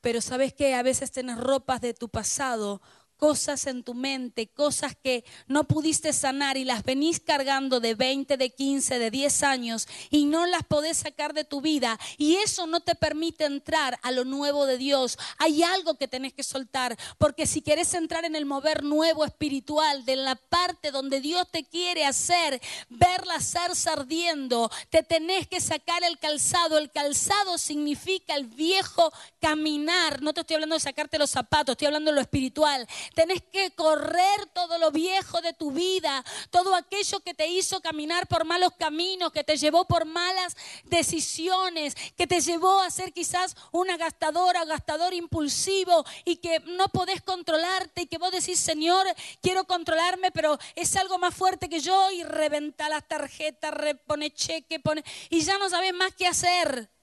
pero 0.00 0.22
sabes 0.22 0.54
que 0.54 0.74
a 0.74 0.82
veces 0.82 1.12
tenés 1.12 1.38
ropas 1.38 1.82
de 1.82 1.92
tu 1.92 2.08
pasado 2.08 2.80
cosas 3.16 3.66
en 3.66 3.82
tu 3.82 3.94
mente, 3.94 4.48
cosas 4.48 4.94
que 4.94 5.24
no 5.46 5.64
pudiste 5.64 6.12
sanar 6.12 6.56
y 6.56 6.64
las 6.64 6.84
venís 6.84 7.20
cargando 7.20 7.80
de 7.80 7.94
20, 7.94 8.36
de 8.36 8.50
15, 8.50 8.98
de 8.98 9.10
10 9.10 9.42
años 9.42 9.88
y 10.10 10.26
no 10.26 10.46
las 10.46 10.64
podés 10.64 10.98
sacar 10.98 11.34
de 11.34 11.44
tu 11.44 11.60
vida 11.60 11.98
y 12.18 12.36
eso 12.36 12.66
no 12.66 12.80
te 12.80 12.94
permite 12.94 13.44
entrar 13.44 13.98
a 14.02 14.10
lo 14.10 14.24
nuevo 14.24 14.66
de 14.66 14.78
Dios. 14.78 15.18
Hay 15.38 15.62
algo 15.62 15.96
que 15.96 16.08
tenés 16.08 16.32
que 16.32 16.42
soltar, 16.42 16.96
porque 17.18 17.46
si 17.46 17.62
querés 17.62 17.94
entrar 17.94 18.24
en 18.24 18.36
el 18.36 18.46
mover 18.46 18.82
nuevo 18.82 19.24
espiritual, 19.24 20.04
de 20.04 20.16
la 20.16 20.36
parte 20.36 20.90
donde 20.90 21.20
Dios 21.20 21.46
te 21.50 21.64
quiere 21.64 22.04
hacer, 22.04 22.60
ver 22.88 23.26
la 23.26 23.40
zarza 23.40 23.92
ardiendo, 23.92 24.70
te 24.90 25.02
tenés 25.02 25.46
que 25.46 25.60
sacar 25.60 26.02
el 26.04 26.18
calzado. 26.18 26.78
El 26.78 26.90
calzado 26.90 27.58
significa 27.58 28.34
el 28.34 28.46
viejo 28.46 29.12
caminar. 29.40 30.22
No 30.22 30.32
te 30.32 30.40
estoy 30.40 30.54
hablando 30.54 30.74
de 30.74 30.80
sacarte 30.80 31.18
los 31.18 31.30
zapatos, 31.30 31.74
estoy 31.74 31.86
hablando 31.86 32.10
de 32.10 32.16
lo 32.16 32.20
espiritual 32.20 32.86
Tenés 33.14 33.42
que 33.52 33.70
correr 33.72 34.46
todo 34.54 34.78
lo 34.78 34.90
viejo 34.90 35.40
de 35.40 35.52
tu 35.52 35.70
vida, 35.70 36.24
todo 36.50 36.74
aquello 36.74 37.20
que 37.20 37.34
te 37.34 37.46
hizo 37.46 37.80
caminar 37.80 38.26
por 38.26 38.44
malos 38.44 38.72
caminos, 38.78 39.32
que 39.32 39.44
te 39.44 39.56
llevó 39.56 39.86
por 39.86 40.04
malas 40.04 40.56
decisiones, 40.84 41.94
que 42.16 42.26
te 42.26 42.40
llevó 42.40 42.80
a 42.80 42.90
ser 42.90 43.12
quizás 43.12 43.56
una 43.72 43.96
gastadora, 43.96 44.64
gastador 44.64 45.14
impulsivo 45.14 46.04
y 46.24 46.36
que 46.36 46.60
no 46.60 46.88
podés 46.88 47.22
controlarte 47.22 48.02
y 48.02 48.06
que 48.06 48.18
vos 48.18 48.32
decís, 48.32 48.58
Señor, 48.58 49.06
quiero 49.40 49.64
controlarme, 49.64 50.30
pero 50.30 50.58
es 50.74 50.96
algo 50.96 51.18
más 51.18 51.34
fuerte 51.34 51.68
que 51.68 51.80
yo 51.80 52.10
y 52.10 52.22
reventa 52.22 52.88
las 52.88 53.06
tarjetas, 53.06 53.72
repone 53.72 54.32
cheque, 54.32 54.80
pone 54.80 55.04
y 55.30 55.42
ya 55.42 55.58
no 55.58 55.68
sabes 55.68 55.94
más 55.94 56.12
qué 56.14 56.26
hacer. 56.26 56.95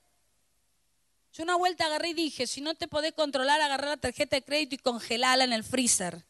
Yo 1.34 1.44
una 1.44 1.56
vuelta 1.56 1.88
agarré 1.88 2.10
y 2.10 2.14
dije, 2.14 2.46
si 2.46 2.62
no 2.62 2.76
te 2.76 2.88
podés 2.88 3.14
controlar, 3.14 3.60
agarrar 3.60 3.90
la 3.90 3.98
tarjeta 3.98 4.36
de 4.36 4.44
crédito 4.44 4.76
y 4.76 4.78
congelala 4.78 5.44
en 5.44 5.52
el 5.52 5.64
freezer. 5.64 6.24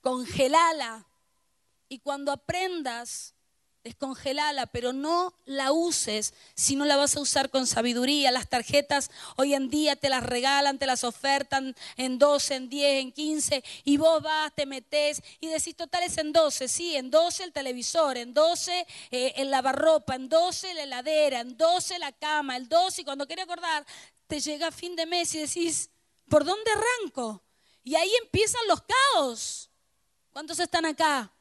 Congelala. 0.00 1.06
Y 1.88 2.00
cuando 2.00 2.32
aprendas, 2.32 3.34
descongelala, 3.88 4.66
pero 4.66 4.92
no 4.92 5.34
la 5.46 5.72
uses 5.72 6.34
si 6.54 6.76
no 6.76 6.84
la 6.84 6.96
vas 6.96 7.16
a 7.16 7.20
usar 7.20 7.50
con 7.50 7.66
sabiduría. 7.66 8.30
Las 8.30 8.48
tarjetas 8.48 9.10
hoy 9.36 9.54
en 9.54 9.70
día 9.70 9.96
te 9.96 10.08
las 10.10 10.22
regalan, 10.22 10.78
te 10.78 10.86
las 10.86 11.04
ofertan 11.04 11.74
en 11.96 12.18
12, 12.18 12.54
en 12.54 12.68
10, 12.68 13.02
en 13.02 13.12
15, 13.12 13.64
y 13.84 13.96
vos 13.96 14.22
vas, 14.22 14.52
te 14.54 14.66
metes 14.66 15.22
y 15.40 15.48
decís, 15.48 15.74
total 15.74 16.02
es 16.02 16.18
en 16.18 16.32
12, 16.32 16.68
sí, 16.68 16.96
en 16.96 17.10
12 17.10 17.44
el 17.44 17.52
televisor, 17.52 18.16
en 18.18 18.34
12 18.34 18.86
eh, 19.10 19.32
el 19.36 19.50
lavarropa, 19.50 20.14
en 20.14 20.28
12 20.28 20.74
la 20.74 20.82
heladera, 20.82 21.40
en 21.40 21.56
12 21.56 21.98
la 21.98 22.12
cama, 22.12 22.56
el 22.56 22.68
12, 22.68 23.00
y 23.00 23.04
cuando 23.04 23.26
quieres 23.26 23.44
acordar, 23.44 23.86
te 24.26 24.40
llega 24.40 24.70
fin 24.70 24.94
de 24.94 25.06
mes 25.06 25.34
y 25.34 25.38
decís, 25.38 25.90
¿por 26.28 26.44
dónde 26.44 26.70
arranco? 26.70 27.42
Y 27.82 27.94
ahí 27.94 28.12
empiezan 28.22 28.60
los 28.68 28.82
caos. 28.82 29.70
¿Cuántos 30.30 30.58
están 30.58 30.84
acá? 30.84 31.32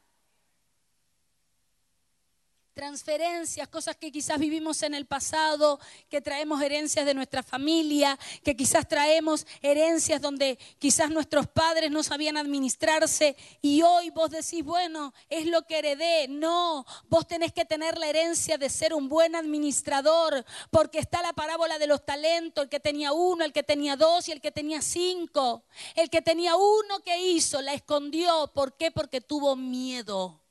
Transferencias, 2.78 3.68
cosas 3.70 3.96
que 3.96 4.12
quizás 4.12 4.38
vivimos 4.38 4.84
en 4.84 4.94
el 4.94 5.08
pasado, 5.08 5.80
que 6.10 6.22
traemos 6.22 6.62
herencias 6.62 7.08
de 7.08 7.16
nuestra 7.16 7.42
familia, 7.42 8.20
que 8.44 8.56
quizás 8.56 8.88
traemos 8.88 9.48
herencias 9.64 10.22
donde 10.22 10.60
quizás 10.78 11.10
nuestros 11.10 11.48
padres 11.48 11.90
no 11.90 12.04
sabían 12.04 12.38
administrarse 12.38 13.36
y 13.64 13.82
hoy 13.82 14.12
vos 14.12 14.30
decís, 14.30 14.64
bueno, 14.64 15.12
es 15.28 15.48
lo 15.48 15.64
que 15.64 15.80
heredé. 15.80 16.28
No, 16.28 16.86
vos 17.10 17.28
tenés 17.28 17.52
que 17.52 17.66
tener 17.66 17.98
la 17.98 18.10
herencia 18.10 18.60
de 18.60 18.70
ser 18.70 18.94
un 18.94 19.10
buen 19.10 19.36
administrador, 19.36 20.46
porque 20.70 21.00
está 21.00 21.24
la 21.24 21.34
parábola 21.34 21.80
de 21.80 21.88
los 21.88 22.06
talentos, 22.06 22.66
el 22.66 22.70
que 22.70 22.80
tenía 22.80 23.12
uno, 23.12 23.44
el 23.44 23.54
que 23.54 23.64
tenía 23.64 23.96
dos 23.96 24.28
y 24.28 24.34
el 24.34 24.40
que 24.40 24.52
tenía 24.52 24.84
cinco. 24.84 25.64
El 25.96 26.12
que 26.12 26.22
tenía 26.22 26.56
uno 26.56 27.00
que 27.04 27.20
hizo, 27.20 27.60
la 27.64 27.74
escondió. 27.74 28.52
¿Por 28.54 28.78
qué? 28.78 28.92
Porque 28.92 29.20
tuvo 29.20 29.56
miedo 29.56 30.44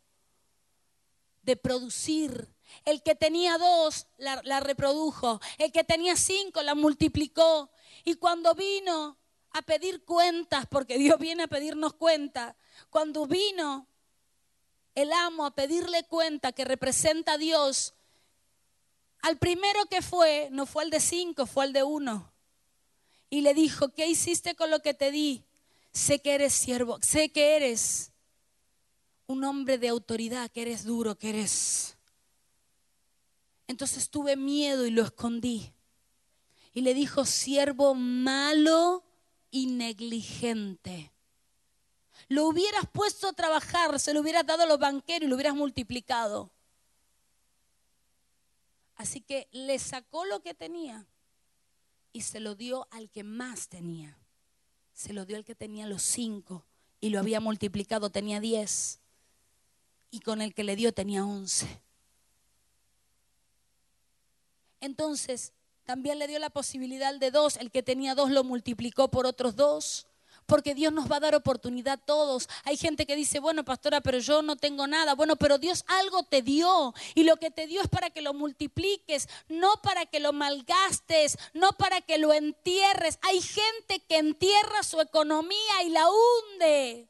de 1.47 1.57
producir. 1.57 2.53
El 2.85 3.03
que 3.03 3.15
tenía 3.15 3.57
dos 3.57 4.07
la, 4.19 4.61
reprodujo. 4.61 5.41
El 5.57 5.73
que 5.73 5.85
tenía 5.85 6.17
cinco 6.17 6.63
la 6.63 6.75
multiplicó. 6.75 7.71
Y 8.05 8.17
cuando 8.17 8.55
vino 8.55 9.17
a 9.53 9.63
pedir 9.63 10.05
cuentas, 10.05 10.67
porque 10.67 10.99
Dios 10.99 11.19
viene 11.19 11.45
a 11.45 11.49
pedirnos 11.49 11.95
cuenta, 11.95 12.57
cuando 12.91 13.27
vino 13.27 13.87
el 14.95 15.13
amo 15.13 15.47
a 15.47 15.55
pedirle 15.55 16.05
cuenta 16.05 16.53
que 16.53 16.65
representa 16.65 17.35
a 17.35 17.39
Dios, 17.39 17.95
al 19.23 19.39
primero 19.39 19.87
que 19.87 20.03
fue, 20.03 20.49
no 20.51 20.67
fue 20.67 20.85
el 20.85 20.91
de 20.91 21.01
cinco, 21.01 21.47
fue 21.47 21.65
el 21.65 21.73
de 21.73 21.85
uno. 21.85 22.33
Y 23.31 23.41
le 23.41 23.55
dijo, 23.55 23.89
¿qué 23.91 24.07
hiciste 24.07 24.55
con 24.55 24.71
lo 24.71 24.81
que 24.81 24.95
te 24.95 25.11
di? 25.11 25.45
Sé 25.93 26.21
que 26.21 26.35
eres 26.35 26.53
siervo, 26.53 26.99
sé 27.01 27.31
que 27.31 27.57
eres 27.57 28.13
un 29.27 29.45
hombre 29.45 29.79
de 29.79 29.89
autoridad, 29.89 30.51
que 30.51 30.63
eres 30.63 30.85
duro, 30.85 31.19
que 31.19 31.31
eres... 31.31 31.97
Entonces 33.69 34.11
tuve 34.11 34.37
miedo 34.37 34.87
y 34.87 34.91
lo 34.91 35.03
escondí. 35.03 35.73
Y 36.73 36.83
le 36.83 36.95
dijo, 36.95 37.25
siervo 37.25 37.95
malo 37.95 39.03
y 39.51 39.67
negligente. 39.67 41.13
Lo 42.29 42.47
hubieras 42.47 42.85
puesto 42.93 43.29
a 43.29 43.33
trabajar, 43.33 43.99
se 43.99 44.15
lo 44.15 44.21
hubieras 44.21 44.47
dado 44.47 44.63
a 44.63 44.67
los 44.67 44.79
banqueros 44.79 45.27
y 45.27 45.29
lo 45.29 45.35
hubieras 45.35 45.55
multiplicado. 45.55 46.51
Así 48.95 49.21
que 49.21 49.49
le 49.51 49.79
sacó 49.79 50.25
lo 50.25 50.41
que 50.41 50.55
tenía 50.55 51.07
y 52.13 52.23
se 52.23 52.41
lo 52.41 52.55
dio 52.55 52.89
al 52.91 53.11
que 53.11 53.25
más 53.25 53.69
tenía. 53.69 54.19
Se 54.93 55.13
lo 55.13 55.27
dio 55.27 55.37
al 55.37 55.45
que 55.45 55.55
tenía 55.55 55.87
los 55.87 56.03
cinco 56.03 56.65
y 57.01 57.11
lo 57.11 57.19
había 57.19 57.41
multiplicado, 57.41 58.11
tenía 58.11 58.41
diez 58.41 59.01
y 60.17 60.21
con 60.21 60.41
el 60.41 60.55
que 60.55 60.65
le 60.65 60.77
dio 60.77 60.93
tenía 60.93 61.25
once. 61.25 61.67
Entonces, 64.81 65.53
también 65.85 66.19
le 66.19 66.27
dio 66.27 66.39
la 66.39 66.51
posibilidad 66.51 67.15
de 67.15 67.31
dos, 67.31 67.57
el 67.57 67.71
que 67.71 67.83
tenía 67.83 68.15
dos 68.15 68.31
lo 68.31 68.43
multiplicó 68.43 69.09
por 69.09 69.27
otros 69.27 69.57
dos, 69.57 70.07
porque 70.47 70.75
Dios 70.75 70.93
nos 70.93 71.11
va 71.11 71.17
a 71.17 71.21
dar 71.21 71.35
oportunidad 71.35 71.95
a 71.95 72.05
todos. 72.05 72.49
Hay 72.65 72.77
gente 72.79 73.05
que 73.05 73.15
dice, 73.15 73.41
bueno, 73.41 73.65
pastora, 73.65 74.01
pero 74.01 74.19
yo 74.19 74.43
no 74.43 74.57
tengo 74.57 74.87
nada. 74.87 75.15
Bueno, 75.15 75.37
pero 75.37 75.59
Dios 75.59 75.85
algo 75.87 76.23
te 76.23 76.41
dio 76.41 76.95
y 77.15 77.25
lo 77.25 77.37
que 77.37 77.51
te 77.51 77.67
dio 77.67 77.83
es 77.83 77.89
para 77.89 78.11
que 78.11 78.23
lo 78.23 78.33
multipliques, 78.33 79.29
no 79.49 79.83
para 79.83 80.07
que 80.07 80.21
lo 80.21 80.33
malgastes, 80.33 81.37
no 81.53 81.73
para 81.73 82.01
que 82.01 82.17
lo 82.17 82.33
entierres. 82.33 83.19
Hay 83.23 83.43
gente 83.43 84.01
que 84.09 84.19
entierra 84.19 84.83
su 84.83 85.01
economía 85.01 85.83
y 85.85 85.91
la 85.91 86.07
hunde. 86.09 87.09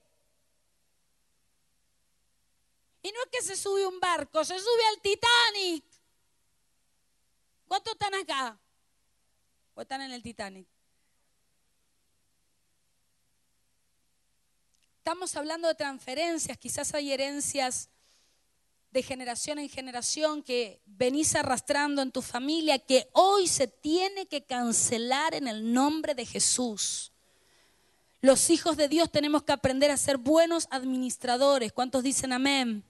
Y 3.07 3.13
no 3.13 3.21
es 3.23 3.31
que 3.31 3.47
se 3.47 3.55
sube 3.55 3.87
un 3.87 4.01
barco, 4.01 4.45
se 4.45 4.59
sube 4.59 4.87
al 4.93 5.01
Titanic. 5.01 5.85
¿Cuántos 7.69 7.93
están 7.93 8.15
acá? 8.15 8.59
¿O 9.77 9.83
están 9.83 10.03
en 10.03 10.11
el 10.11 10.25
Titanic? 10.25 10.67
Estamos 14.99 15.37
hablando 15.37 15.69
de 15.69 15.77
transferencias, 15.77 16.59
quizás 16.59 16.93
hay 16.95 17.13
herencias 17.13 17.91
de 18.91 19.05
generación 19.05 19.61
en 19.61 19.69
generación 19.69 20.43
que 20.43 20.83
venís 20.85 21.37
arrastrando 21.37 22.03
en 22.03 22.11
tu 22.11 22.23
familia 22.23 22.77
que 22.81 23.09
hoy 23.13 23.47
se 23.47 23.69
tiene 23.69 24.27
que 24.27 24.45
cancelar 24.45 25.33
en 25.33 25.47
el 25.47 25.73
nombre 25.73 26.17
de 26.17 26.27
Jesús. 26.27 27.13
Los 28.21 28.51
hijos 28.51 28.77
de 28.77 28.89
Dios 28.89 29.13
tenemos 29.13 29.45
que 29.45 29.53
aprender 29.53 29.93
a 29.93 29.97
ser 29.97 30.17
buenos 30.17 30.67
administradores. 30.73 31.73
¿Cuántos 31.73 32.03
dicen 32.03 32.33
amén? 32.33 32.85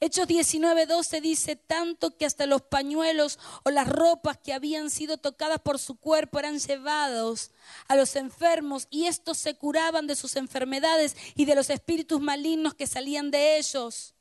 Hechos 0.00 0.26
19:12 0.26 1.20
dice, 1.20 1.56
tanto 1.56 2.16
que 2.16 2.26
hasta 2.26 2.46
los 2.46 2.62
pañuelos 2.62 3.38
o 3.64 3.70
las 3.70 3.88
ropas 3.88 4.38
que 4.38 4.52
habían 4.52 4.90
sido 4.90 5.18
tocadas 5.18 5.60
por 5.60 5.78
su 5.78 5.96
cuerpo 5.96 6.38
eran 6.38 6.58
llevados 6.58 7.50
a 7.88 7.96
los 7.96 8.16
enfermos 8.16 8.86
y 8.90 9.06
estos 9.06 9.38
se 9.38 9.54
curaban 9.54 10.06
de 10.06 10.16
sus 10.16 10.36
enfermedades 10.36 11.16
y 11.34 11.44
de 11.44 11.54
los 11.54 11.70
espíritus 11.70 12.20
malignos 12.20 12.74
que 12.74 12.86
salían 12.86 13.30
de 13.30 13.58
ellos. 13.58 14.14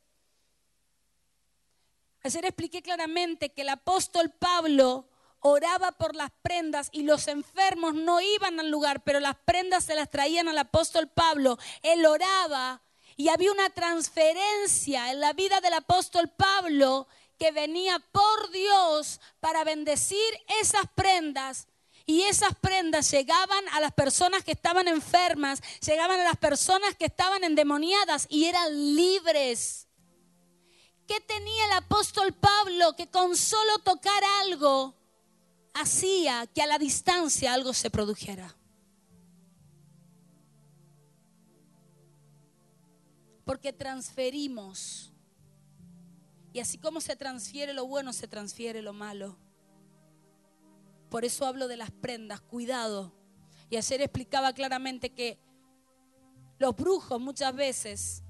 Ayer 2.24 2.46
expliqué 2.46 2.82
claramente 2.82 3.52
que 3.52 3.64
el 3.64 3.70
apóstol 3.70 4.32
Pablo 4.32 5.10
oraba 5.42 5.92
por 5.92 6.16
las 6.16 6.32
prendas 6.42 6.88
y 6.94 7.04
los 7.04 7.28
enfermos 7.28 7.94
no 7.94 8.22
iban 8.22 8.62
al 8.62 8.70
lugar, 8.70 9.04
pero 9.04 9.20
las 9.20 9.36
prendas 9.44 9.84
se 9.84 9.96
las 9.96 10.10
traían 10.10 10.48
al 10.48 10.58
apóstol 10.58 11.10
Pablo. 11.10 11.60
Él 11.82 12.06
oraba 12.06 12.82
y 13.16 13.30
había 13.30 13.52
una 13.52 13.70
transferencia 13.70 15.12
en 15.12 15.20
la 15.20 15.34
vida 15.34 15.62
del 15.62 15.74
apóstol 15.74 16.30
Pablo 16.30 17.08
que 17.38 17.52
venía 17.52 18.00
por 18.12 18.52
Dios 18.52 19.20
para 19.40 19.64
bendecir 19.64 20.20
esas 20.62 20.84
prendas. 20.96 21.68
Y 22.06 22.24
esas 22.24 22.54
prendas 22.60 23.10
llegaban 23.12 23.64
a 23.72 23.80
las 23.80 23.94
personas 23.94 24.44
que 24.44 24.52
estaban 24.52 24.90
enfermas, 24.90 25.62
llegaban 25.86 26.20
a 26.20 26.24
las 26.26 26.38
personas 26.38 26.96
que 26.96 27.06
estaban 27.06 27.44
endemoniadas 27.46 28.28
y 28.30 28.46
eran 28.46 28.96
libres. 28.96 29.88
¿Qué 31.08 31.22
tenía 31.22 31.66
el 31.66 31.72
apóstol 31.72 32.34
Pablo 32.34 32.96
que 32.96 33.10
con 33.10 33.38
solo 33.38 33.80
tocar 33.80 34.22
algo 34.42 34.96
hacía 35.74 36.46
que 36.48 36.62
a 36.62 36.68
la 36.68 36.78
distancia 36.78 37.54
algo 37.54 37.74
se 37.74 37.90
produjera? 37.90 38.54
Porque 43.46 43.74
transferimos. 43.74 45.14
Y 46.54 46.60
así 46.60 46.78
como 46.78 47.02
se 47.02 47.16
transfiere 47.16 47.74
lo 47.74 47.86
bueno, 47.88 48.14
se 48.14 48.28
transfiere 48.28 48.82
lo 48.82 48.94
malo. 48.94 49.38
Por 51.10 51.26
eso 51.26 51.46
hablo 51.46 51.68
de 51.68 51.78
las 51.78 51.92
prendas, 51.92 52.42
cuidado. 52.42 53.14
Y 53.70 53.78
ayer 53.78 54.02
explicaba 54.02 54.54
claramente 54.54 55.12
que 55.12 55.40
los 56.60 56.76
brujos 56.76 57.20
muchas 57.20 57.56
veces 57.56 58.24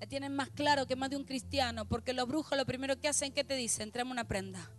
la 0.00 0.06
tienen 0.06 0.34
más 0.34 0.50
claro 0.50 0.86
que 0.86 0.96
más 0.96 1.10
de 1.10 1.16
un 1.16 1.24
cristiano, 1.24 1.86
porque 1.86 2.12
los 2.12 2.26
brujos 2.26 2.58
lo 2.58 2.66
primero 2.66 2.98
que 2.98 3.08
hacen, 3.08 3.32
¿qué 3.32 3.44
te 3.44 3.54
dicen? 3.54 3.92
Tráeme 3.92 4.10
una 4.10 4.24
prenda, 4.24 4.70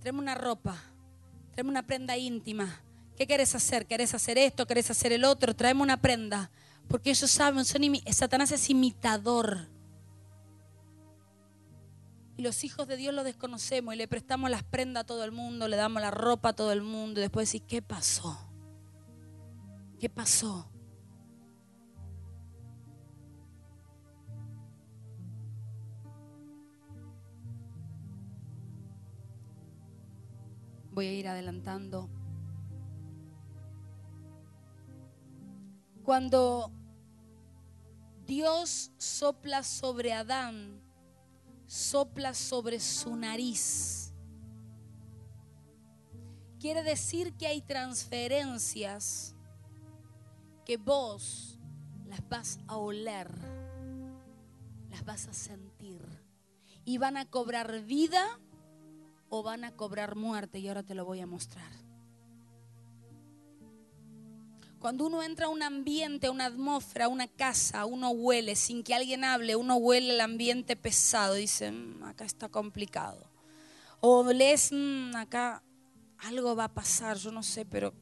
tráeme 0.00 0.18
una 0.18 0.34
ropa, 0.34 0.82
tráeme 1.52 1.70
una 1.70 1.86
prenda 1.86 2.16
íntima. 2.16 2.82
¿Qué 3.16 3.26
querés 3.26 3.54
hacer? 3.54 3.86
¿Querés 3.86 4.14
hacer 4.14 4.38
esto? 4.38 4.66
¿Querés 4.66 4.90
hacer 4.90 5.12
el 5.12 5.24
otro? 5.24 5.54
Tráeme 5.54 5.82
una 5.82 6.00
prenda. 6.00 6.50
Porque 6.88 7.10
ellos 7.10 7.30
saben, 7.30 7.64
son 7.64 7.82
Satanás 8.12 8.52
es 8.52 8.68
imitador. 8.70 9.68
Y 12.36 12.42
los 12.42 12.64
hijos 12.64 12.88
de 12.88 12.96
Dios 12.96 13.14
lo 13.14 13.24
desconocemos 13.24 13.94
y 13.94 13.98
le 13.98 14.08
prestamos 14.08 14.50
las 14.50 14.62
prendas 14.62 15.02
a 15.02 15.06
todo 15.06 15.24
el 15.24 15.32
mundo, 15.32 15.68
le 15.68 15.76
damos 15.76 16.02
la 16.02 16.10
ropa 16.10 16.50
a 16.50 16.52
todo 16.54 16.72
el 16.72 16.82
mundo 16.82 17.20
y 17.20 17.22
después 17.22 17.52
decís, 17.52 17.66
¿qué 17.68 17.82
pasó? 17.82 18.38
¿Qué 19.98 20.08
pasó? 20.08 20.68
Voy 30.90 31.06
a 31.06 31.12
ir 31.12 31.28
adelantando. 31.28 32.10
Cuando 36.04 36.72
Dios 38.26 38.90
sopla 38.98 39.62
sobre 39.62 40.12
Adán, 40.12 40.80
sopla 41.66 42.34
sobre 42.34 42.80
su 42.80 43.14
nariz. 43.16 44.12
Quiere 46.58 46.82
decir 46.82 47.34
que 47.34 47.46
hay 47.46 47.62
transferencias 47.62 49.34
que 50.64 50.76
vos 50.76 51.58
las 52.06 52.28
vas 52.28 52.58
a 52.66 52.76
oler, 52.76 53.30
las 54.90 55.04
vas 55.04 55.28
a 55.28 55.32
sentir 55.32 56.00
y 56.84 56.98
van 56.98 57.16
a 57.16 57.28
cobrar 57.28 57.82
vida 57.82 58.38
o 59.28 59.42
van 59.42 59.64
a 59.64 59.72
cobrar 59.72 60.14
muerte 60.14 60.58
y 60.58 60.68
ahora 60.68 60.82
te 60.82 60.94
lo 60.94 61.04
voy 61.04 61.20
a 61.20 61.26
mostrar. 61.26 61.81
Cuando 64.82 65.06
uno 65.06 65.22
entra 65.22 65.46
a 65.46 65.48
un 65.48 65.62
ambiente, 65.62 66.26
a 66.26 66.32
una 66.32 66.46
atmósfera, 66.46 67.04
a 67.04 67.08
una 67.08 67.28
casa, 67.28 67.86
uno 67.86 68.10
huele, 68.10 68.56
sin 68.56 68.82
que 68.82 68.96
alguien 68.96 69.22
hable, 69.22 69.54
uno 69.54 69.76
huele 69.76 70.14
el 70.14 70.20
ambiente 70.20 70.74
pesado. 70.74 71.34
Dice, 71.34 71.70
mm, 71.70 72.02
acá 72.02 72.24
está 72.24 72.48
complicado. 72.48 73.30
O 74.00 74.24
lees, 74.32 74.70
mm, 74.72 75.14
acá 75.14 75.62
algo 76.18 76.56
va 76.56 76.64
a 76.64 76.74
pasar, 76.74 77.16
yo 77.16 77.30
no 77.30 77.44
sé, 77.44 77.64
pero... 77.64 77.94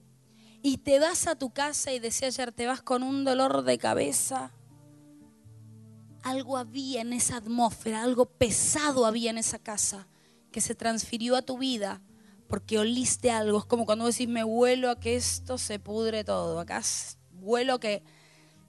Y 0.62 0.78
te 0.78 0.98
vas 0.98 1.26
a 1.26 1.36
tu 1.36 1.50
casa 1.50 1.92
y 1.92 1.98
decía 1.98 2.28
ayer, 2.28 2.50
te 2.50 2.66
vas 2.66 2.80
con 2.80 3.02
un 3.02 3.24
dolor 3.24 3.60
de 3.60 3.76
cabeza. 3.76 4.50
Algo 6.22 6.56
había 6.56 7.02
en 7.02 7.12
esa 7.12 7.36
atmósfera, 7.36 8.02
algo 8.02 8.24
pesado 8.24 9.04
había 9.04 9.28
en 9.28 9.36
esa 9.36 9.58
casa 9.58 10.08
que 10.50 10.62
se 10.62 10.74
transfirió 10.74 11.36
a 11.36 11.42
tu 11.42 11.58
vida 11.58 12.00
porque 12.50 12.78
oliste 12.78 13.30
algo. 13.30 13.60
Es 13.60 13.64
como 13.64 13.86
cuando 13.86 14.06
decís, 14.06 14.28
me 14.28 14.44
huelo 14.44 14.90
a 14.90 14.98
que 14.98 15.14
esto 15.14 15.56
se 15.56 15.78
pudre 15.78 16.24
todo. 16.24 16.58
Acá 16.58 16.82
huelo 17.40 17.78
que 17.78 18.02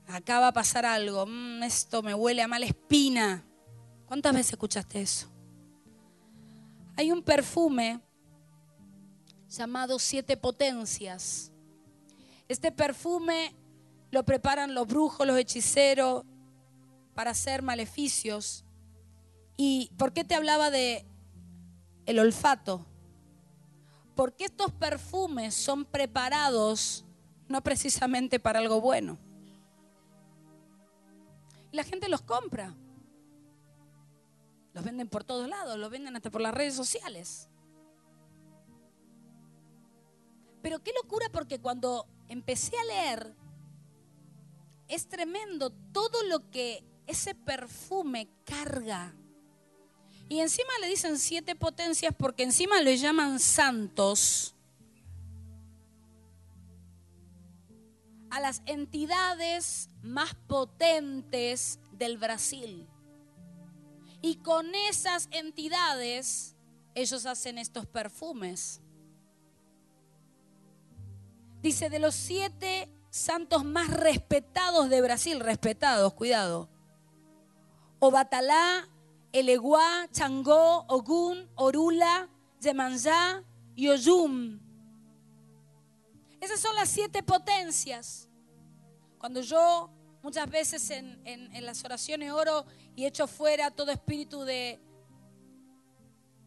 acá 0.07 0.39
va 0.39 0.49
a 0.49 0.53
pasar 0.53 0.85
algo. 0.85 1.25
Mm, 1.25 1.63
esto 1.63 2.03
me 2.03 2.13
huele 2.13 2.43
a 2.43 2.47
mala 2.47 2.67
espina. 2.67 3.43
¿Cuántas 4.05 4.33
veces 4.33 4.53
escuchaste 4.53 5.01
eso? 5.01 5.27
Hay 6.95 7.11
un 7.11 7.23
perfume 7.23 7.99
llamado 9.49 9.97
Siete 9.97 10.37
Potencias. 10.37 11.51
Este 12.47 12.71
perfume 12.71 13.55
lo 14.11 14.23
preparan 14.23 14.75
los 14.75 14.87
brujos, 14.87 15.25
los 15.25 15.37
hechiceros 15.37 16.23
para 17.15 17.31
hacer 17.31 17.63
maleficios. 17.63 18.63
¿Y 19.57 19.91
por 19.97 20.13
qué 20.13 20.23
te 20.23 20.35
hablaba 20.35 20.69
de 20.69 21.05
el 22.05 22.19
olfato? 22.19 22.85
Porque 24.21 24.45
estos 24.45 24.71
perfumes 24.71 25.55
son 25.55 25.83
preparados 25.83 27.03
no 27.47 27.63
precisamente 27.63 28.39
para 28.39 28.59
algo 28.59 28.79
bueno. 28.79 29.17
La 31.71 31.83
gente 31.83 32.07
los 32.07 32.21
compra. 32.21 32.75
Los 34.73 34.85
venden 34.85 35.09
por 35.09 35.23
todos 35.23 35.49
lados, 35.49 35.75
los 35.79 35.89
venden 35.89 36.15
hasta 36.15 36.29
por 36.29 36.39
las 36.39 36.53
redes 36.53 36.75
sociales. 36.75 37.49
Pero 40.61 40.83
qué 40.83 40.91
locura 41.01 41.25
porque 41.31 41.59
cuando 41.59 42.05
empecé 42.27 42.77
a 42.77 42.83
leer, 42.83 43.35
es 44.87 45.07
tremendo 45.07 45.71
todo 45.91 46.21
lo 46.25 46.47
que 46.51 46.85
ese 47.07 47.33
perfume 47.33 48.29
carga 48.45 49.15
y 50.31 50.39
encima 50.39 50.69
le 50.79 50.87
dicen 50.87 51.19
siete 51.19 51.57
potencias 51.57 52.15
porque 52.17 52.43
encima 52.43 52.79
le 52.79 52.95
llaman 52.95 53.37
santos 53.37 54.55
a 58.29 58.39
las 58.39 58.61
entidades 58.65 59.89
más 60.01 60.33
potentes 60.47 61.81
del 61.91 62.17
Brasil. 62.17 62.87
Y 64.21 64.37
con 64.37 64.73
esas 64.73 65.27
entidades 65.31 66.55
ellos 66.95 67.25
hacen 67.25 67.57
estos 67.57 67.85
perfumes. 67.85 68.79
Dice, 71.61 71.89
de 71.89 71.99
los 71.99 72.15
siete 72.15 72.87
santos 73.09 73.65
más 73.65 73.89
respetados 73.89 74.89
de 74.89 75.01
Brasil, 75.01 75.41
respetados, 75.41 76.13
cuidado. 76.13 76.69
Obatalá, 77.99 78.87
Eleguá, 79.31 80.07
Changó, 80.11 80.85
Ogún, 80.87 81.49
Orula, 81.55 82.29
Yemanjá 82.59 83.43
y 83.75 83.87
Oyum. 83.87 84.59
Esas 86.39 86.59
son 86.59 86.75
las 86.75 86.89
siete 86.89 87.23
potencias. 87.23 88.27
Cuando 89.17 89.41
yo 89.41 89.91
muchas 90.23 90.49
veces 90.49 90.89
en, 90.89 91.65
las 91.65 91.83
oraciones 91.85 92.31
oro 92.31 92.65
y 92.95 93.05
echo 93.05 93.27
fuera 93.27 93.71
todo 93.71 93.91
espíritu 93.91 94.43
de, 94.43 94.79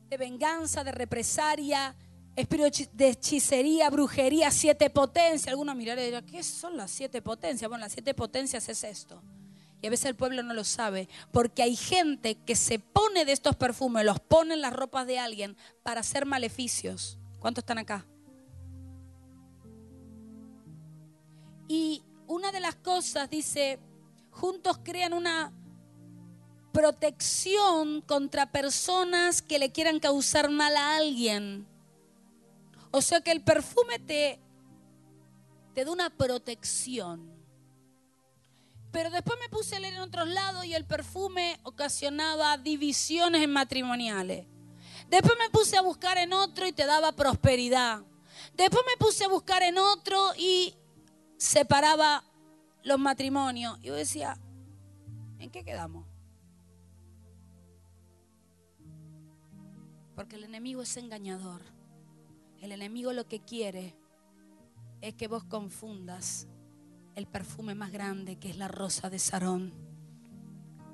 de 0.08 0.16
venganza, 0.16 0.84
de 0.84 0.92
represaria, 0.92 1.96
espíritu 2.36 2.90
de 2.92 3.08
hechicería, 3.10 3.88
brujería, 3.90 4.50
siete 4.50 4.90
potencias. 4.90 5.48
Algunos 5.48 5.76
mirarán 5.76 6.02
y 6.02 6.06
dirán, 6.06 6.26
¿qué 6.26 6.42
son 6.42 6.76
las 6.76 6.90
siete 6.90 7.22
potencias? 7.22 7.68
Bueno, 7.68 7.84
las 7.84 7.92
siete 7.92 8.12
potencias 8.14 8.68
es 8.68 8.84
esto. 8.84 9.22
Y 9.84 9.86
a 9.86 9.90
veces 9.90 10.06
el 10.06 10.16
pueblo 10.16 10.42
no 10.42 10.54
lo 10.54 10.64
sabe, 10.64 11.10
porque 11.30 11.62
hay 11.62 11.76
gente 11.76 12.36
que 12.36 12.56
se 12.56 12.78
pone 12.78 13.26
de 13.26 13.32
estos 13.32 13.54
perfumes, 13.54 14.06
los 14.06 14.18
pone 14.18 14.54
en 14.54 14.62
las 14.62 14.72
ropas 14.72 15.06
de 15.06 15.18
alguien 15.18 15.58
para 15.82 16.00
hacer 16.00 16.24
maleficios. 16.24 17.18
¿Cuántos 17.38 17.64
están 17.64 17.76
acá? 17.76 18.06
Y 21.68 22.02
una 22.26 22.50
de 22.50 22.60
las 22.60 22.76
cosas 22.76 23.28
dice, 23.28 23.78
juntos 24.30 24.78
crean 24.82 25.12
una 25.12 25.52
protección 26.72 28.00
contra 28.00 28.50
personas 28.50 29.42
que 29.42 29.58
le 29.58 29.70
quieran 29.70 30.00
causar 30.00 30.48
mal 30.48 30.74
a 30.78 30.96
alguien. 30.96 31.66
O 32.90 33.02
sea 33.02 33.20
que 33.20 33.32
el 33.32 33.42
perfume 33.42 33.98
te, 33.98 34.40
te 35.74 35.84
da 35.84 35.92
una 35.92 36.08
protección. 36.08 37.33
Pero 38.94 39.10
después 39.10 39.36
me 39.40 39.48
puse 39.48 39.74
a 39.74 39.80
leer 39.80 39.94
en 39.94 40.02
otros 40.02 40.28
lados 40.28 40.64
y 40.64 40.72
el 40.72 40.84
perfume 40.84 41.58
ocasionaba 41.64 42.56
divisiones 42.58 43.42
en 43.42 43.50
matrimoniales. 43.50 44.46
Después 45.08 45.34
me 45.36 45.50
puse 45.50 45.76
a 45.76 45.82
buscar 45.82 46.16
en 46.16 46.32
otro 46.32 46.64
y 46.64 46.72
te 46.72 46.86
daba 46.86 47.10
prosperidad. 47.10 48.04
Después 48.56 48.84
me 48.86 48.96
puse 49.04 49.24
a 49.24 49.28
buscar 49.28 49.64
en 49.64 49.78
otro 49.78 50.30
y 50.38 50.76
separaba 51.36 52.22
los 52.84 53.00
matrimonios. 53.00 53.80
Y 53.80 53.86
yo 53.88 53.94
decía, 53.96 54.38
¿en 55.40 55.50
qué 55.50 55.64
quedamos? 55.64 56.06
Porque 60.14 60.36
el 60.36 60.44
enemigo 60.44 60.82
es 60.82 60.96
engañador. 60.96 61.62
El 62.60 62.70
enemigo 62.70 63.12
lo 63.12 63.26
que 63.26 63.40
quiere 63.40 63.96
es 65.00 65.14
que 65.14 65.26
vos 65.26 65.42
confundas 65.42 66.46
el 67.14 67.26
perfume 67.26 67.74
más 67.74 67.92
grande 67.92 68.36
que 68.36 68.50
es 68.50 68.56
la 68.56 68.68
rosa 68.68 69.08
de 69.08 69.18
Sarón, 69.18 69.72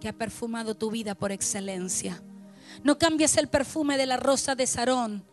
que 0.01 0.09
ha 0.09 0.13
perfumado 0.13 0.77
tu 0.77 0.91
vida 0.91 1.15
por 1.15 1.33
excelencia. 1.33 2.23
No 2.85 2.99
cambies 2.99 3.37
el 3.37 3.49
perfume 3.49 3.97
de 3.97 4.07
la 4.07 4.17
rosa 4.17 4.55
de 4.55 4.67
Sarón 4.67 5.25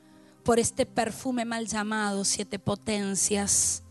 por 0.44 0.60
este 0.60 0.86
perfume 0.86 1.46
mal 1.46 1.68
llamado 1.68 2.24
siete 2.24 2.58
potencias, 2.58 3.84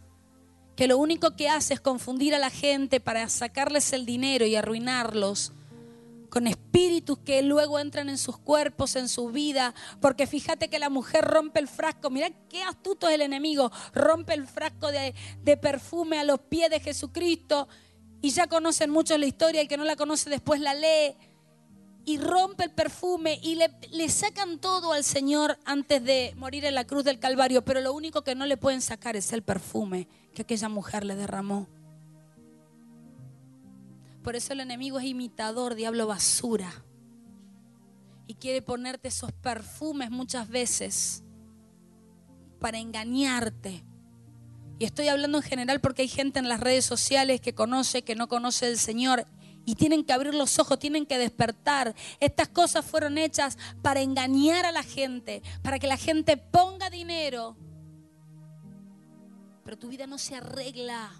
que 0.75 0.89
lo 0.89 0.99
único 0.99 1.37
que 1.37 1.49
hace 1.49 1.75
es 1.75 1.81
confundir 1.81 2.35
a 2.35 2.39
la 2.39 2.51
gente 2.51 2.99
para 3.01 3.29
sacarles 3.29 3.93
el 3.93 4.07
dinero 4.07 4.47
y 4.47 4.57
arruinarlos 4.57 5.53
con 6.37 6.47
espíritus 6.47 7.16
que 7.20 7.41
luego 7.41 7.78
entran 7.78 8.11
en 8.11 8.18
sus 8.18 8.37
cuerpos, 8.37 8.95
en 8.97 9.09
su 9.09 9.30
vida, 9.30 9.74
porque 10.03 10.26
fíjate 10.26 10.68
que 10.68 10.78
la 10.78 10.91
mujer 10.91 11.24
rompe 11.24 11.61
el 11.61 11.66
frasco, 11.66 12.11
mira 12.11 12.28
qué 12.51 12.62
astuto 12.62 13.09
es 13.09 13.14
el 13.14 13.22
enemigo, 13.22 13.72
rompe 13.95 14.34
el 14.34 14.47
frasco 14.47 14.93
de, 14.93 15.14
de 15.43 15.57
perfume 15.57 16.18
a 16.18 16.24
los 16.24 16.39
pies 16.41 16.68
de 16.68 16.80
Jesucristo 16.80 17.68
y 18.20 18.32
ya 18.32 18.49
conocen 18.49 18.91
mucho 18.91 19.16
la 19.16 19.24
historia, 19.24 19.62
el 19.62 19.66
que 19.66 19.78
no 19.78 19.84
la 19.84 19.97
conoce 19.97 20.28
después 20.28 20.61
la 20.61 20.74
lee 20.74 21.16
y 22.05 22.18
rompe 22.18 22.64
el 22.64 22.70
perfume 22.70 23.41
y 23.43 23.55
le, 23.55 23.70
le, 23.91 24.11
sacan 24.11 24.59
todo 24.59 24.93
al 24.93 25.05
Señor 25.05 25.59
antes 25.64 26.05
de 26.05 26.34
morir 26.37 26.66
en 26.66 26.74
la 26.74 26.87
cruz 26.87 27.05
del 27.05 27.18
Calvario, 27.18 27.64
pero 27.64 27.80
lo 27.80 27.95
único 27.95 28.24
que 28.24 28.34
no 28.34 28.45
le 28.45 28.59
pueden 28.59 28.82
sacar 28.82 29.16
es 29.16 29.32
el 29.32 29.41
perfume 29.41 30.07
que 30.34 30.43
aquella 30.43 30.68
mujer 30.68 31.03
le 31.03 31.16
derramó. 31.16 31.66
Por 34.27 34.35
eso 34.35 34.55
el 34.55 34.59
enemigo 34.59 34.99
es 34.99 35.05
imitador, 35.05 35.77
diablo 35.77 36.09
basura. 36.09 36.85
Y 38.27 38.35
quiere 38.35 38.61
ponerte 38.61 39.07
esos 39.07 39.31
perfumes 39.31 40.11
muchas 40.11 40.49
veces 40.49 41.22
para 42.59 42.81
engañarte. 42.81 43.85
Y 44.81 44.85
estoy 44.85 45.07
hablando 45.07 45.39
en 45.39 45.45
general 45.45 45.81
porque 45.81 46.03
hay 46.03 46.09
gente 46.09 46.41
en 46.41 46.49
las 46.49 46.59
redes 46.59 46.85
sociales 46.85 47.41
que 47.41 47.55
conoce, 47.55 48.03
que 48.03 48.16
no 48.16 48.27
conoce 48.27 48.66
del 48.66 48.79
Señor 48.79 49.29
y 49.64 49.77
tienen 49.77 50.05
que 50.05 50.12
abrir 50.12 50.35
los 50.35 50.59
ojos, 50.59 50.81
tienen 50.81 51.07
que 51.07 51.18
despertar. 51.18 51.95
Estas 52.18 52.49
cosas 52.49 52.85
fueron 52.85 53.18
hechas 53.18 53.57
para 53.81 54.01
engañar 54.01 54.66
a 54.66 54.72
la 54.72 54.83
gente, 54.83 55.41
para 55.62 55.79
que 55.79 55.87
la 55.87 55.97
gente 55.97 56.37
ponga 56.37 56.91
dinero. 56.91 57.57
Pero 59.62 59.79
tu 59.79 59.87
vida 59.87 60.09
no 60.09 60.18
se 60.18 60.35
arregla. 60.35 61.12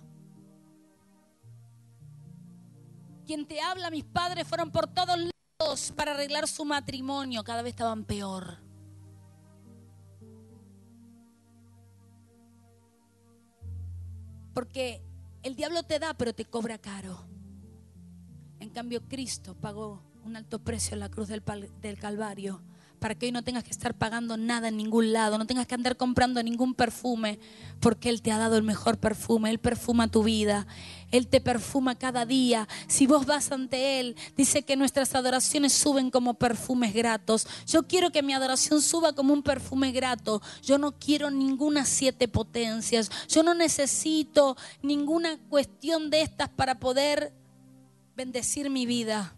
Quien 3.27 3.47
te 3.47 3.61
habla, 3.61 3.91
mis 3.91 4.05
padres 4.05 4.47
fueron 4.47 4.70
por 4.70 4.87
todos 4.87 5.18
lados 5.18 5.93
para 5.97 6.12
arreglar 6.12 6.47
su 6.47 6.64
matrimonio, 6.64 7.43
cada 7.43 7.62
vez 7.62 7.72
estaban 7.72 8.05
peor. 8.05 8.59
Porque 14.55 15.03
el 15.43 15.57
diablo 15.57 15.83
te 15.83 15.99
da, 15.99 16.14
pero 16.14 16.35
te 16.35 16.45
cobra 16.45 16.79
caro. 16.79 17.27
En 18.61 18.70
cambio, 18.70 19.03
Cristo 19.09 19.55
pagó 19.55 20.03
un 20.24 20.37
alto 20.37 20.61
precio 20.61 20.95
en 20.95 21.01
la 21.01 21.11
cruz 21.11 21.29
del, 21.29 21.99
Calvario 21.99 22.62
para 22.99 23.14
que 23.14 23.26
hoy 23.26 23.32
no 23.32 23.42
tengas 23.42 23.64
que 23.64 23.70
estar 23.70 23.94
pagando 23.94 24.36
nada 24.36 24.68
en 24.68 24.76
ningún 24.76 25.12
lado, 25.12 25.38
no 25.38 25.47
tengas 25.47 25.66
que 25.66 25.74
andar 25.74 25.97
comprando 25.97 26.42
ningún 26.42 26.74
perfume, 26.74 27.38
porque 27.80 28.09
Él 28.09 28.22
te 28.22 28.32
ha 28.32 28.38
dado 28.38 28.57
el 28.57 28.62
mejor 28.62 28.99
perfume, 28.99 29.51
Él 29.51 29.59
perfuma 29.59 30.09
tu 30.09 30.22
vida, 30.22 30.66
Él 31.11 31.28
te 31.28 31.40
perfuma 31.40 31.94
cada 31.94 32.26
día. 32.26 32.68
Si 32.88 33.07
vos 33.07 33.26
vas 33.26 33.53
ante 33.53 34.01
Él, 34.01 34.16
dice 34.36 34.62
que 34.62 34.76
nuestras 34.76 35.14
adoraciones 35.14 35.72
suben 35.72 36.11
como 36.11 36.34
perfumes 36.34 36.94
gratos. 36.94 37.47
Yo 37.66 37.86
quiero 37.86 38.11
que 38.11 38.22
mi 38.22 38.32
adoración 38.32 38.82
suba 38.82 39.12
como 39.12 39.32
un 39.32 39.42
perfume 39.42 39.92
grato. 39.92 40.42
Yo 40.62 40.78
no 40.78 40.92
quiero 40.92 41.30
ninguna 41.30 41.84
siete 41.84 42.28
potencias, 42.28 43.11
yo 43.28 43.42
no 43.42 43.55
necesito 43.55 44.57
ninguna 44.82 45.38
cuestión 45.49 46.11
de 46.11 46.22
estas 46.22 46.49
para 46.49 46.78
poder 46.78 47.32
bendecir 48.16 48.70
mi 48.70 48.86
vida. 48.86 49.36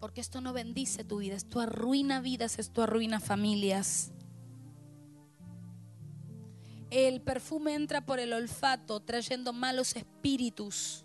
Porque 0.00 0.22
esto 0.22 0.40
no 0.40 0.54
bendice 0.54 1.04
tu 1.04 1.18
vida, 1.18 1.36
esto 1.36 1.60
arruina 1.60 2.20
vidas, 2.20 2.58
esto 2.58 2.82
arruina 2.82 3.20
familias. 3.20 4.10
El 6.90 7.20
perfume 7.20 7.74
entra 7.74 8.04
por 8.04 8.18
el 8.18 8.32
olfato 8.32 9.00
trayendo 9.00 9.52
malos 9.52 9.94
espíritus. 9.94 11.04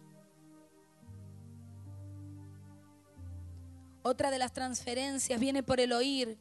Otra 4.02 4.32
de 4.32 4.40
las 4.40 4.54
transferencias 4.54 5.40
viene 5.40 5.62
por 5.62 5.80
el 5.80 5.92
oír. 5.92 6.38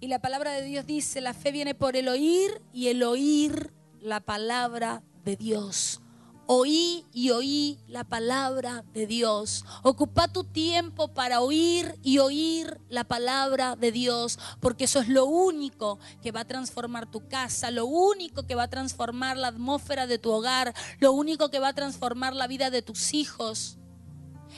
Y 0.00 0.08
la 0.08 0.20
palabra 0.20 0.52
de 0.52 0.62
Dios 0.62 0.84
dice, 0.84 1.20
la 1.20 1.32
fe 1.32 1.50
viene 1.50 1.74
por 1.74 1.96
el 1.96 2.08
oír 2.08 2.60
y 2.72 2.88
el 2.88 3.02
oír 3.02 3.72
la 4.00 4.20
palabra 4.20 5.02
de 5.24 5.36
Dios. 5.36 6.03
Oí 6.46 7.06
y 7.12 7.30
oí 7.30 7.78
la 7.88 8.04
palabra 8.04 8.84
de 8.92 9.06
Dios. 9.06 9.64
Ocupa 9.82 10.28
tu 10.28 10.44
tiempo 10.44 11.08
para 11.08 11.40
oír 11.40 11.98
y 12.02 12.18
oír 12.18 12.78
la 12.90 13.04
palabra 13.04 13.76
de 13.76 13.92
Dios, 13.92 14.38
porque 14.60 14.84
eso 14.84 15.00
es 15.00 15.08
lo 15.08 15.24
único 15.24 15.98
que 16.22 16.32
va 16.32 16.40
a 16.40 16.46
transformar 16.46 17.10
tu 17.10 17.26
casa, 17.28 17.70
lo 17.70 17.86
único 17.86 18.46
que 18.46 18.54
va 18.54 18.64
a 18.64 18.70
transformar 18.70 19.38
la 19.38 19.48
atmósfera 19.48 20.06
de 20.06 20.18
tu 20.18 20.30
hogar, 20.32 20.74
lo 20.98 21.12
único 21.12 21.50
que 21.50 21.60
va 21.60 21.68
a 21.68 21.74
transformar 21.74 22.34
la 22.34 22.46
vida 22.46 22.70
de 22.70 22.82
tus 22.82 23.14
hijos. 23.14 23.78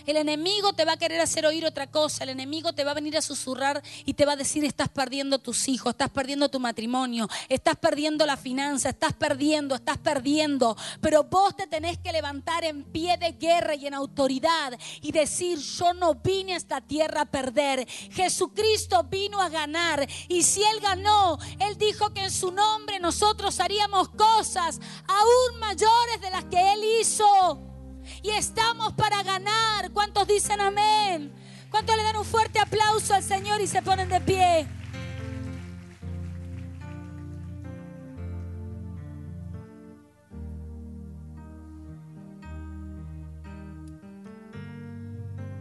El 0.04 0.16
enemigo 0.16 0.72
te 0.72 0.84
va 0.84 0.92
a 0.92 0.96
querer 0.96 1.20
hacer 1.20 1.46
oír 1.46 1.64
otra 1.64 1.86
cosa. 1.86 2.24
El 2.24 2.30
enemigo 2.30 2.72
te 2.72 2.84
va 2.84 2.90
a 2.90 2.94
venir 2.94 3.16
a 3.16 3.22
susurrar 3.22 3.82
y 4.04 4.14
te 4.14 4.26
va 4.26 4.32
a 4.32 4.36
decir, 4.36 4.64
estás 4.64 4.88
perdiendo 4.88 5.38
tus 5.38 5.68
hijos, 5.68 5.90
estás 5.90 6.10
perdiendo 6.10 6.48
tu 6.48 6.60
matrimonio, 6.60 7.28
estás 7.48 7.76
perdiendo 7.76 8.26
la 8.26 8.36
finanza, 8.36 8.90
estás 8.90 9.14
perdiendo, 9.14 9.74
estás 9.74 9.98
perdiendo. 9.98 10.76
Pero 11.00 11.24
vos 11.24 11.56
te 11.56 11.66
tenés 11.66 11.98
que 11.98 12.12
levantar 12.12 12.64
en 12.64 12.84
pie 12.84 13.16
de 13.16 13.32
guerra 13.32 13.74
y 13.74 13.86
en 13.86 13.94
autoridad 13.94 14.78
y 15.00 15.12
decir, 15.12 15.58
yo 15.58 15.94
no 15.94 16.14
vine 16.14 16.54
a 16.54 16.56
esta 16.56 16.80
tierra 16.80 17.22
a 17.22 17.26
perder. 17.26 17.86
Jesucristo 17.88 19.04
vino 19.04 19.40
a 19.40 19.48
ganar. 19.48 20.06
Y 20.28 20.42
si 20.42 20.62
Él 20.62 20.80
ganó, 20.80 21.38
Él 21.58 21.76
dijo 21.78 22.12
que 22.12 22.24
en 22.24 22.30
su 22.30 22.50
nombre 22.52 22.98
nosotros 23.00 23.60
haríamos 23.60 24.08
cosas 24.10 24.80
aún 25.06 25.60
mayores 25.60 26.20
de 26.20 26.30
las 26.30 26.44
que 26.44 26.72
Él 26.72 26.80
hizo 27.00 27.75
y 28.22 28.30
estamos 28.30 28.92
para 28.94 29.22
ganar. 29.22 29.90
¿Cuántos 29.92 30.26
dicen 30.26 30.60
amén? 30.60 31.32
¿Cuántos 31.70 31.96
le 31.96 32.02
dan 32.02 32.16
un 32.16 32.24
fuerte 32.24 32.58
aplauso 32.58 33.14
al 33.14 33.22
Señor 33.22 33.60
y 33.60 33.66
se 33.66 33.82
ponen 33.82 34.08
de 34.08 34.20
pie? 34.20 34.66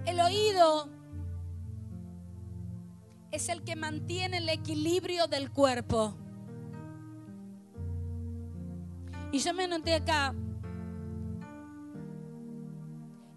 El 0.05 0.19
oído 0.19 0.89
es 3.31 3.49
el 3.49 3.63
que 3.63 3.75
mantiene 3.75 4.37
el 4.37 4.47
equilibrio 4.47 5.27
del 5.27 5.51
cuerpo. 5.51 6.15
Y 9.31 9.39
yo 9.39 9.53
me 9.53 9.65
anoté 9.65 9.95
acá, 9.95 10.33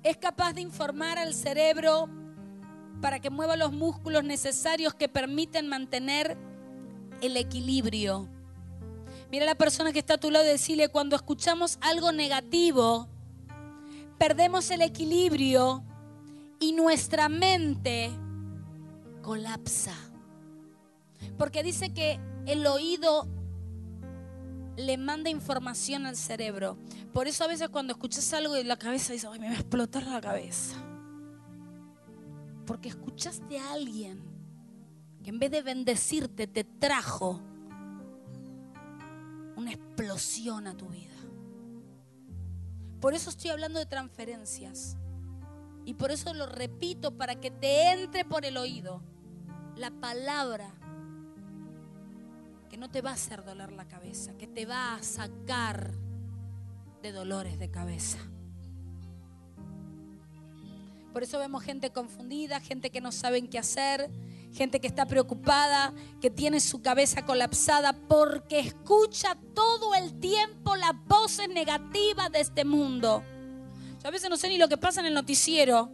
es 0.02 0.16
capaz 0.16 0.52
de 0.52 0.60
informar 0.60 1.18
al 1.18 1.34
cerebro 1.34 2.08
para 3.00 3.20
que 3.20 3.30
mueva 3.30 3.56
los 3.56 3.72
músculos 3.72 4.24
necesarios 4.24 4.94
que 4.94 5.08
permiten 5.08 5.68
mantener 5.68 6.36
el 7.20 7.36
equilibrio. 7.36 8.28
Mira 9.30 9.44
a 9.44 9.46
la 9.46 9.54
persona 9.54 9.92
que 9.92 9.98
está 9.98 10.14
a 10.14 10.18
tu 10.18 10.30
lado 10.30 10.44
y 10.44 10.48
decirle, 10.48 10.88
cuando 10.88 11.14
escuchamos 11.14 11.78
algo 11.80 12.12
negativo, 12.12 13.08
perdemos 14.18 14.70
el 14.70 14.82
equilibrio 14.82 15.84
y 16.60 16.72
nuestra 16.72 17.28
mente 17.28 18.10
colapsa. 19.22 19.94
Porque 21.36 21.62
dice 21.62 21.92
que 21.92 22.18
el 22.46 22.66
oído 22.66 23.28
le 24.78 24.96
manda 24.96 25.28
información 25.28 26.06
al 26.06 26.16
cerebro. 26.16 26.78
Por 27.12 27.26
eso 27.26 27.42
a 27.42 27.48
veces 27.48 27.68
cuando 27.68 27.92
escuchas 27.92 28.32
algo 28.32 28.56
y 28.56 28.62
la 28.62 28.78
cabeza 28.78 29.12
dice, 29.12 29.26
ay, 29.30 29.40
me 29.40 29.48
va 29.48 29.52
a 29.52 29.56
explotar 29.56 30.04
la 30.04 30.20
cabeza. 30.20 30.76
Porque 32.64 32.88
escuchaste 32.88 33.58
a 33.58 33.72
alguien 33.72 34.22
que 35.24 35.30
en 35.30 35.40
vez 35.40 35.50
de 35.50 35.62
bendecirte 35.62 36.46
te 36.46 36.62
trajo 36.62 37.40
una 39.56 39.72
explosión 39.72 40.68
a 40.68 40.76
tu 40.76 40.86
vida. 40.86 41.16
Por 43.00 43.14
eso 43.14 43.30
estoy 43.30 43.50
hablando 43.50 43.80
de 43.80 43.86
transferencias. 43.86 44.96
Y 45.84 45.94
por 45.94 46.12
eso 46.12 46.32
lo 46.34 46.46
repito, 46.46 47.16
para 47.16 47.40
que 47.40 47.50
te 47.50 47.90
entre 47.90 48.24
por 48.24 48.44
el 48.44 48.56
oído 48.56 49.02
la 49.74 49.90
palabra 49.90 50.77
que 52.68 52.76
no 52.76 52.90
te 52.90 53.00
va 53.00 53.10
a 53.10 53.14
hacer 53.14 53.44
doler 53.44 53.72
la 53.72 53.86
cabeza, 53.86 54.36
que 54.36 54.46
te 54.46 54.66
va 54.66 54.94
a 54.94 55.02
sacar 55.02 55.92
de 57.02 57.12
dolores 57.12 57.58
de 57.58 57.70
cabeza. 57.70 58.18
Por 61.12 61.22
eso 61.22 61.38
vemos 61.38 61.62
gente 61.62 61.90
confundida, 61.90 62.60
gente 62.60 62.90
que 62.90 63.00
no 63.00 63.10
saben 63.10 63.48
qué 63.48 63.58
hacer, 63.58 64.10
gente 64.52 64.80
que 64.80 64.86
está 64.86 65.06
preocupada, 65.06 65.92
que 66.20 66.30
tiene 66.30 66.60
su 66.60 66.82
cabeza 66.82 67.24
colapsada 67.24 67.92
porque 67.92 68.60
escucha 68.60 69.36
todo 69.54 69.94
el 69.94 70.18
tiempo 70.20 70.76
las 70.76 70.92
voces 71.06 71.48
negativas 71.48 72.30
de 72.30 72.40
este 72.40 72.64
mundo. 72.64 73.24
Yo 74.02 74.08
a 74.08 74.10
veces 74.10 74.28
no 74.28 74.36
sé 74.36 74.48
ni 74.48 74.58
lo 74.58 74.68
que 74.68 74.76
pasa 74.76 75.00
en 75.00 75.06
el 75.06 75.14
noticiero. 75.14 75.90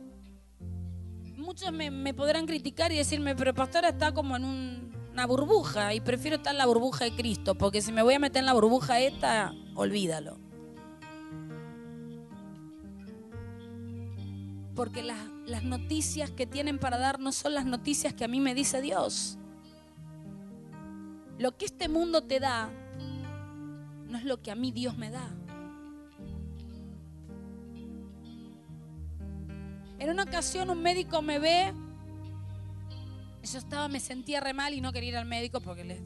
Muchos 1.36 1.72
me, 1.72 1.90
me 1.90 2.12
podrán 2.14 2.46
criticar 2.46 2.90
y 2.90 2.96
decirme, 2.96 3.36
pero 3.36 3.54
pastora 3.54 3.90
está 3.90 4.12
como 4.12 4.36
en 4.36 4.44
un 4.44 4.84
una 5.14 5.26
burbuja 5.26 5.94
y 5.94 6.00
prefiero 6.00 6.38
estar 6.38 6.52
en 6.52 6.58
la 6.58 6.66
burbuja 6.66 7.04
de 7.04 7.14
Cristo, 7.14 7.54
porque 7.54 7.80
si 7.80 7.92
me 7.92 8.02
voy 8.02 8.14
a 8.14 8.18
meter 8.18 8.40
en 8.40 8.46
la 8.46 8.52
burbuja 8.52 8.98
esta, 8.98 9.54
olvídalo. 9.76 10.38
Porque 14.74 15.04
las, 15.04 15.18
las 15.46 15.62
noticias 15.62 16.32
que 16.32 16.48
tienen 16.48 16.80
para 16.80 16.98
dar 16.98 17.20
no 17.20 17.30
son 17.30 17.54
las 17.54 17.64
noticias 17.64 18.12
que 18.12 18.24
a 18.24 18.28
mí 18.28 18.40
me 18.40 18.54
dice 18.54 18.82
Dios. 18.82 19.38
Lo 21.38 21.56
que 21.56 21.66
este 21.66 21.88
mundo 21.88 22.24
te 22.24 22.40
da 22.40 22.70
no 24.08 24.18
es 24.18 24.24
lo 24.24 24.42
que 24.42 24.50
a 24.50 24.56
mí 24.56 24.72
Dios 24.72 24.98
me 24.98 25.10
da. 25.10 25.30
En 30.00 30.10
una 30.10 30.24
ocasión 30.24 30.70
un 30.70 30.82
médico 30.82 31.22
me 31.22 31.38
ve, 31.38 31.72
yo 33.46 33.58
estaba, 33.58 33.88
me 33.88 34.00
sentía 34.00 34.40
re 34.40 34.54
mal 34.54 34.74
y 34.74 34.80
no 34.80 34.92
quería 34.92 35.10
ir 35.10 35.16
al 35.16 35.26
médico 35.26 35.60
porque 35.60 35.84
les, 35.84 36.00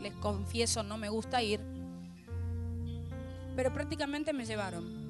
les 0.00 0.12
confieso, 0.14 0.82
no 0.82 0.98
me 0.98 1.08
gusta 1.08 1.42
ir. 1.42 1.60
Pero 3.54 3.72
prácticamente 3.72 4.32
me 4.32 4.46
llevaron. 4.46 5.02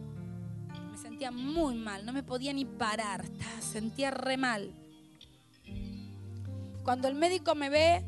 Me 0.91 0.99
sentía 0.99 1.31
muy 1.31 1.77
mal, 1.77 2.05
no 2.05 2.13
me 2.13 2.23
podía 2.23 2.53
ni 2.53 2.65
parar, 2.65 3.25
sentía 3.61 4.11
re 4.11 4.37
mal. 4.37 4.73
Cuando 6.83 7.07
el 7.09 7.15
médico 7.15 7.55
me 7.55 7.71
ve, 7.71 8.05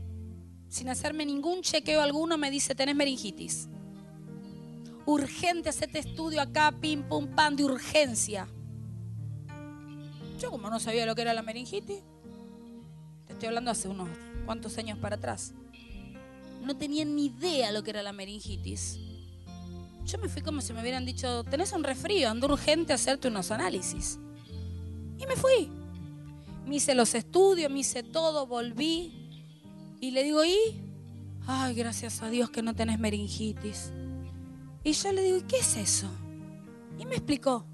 sin 0.68 0.88
hacerme 0.88 1.24
ningún 1.24 1.62
chequeo 1.62 2.00
alguno, 2.00 2.36
me 2.36 2.50
dice, 2.50 2.74
tenés 2.74 2.96
meningitis. 2.96 3.68
Urgente, 5.06 5.68
hacete 5.68 6.00
estudio 6.00 6.40
acá, 6.40 6.72
pim, 6.72 7.02
pum, 7.04 7.28
pan, 7.28 7.54
de 7.54 7.64
urgencia. 7.64 8.48
Yo 10.40 10.50
como 10.50 10.68
no 10.70 10.80
sabía 10.80 11.06
lo 11.06 11.14
que 11.14 11.22
era 11.22 11.32
la 11.32 11.42
meningitis, 11.42 12.02
estoy 13.34 13.48
hablando 13.48 13.70
hace 13.70 13.88
unos 13.88 14.08
cuantos 14.46 14.78
años 14.78 14.98
para 14.98 15.16
atrás, 15.16 15.52
no 16.62 16.76
tenía 16.76 17.04
ni 17.04 17.26
idea 17.26 17.72
lo 17.72 17.82
que 17.82 17.90
era 17.90 18.02
la 18.02 18.12
meningitis. 18.12 18.98
Yo 20.04 20.18
me 20.18 20.28
fui 20.28 20.42
como 20.42 20.60
si 20.60 20.72
me 20.72 20.80
hubieran 20.80 21.04
dicho, 21.04 21.44
tenés 21.44 21.72
un 21.72 21.84
resfrío, 21.84 22.30
ando 22.30 22.46
urgente 22.46 22.92
a 22.92 22.96
hacerte 22.96 23.28
unos 23.28 23.50
análisis. 23.50 24.18
Y 25.18 25.26
me 25.26 25.36
fui. 25.36 25.70
Me 26.66 26.76
hice 26.76 26.94
los 26.94 27.14
estudios, 27.14 27.70
me 27.70 27.80
hice 27.80 28.02
todo, 28.02 28.46
volví. 28.46 29.12
Y 30.00 30.10
le 30.10 30.22
digo, 30.24 30.44
¿y? 30.44 30.56
Ay, 31.46 31.74
gracias 31.74 32.22
a 32.22 32.30
Dios 32.30 32.50
que 32.50 32.62
no 32.62 32.74
tenés 32.74 32.98
meningitis. 32.98 33.92
Y 34.82 34.92
yo 34.92 35.12
le 35.12 35.22
digo, 35.22 35.38
¿y 35.38 35.42
qué 35.42 35.58
es 35.58 35.76
eso? 35.76 36.10
Y 36.98 37.06
me 37.06 37.16
explicó. 37.16 37.66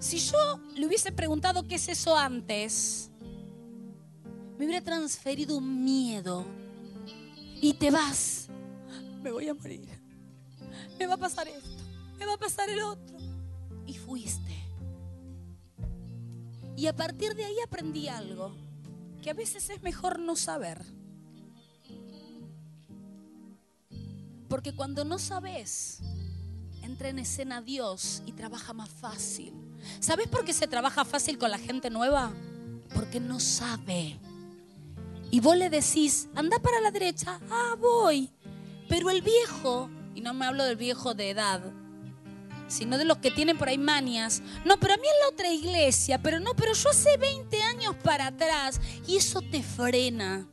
Si 0.00 0.18
yo 0.18 0.60
le 0.74 0.86
hubiese 0.86 1.12
preguntado 1.12 1.62
qué 1.68 1.76
es 1.76 1.88
eso 1.88 2.16
antes, 2.18 3.11
me 4.62 4.66
hubiera 4.66 4.84
transferido 4.84 5.56
un 5.56 5.82
miedo. 5.82 6.46
Y 7.60 7.74
te 7.74 7.90
vas. 7.90 8.46
Me 9.20 9.32
voy 9.32 9.48
a 9.48 9.54
morir. 9.54 9.88
Me 11.00 11.06
va 11.08 11.14
a 11.14 11.16
pasar 11.16 11.48
esto. 11.48 11.82
Me 12.16 12.26
va 12.26 12.34
a 12.34 12.38
pasar 12.38 12.70
el 12.70 12.80
otro. 12.80 13.16
Y 13.88 13.94
fuiste. 13.94 14.54
Y 16.76 16.86
a 16.86 16.94
partir 16.94 17.34
de 17.34 17.44
ahí 17.44 17.56
aprendí 17.64 18.06
algo 18.06 18.54
que 19.20 19.30
a 19.30 19.34
veces 19.34 19.68
es 19.68 19.82
mejor 19.82 20.20
no 20.20 20.36
saber. 20.36 20.80
Porque 24.48 24.76
cuando 24.76 25.04
no 25.04 25.18
sabes, 25.18 25.98
entra 26.82 27.08
en 27.08 27.18
escena 27.18 27.62
Dios 27.62 28.22
y 28.26 28.32
trabaja 28.32 28.72
más 28.72 28.90
fácil. 28.90 29.54
¿Sabes 29.98 30.28
por 30.28 30.44
qué 30.44 30.52
se 30.52 30.68
trabaja 30.68 31.04
fácil 31.04 31.36
con 31.36 31.50
la 31.50 31.58
gente 31.58 31.90
nueva? 31.90 32.32
Porque 32.94 33.18
no 33.18 33.40
sabe. 33.40 34.20
Y 35.32 35.40
vos 35.40 35.56
le 35.56 35.70
decís, 35.70 36.28
anda 36.34 36.58
para 36.58 36.78
la 36.82 36.90
derecha, 36.90 37.40
ah, 37.50 37.74
voy. 37.80 38.30
Pero 38.86 39.08
el 39.08 39.22
viejo, 39.22 39.88
y 40.14 40.20
no 40.20 40.34
me 40.34 40.44
hablo 40.44 40.62
del 40.62 40.76
viejo 40.76 41.14
de 41.14 41.30
edad, 41.30 41.62
sino 42.68 42.98
de 42.98 43.06
los 43.06 43.16
que 43.16 43.30
tienen 43.30 43.56
por 43.56 43.68
ahí 43.68 43.78
manias. 43.78 44.42
No, 44.66 44.78
pero 44.78 44.92
a 44.92 44.98
mí 44.98 45.06
en 45.06 45.20
la 45.20 45.28
otra 45.28 45.50
iglesia, 45.50 46.20
pero 46.22 46.38
no, 46.38 46.52
pero 46.52 46.74
yo 46.74 46.90
hace 46.90 47.16
20 47.16 47.62
años 47.62 47.96
para 48.04 48.26
atrás 48.26 48.78
y 49.06 49.16
eso 49.16 49.40
te 49.40 49.62
frena. 49.62 50.46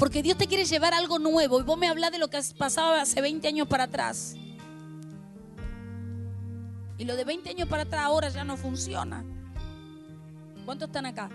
Porque 0.00 0.20
Dios 0.20 0.36
te 0.36 0.48
quiere 0.48 0.64
llevar 0.64 0.94
algo 0.94 1.20
nuevo 1.20 1.60
y 1.60 1.62
vos 1.62 1.78
me 1.78 1.86
hablas 1.86 2.10
de 2.10 2.18
lo 2.18 2.26
que 2.26 2.40
pasaba 2.58 3.00
hace 3.00 3.20
20 3.20 3.46
años 3.46 3.68
para 3.68 3.84
atrás. 3.84 4.34
Y 6.98 7.04
lo 7.04 7.14
de 7.14 7.22
20 7.22 7.50
años 7.50 7.68
para 7.68 7.84
atrás 7.84 8.02
ahora 8.02 8.30
ya 8.30 8.42
no 8.42 8.56
funciona. 8.56 9.24
¿Cuántos 10.64 10.88
están 10.88 11.06
acá? 11.06 11.30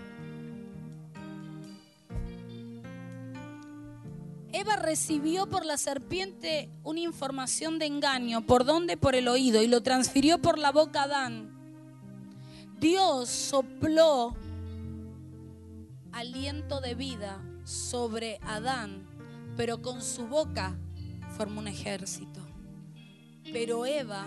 Eva 4.56 4.76
recibió 4.76 5.48
por 5.48 5.66
la 5.66 5.76
serpiente 5.76 6.70
una 6.84 7.00
información 7.00 7.80
de 7.80 7.86
engaño. 7.86 8.46
¿Por 8.46 8.64
dónde? 8.64 8.96
Por 8.96 9.16
el 9.16 9.26
oído. 9.26 9.60
Y 9.60 9.66
lo 9.66 9.82
transfirió 9.82 10.38
por 10.38 10.60
la 10.60 10.70
boca 10.70 11.00
a 11.00 11.04
Adán. 11.06 11.50
Dios 12.78 13.28
sopló 13.28 14.36
aliento 16.12 16.80
de 16.80 16.94
vida 16.94 17.42
sobre 17.64 18.38
Adán, 18.42 19.04
pero 19.56 19.82
con 19.82 20.00
su 20.00 20.28
boca 20.28 20.78
formó 21.36 21.60
un 21.60 21.66
ejército. 21.66 22.40
Pero 23.52 23.86
Eva 23.86 24.24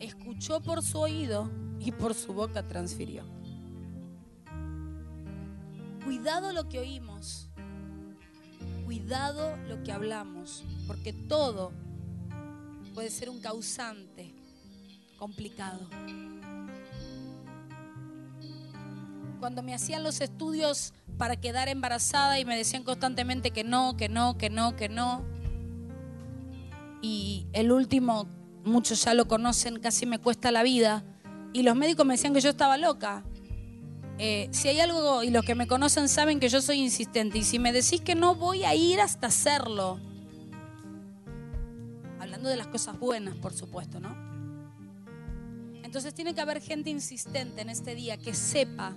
escuchó 0.00 0.62
por 0.62 0.82
su 0.82 1.00
oído 1.00 1.50
y 1.80 1.92
por 1.92 2.14
su 2.14 2.32
boca 2.32 2.62
transfirió. 2.62 3.24
Cuidado 6.02 6.54
lo 6.54 6.66
que 6.70 6.78
oímos 6.78 7.45
cuidado 8.86 9.56
lo 9.66 9.82
que 9.82 9.90
hablamos, 9.90 10.62
porque 10.86 11.12
todo 11.12 11.72
puede 12.94 13.10
ser 13.10 13.28
un 13.28 13.40
causante 13.40 14.32
complicado. 15.18 15.80
Cuando 19.40 19.64
me 19.64 19.74
hacían 19.74 20.04
los 20.04 20.20
estudios 20.20 20.94
para 21.18 21.34
quedar 21.34 21.68
embarazada 21.68 22.38
y 22.38 22.44
me 22.44 22.56
decían 22.56 22.84
constantemente 22.84 23.50
que 23.50 23.64
no, 23.64 23.96
que 23.96 24.08
no, 24.08 24.38
que 24.38 24.50
no, 24.50 24.76
que 24.76 24.88
no. 24.88 25.24
Y 27.02 27.48
el 27.52 27.72
último, 27.72 28.28
muchos 28.64 29.02
ya 29.02 29.14
lo 29.14 29.26
conocen, 29.26 29.80
casi 29.80 30.06
me 30.06 30.20
cuesta 30.20 30.52
la 30.52 30.62
vida. 30.62 31.02
Y 31.52 31.64
los 31.64 31.74
médicos 31.74 32.06
me 32.06 32.14
decían 32.14 32.32
que 32.32 32.40
yo 32.40 32.50
estaba 32.50 32.76
loca. 32.76 33.24
Eh, 34.18 34.48
si 34.50 34.68
hay 34.68 34.80
algo, 34.80 35.22
y 35.22 35.30
los 35.30 35.44
que 35.44 35.54
me 35.54 35.66
conocen 35.66 36.08
saben 36.08 36.40
que 36.40 36.48
yo 36.48 36.62
soy 36.62 36.80
insistente, 36.80 37.38
y 37.38 37.44
si 37.44 37.58
me 37.58 37.72
decís 37.72 38.00
que 38.00 38.14
no 38.14 38.34
voy 38.34 38.64
a 38.64 38.74
ir 38.74 39.00
hasta 39.00 39.26
hacerlo, 39.26 40.00
hablando 42.18 42.48
de 42.48 42.56
las 42.56 42.66
cosas 42.66 42.98
buenas, 42.98 43.36
por 43.36 43.52
supuesto, 43.52 44.00
¿no? 44.00 44.16
Entonces 45.82 46.14
tiene 46.14 46.34
que 46.34 46.40
haber 46.40 46.60
gente 46.60 46.90
insistente 46.90 47.60
en 47.60 47.70
este 47.70 47.94
día 47.94 48.16
que 48.16 48.34
sepa 48.34 48.94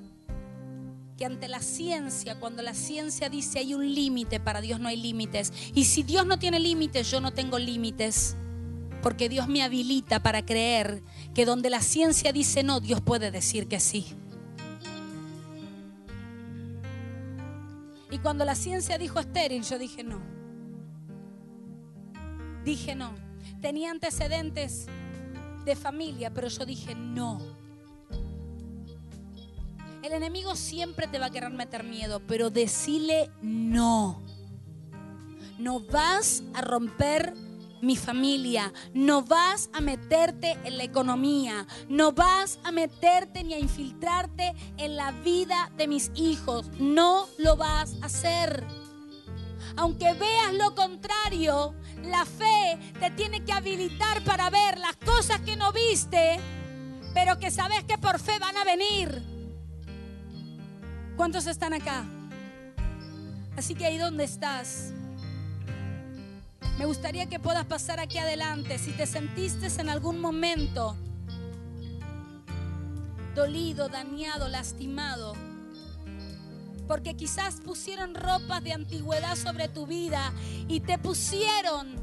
que 1.17 1.25
ante 1.25 1.49
la 1.49 1.59
ciencia, 1.59 2.39
cuando 2.39 2.61
la 2.61 2.73
ciencia 2.73 3.27
dice 3.27 3.59
hay 3.59 3.73
un 3.73 3.93
límite, 3.93 4.39
para 4.39 4.61
Dios 4.61 4.79
no 4.79 4.87
hay 4.87 4.95
límites. 4.95 5.51
Y 5.73 5.83
si 5.83 6.01
Dios 6.03 6.25
no 6.25 6.39
tiene 6.39 6.61
límites, 6.61 7.11
yo 7.11 7.19
no 7.19 7.33
tengo 7.33 7.59
límites. 7.59 8.37
Porque 9.03 9.27
Dios 9.27 9.49
me 9.49 9.61
habilita 9.61 10.23
para 10.23 10.45
creer 10.45 11.03
que 11.33 11.45
donde 11.45 11.69
la 11.69 11.81
ciencia 11.81 12.31
dice 12.31 12.63
no, 12.63 12.79
Dios 12.79 13.01
puede 13.01 13.31
decir 13.31 13.67
que 13.67 13.81
sí. 13.81 14.15
Y 18.11 18.17
cuando 18.19 18.45
la 18.45 18.55
ciencia 18.55 18.97
dijo 18.97 19.19
estéril, 19.19 19.63
yo 19.63 19.77
dije 19.77 20.03
no. 20.03 20.21
Dije 22.63 22.95
no. 22.95 23.13
Tenía 23.61 23.91
antecedentes 23.91 24.87
de 25.65 25.75
familia, 25.75 26.33
pero 26.33 26.47
yo 26.47 26.65
dije 26.65 26.95
no. 26.95 27.39
El 30.01 30.13
enemigo 30.13 30.55
siempre 30.55 31.07
te 31.07 31.19
va 31.19 31.27
a 31.27 31.29
querer 31.29 31.51
meter 31.51 31.83
miedo, 31.83 32.21
pero 32.25 32.49
decile 32.49 33.29
no. 33.41 34.21
No 35.59 35.81
vas 35.81 36.41
a 36.53 36.61
romper 36.61 37.33
mi 37.81 37.95
familia, 37.95 38.73
no 38.93 39.23
vas 39.23 39.69
a 39.73 39.81
meterte 39.81 40.57
en 40.63 40.77
la 40.77 40.83
economía, 40.83 41.65
no 41.87 42.11
vas 42.11 42.59
a 42.63 42.71
meterte 42.71 43.43
ni 43.43 43.53
a 43.53 43.59
infiltrarte 43.59 44.53
en 44.77 44.95
la 44.95 45.11
vida 45.11 45.71
de 45.77 45.87
mis 45.87 46.11
hijos, 46.15 46.69
no 46.79 47.27
lo 47.37 47.55
vas 47.55 47.95
a 48.01 48.07
hacer. 48.07 48.63
Aunque 49.75 50.13
veas 50.13 50.53
lo 50.53 50.75
contrario, 50.75 51.73
la 52.03 52.25
fe 52.25 52.79
te 52.99 53.11
tiene 53.11 53.43
que 53.43 53.53
habilitar 53.53 54.23
para 54.23 54.49
ver 54.49 54.77
las 54.77 54.95
cosas 54.97 55.39
que 55.41 55.55
no 55.55 55.71
viste, 55.71 56.39
pero 57.13 57.39
que 57.39 57.51
sabes 57.51 57.83
que 57.83 57.97
por 57.97 58.19
fe 58.19 58.39
van 58.39 58.57
a 58.57 58.63
venir. 58.63 59.23
¿Cuántos 61.15 61.47
están 61.47 61.73
acá? 61.73 62.05
Así 63.57 63.75
que 63.75 63.85
ahí 63.85 63.97
donde 63.97 64.23
estás, 64.23 64.93
me 66.79 66.85
gustaría 66.85 67.25
que 67.25 67.39
puedas 67.39 67.65
pasar 67.65 67.99
aquí 67.99 68.19
adelante. 68.19 68.79
Si 68.79 68.93
te 68.93 69.05
sentiste 69.05 69.67
en 69.81 69.89
algún 69.89 70.21
momento 70.21 70.95
dolido, 73.35 73.89
dañado, 73.89 74.47
lastimado, 74.47 75.35
Porque 76.87 77.15
quizás 77.15 77.55
pusieron 77.55 78.15
ropas 78.15 78.63
de 78.63 78.71
antigüedad 78.71 79.35
sobre 79.35 79.67
tu 79.67 79.85
vida 79.85 80.31
y 80.69 80.79
te 80.79 80.97
pusieron 80.97 81.95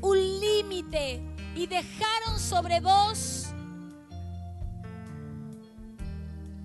un 0.00 0.18
límite 0.40 1.22
y 1.54 1.66
dejaron 1.68 2.40
sobre 2.40 2.80
vos 2.80 3.46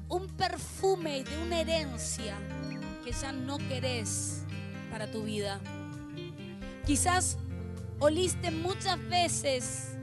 un 0.09 0.28
perfume 0.36 1.24
de 1.24 1.38
una 1.38 1.61
herencia 1.61 2.36
que 3.05 3.11
ya 3.11 3.32
no 3.32 3.59
querés 3.59 4.41
para 4.91 5.09
tu 5.09 5.24
vida. 5.24 5.61
Quizás 6.86 7.38
oliste 7.99 8.51
muchas 8.51 8.99
veces 9.07 9.93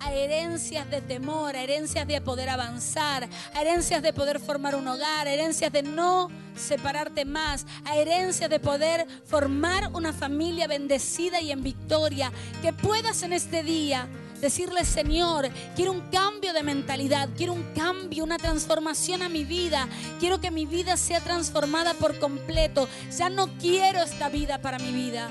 a 0.00 0.12
herencias 0.12 0.90
de 0.90 1.00
temor, 1.00 1.54
a 1.54 1.62
herencias 1.62 2.06
de 2.06 2.20
poder 2.20 2.50
avanzar, 2.50 3.28
a 3.54 3.60
herencias 3.60 4.02
de 4.02 4.12
poder 4.12 4.40
formar 4.40 4.74
un 4.74 4.88
hogar, 4.88 5.28
a 5.28 5.32
herencias 5.32 5.72
de 5.72 5.82
no 5.82 6.28
separarte 6.56 7.24
más, 7.24 7.66
a 7.84 7.96
herencias 7.96 8.50
de 8.50 8.58
poder 8.58 9.06
formar 9.24 9.90
una 9.94 10.12
familia 10.12 10.66
bendecida 10.66 11.40
y 11.40 11.52
en 11.52 11.62
victoria. 11.62 12.32
Que 12.62 12.72
puedas 12.72 13.22
en 13.22 13.32
este 13.32 13.62
día 13.62 14.08
decirle, 14.40 14.84
Señor, 14.84 15.48
quiero 15.76 15.92
un 15.92 16.02
cambio 16.10 16.52
de 16.52 16.64
mentalidad, 16.64 17.28
quiero 17.36 17.52
un 17.52 17.62
cambio, 17.74 18.24
una 18.24 18.38
transformación 18.38 19.22
a 19.22 19.28
mi 19.28 19.44
vida, 19.44 19.88
quiero 20.20 20.40
que 20.40 20.50
mi 20.50 20.66
vida 20.66 20.96
sea 20.96 21.20
transformada 21.20 21.94
por 21.94 22.18
completo, 22.18 22.88
ya 23.16 23.30
no 23.30 23.46
quiero 23.58 24.02
esta 24.02 24.28
vida 24.28 24.60
para 24.60 24.78
mi 24.78 24.92
vida. 24.92 25.30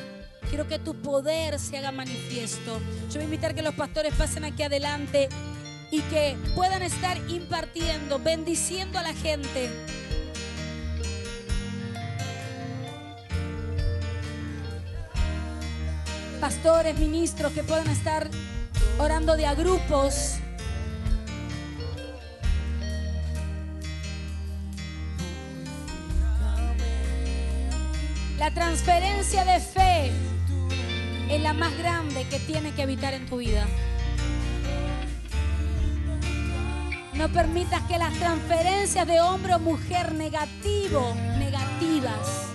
Quiero 0.53 0.67
que 0.67 0.77
tu 0.77 0.93
poder 0.93 1.57
se 1.57 1.79
haga 1.79 1.91
manifiesto. 1.91 2.79
Yo 3.07 3.13
voy 3.13 3.21
a 3.21 3.23
invitar 3.23 3.55
que 3.55 3.63
los 3.63 3.73
pastores 3.73 4.13
pasen 4.13 4.45
aquí 4.45 4.61
adelante 4.61 5.27
y 5.89 5.99
que 6.01 6.37
puedan 6.53 6.83
estar 6.83 7.17
impartiendo, 7.27 8.19
bendiciendo 8.19 8.99
a 8.99 9.01
la 9.01 9.15
gente. 9.15 9.71
Pastores, 16.39 16.99
ministros 16.99 17.51
que 17.53 17.63
puedan 17.63 17.87
estar 17.87 18.29
orando 18.99 19.35
de 19.35 19.47
a 19.47 19.55
grupos. 19.55 20.35
La 28.37 28.53
transferencia 28.53 29.45
de 29.45 29.59
fe 29.59 30.32
es 31.35 31.41
la 31.41 31.53
más 31.53 31.75
grande 31.77 32.27
que 32.29 32.39
tiene 32.39 32.73
que 32.73 32.83
evitar 32.83 33.13
en 33.13 33.25
tu 33.25 33.37
vida. 33.37 33.65
No 37.15 37.29
permitas 37.29 37.81
que 37.83 37.97
las 37.97 38.13
transferencias 38.19 39.07
de 39.07 39.19
hombre 39.19 39.55
o 39.55 39.59
mujer 39.59 40.13
negativo, 40.13 41.15
negativas, 41.39 42.49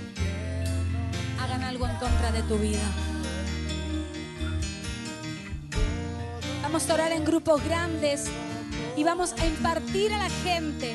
hagan 1.40 1.62
algo 1.62 1.88
en 1.88 1.96
contra 1.96 2.30
de 2.30 2.42
tu 2.42 2.56
vida. 2.58 2.82
Vamos 6.62 6.88
a 6.88 6.94
orar 6.94 7.12
en 7.12 7.24
grupos 7.24 7.64
grandes 7.64 8.26
y 8.96 9.02
vamos 9.02 9.32
a 9.32 9.46
impartir 9.46 10.12
a 10.12 10.18
la 10.18 10.30
gente 10.30 10.94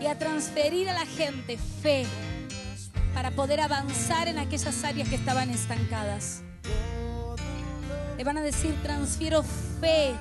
y 0.00 0.06
a 0.06 0.18
transferir 0.18 0.88
a 0.88 0.94
la 0.94 1.06
gente 1.06 1.58
fe 1.82 2.06
para 3.18 3.32
poder 3.32 3.60
avanzar 3.60 4.28
en 4.28 4.38
aquellas 4.38 4.84
áreas 4.84 5.08
que 5.08 5.16
estaban 5.16 5.50
estancadas. 5.50 6.42
Le 8.16 8.22
van 8.22 8.38
a 8.38 8.42
decir, 8.42 8.80
transfiero 8.80 9.42
fe 9.80 10.14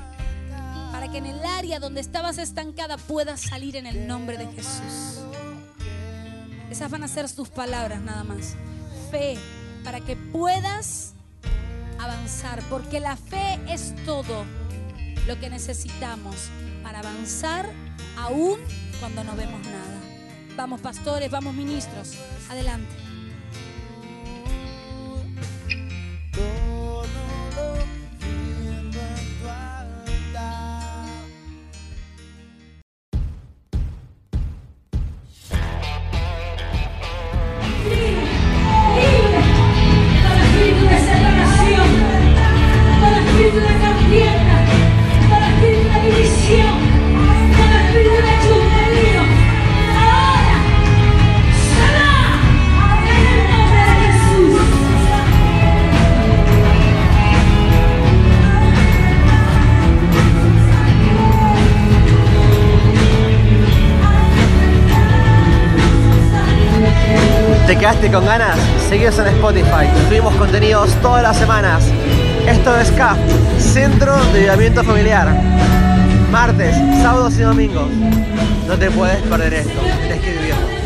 para 0.92 1.08
que 1.08 1.20
en 1.20 1.28
el 1.28 1.46
área 1.46 1.80
donde 1.80 2.02
estabas 2.02 2.40
estancada 2.40 2.98
puedas 2.98 3.40
salir 3.40 3.76
en 3.76 3.86
el 3.86 4.08
nombre 4.08 4.40
de 4.40 4.48
Jesús. 4.48 5.22
Esas 6.72 6.90
van 6.90 7.04
a 7.04 7.08
ser 7.08 7.32
tus 7.32 7.50
palabras 7.50 8.02
nada 8.02 8.24
más. 8.24 8.56
Fe 9.12 9.38
para 9.84 10.00
que 10.00 10.16
puedas 10.16 11.14
avanzar, 12.00 12.64
porque 12.68 13.00
la 13.00 13.16
fe 13.16 13.60
es 13.70 13.94
todo 14.08 14.44
lo 15.28 15.40
que 15.40 15.52
necesitamos 15.52 16.50
para 16.82 17.02
avanzar 17.02 17.70
aún 18.18 18.60
cuando 19.00 19.24
no 19.24 19.36
vemos 19.36 19.64
nada. 19.68 19.97
Vamos 20.58 20.82
pastores, 20.82 21.30
vamos 21.30 21.54
ministros. 21.54 22.18
Adelante. 22.50 23.07
Con 68.12 68.26
ganas, 68.26 68.58
seguimos 68.90 69.20
en 69.20 69.28
Spotify. 69.28 69.88
Subimos 70.08 70.34
contenidos 70.36 70.90
todas 71.02 71.22
las 71.22 71.38
semanas. 71.38 71.84
Esto 72.48 72.76
es 72.76 72.92
CAF, 72.92 73.18
Centro 73.60 74.16
de 74.34 74.40
Ayudamiento 74.40 74.84
Familiar. 74.84 75.28
Martes, 76.32 76.76
sábados 77.02 77.38
y 77.38 77.42
domingos. 77.42 77.90
No 78.68 78.78
te 78.78 78.90
puedes 78.90 79.22
perder 79.24 79.54
esto. 79.54 79.80
Tienes 80.02 80.22
que 80.22 80.32
vivir. 80.32 80.77